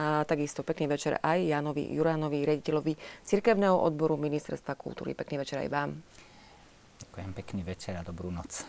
A 0.00 0.24
takisto 0.24 0.64
pekný 0.64 0.88
večer 0.88 1.20
aj 1.20 1.44
Janovi 1.44 1.92
Juránovi, 1.92 2.48
rediteľovi 2.48 2.96
Cirkevného 3.20 3.76
odboru 3.76 4.16
Ministerstva 4.16 4.80
kultúry. 4.80 5.12
Pekný 5.12 5.44
večer 5.44 5.60
aj 5.60 5.68
vám. 5.68 5.90
Ďakujem, 6.96 7.30
pekný 7.36 7.62
večer 7.64 7.92
a 7.96 8.02
dobrú 8.04 8.32
noc. 8.32 8.64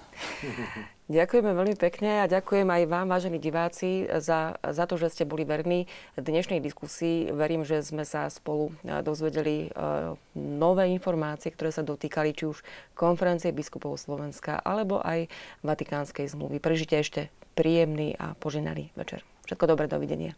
Ďakujeme 1.07 1.51
veľmi 1.55 1.75
pekne 1.79 2.23
a 2.23 2.31
ďakujem 2.31 2.67
aj 2.67 2.83
vám, 2.91 3.07
vážení 3.07 3.39
diváci, 3.39 4.03
za, 4.19 4.59
za 4.59 4.83
to, 4.83 4.99
že 4.99 5.15
ste 5.15 5.23
boli 5.23 5.47
verní 5.47 5.87
dnešnej 6.19 6.59
diskusii. 6.59 7.31
Verím, 7.31 7.63
že 7.63 7.79
sme 7.79 8.03
sa 8.03 8.27
spolu 8.27 8.75
e, 8.83 8.99
dozvedeli 9.07 9.71
uh, 9.71 10.19
nové 10.35 10.91
informácie, 10.91 11.55
ktoré 11.55 11.71
sa 11.71 11.87
dotýkali 11.87 12.35
či 12.35 12.51
už 12.51 12.59
konferencie 12.91 13.55
biskupov 13.55 13.95
Slovenska 13.95 14.59
alebo 14.59 14.99
aj 14.99 15.31
Vatikánskej 15.63 16.27
zmluvy. 16.27 16.59
Prežite 16.59 16.99
ešte 16.99 17.31
príjemný 17.55 18.19
a 18.19 18.35
poženaný 18.35 18.91
večer. 18.99 19.23
Všetko 19.47 19.63
dobré, 19.63 19.87
dovidenia. 19.87 20.35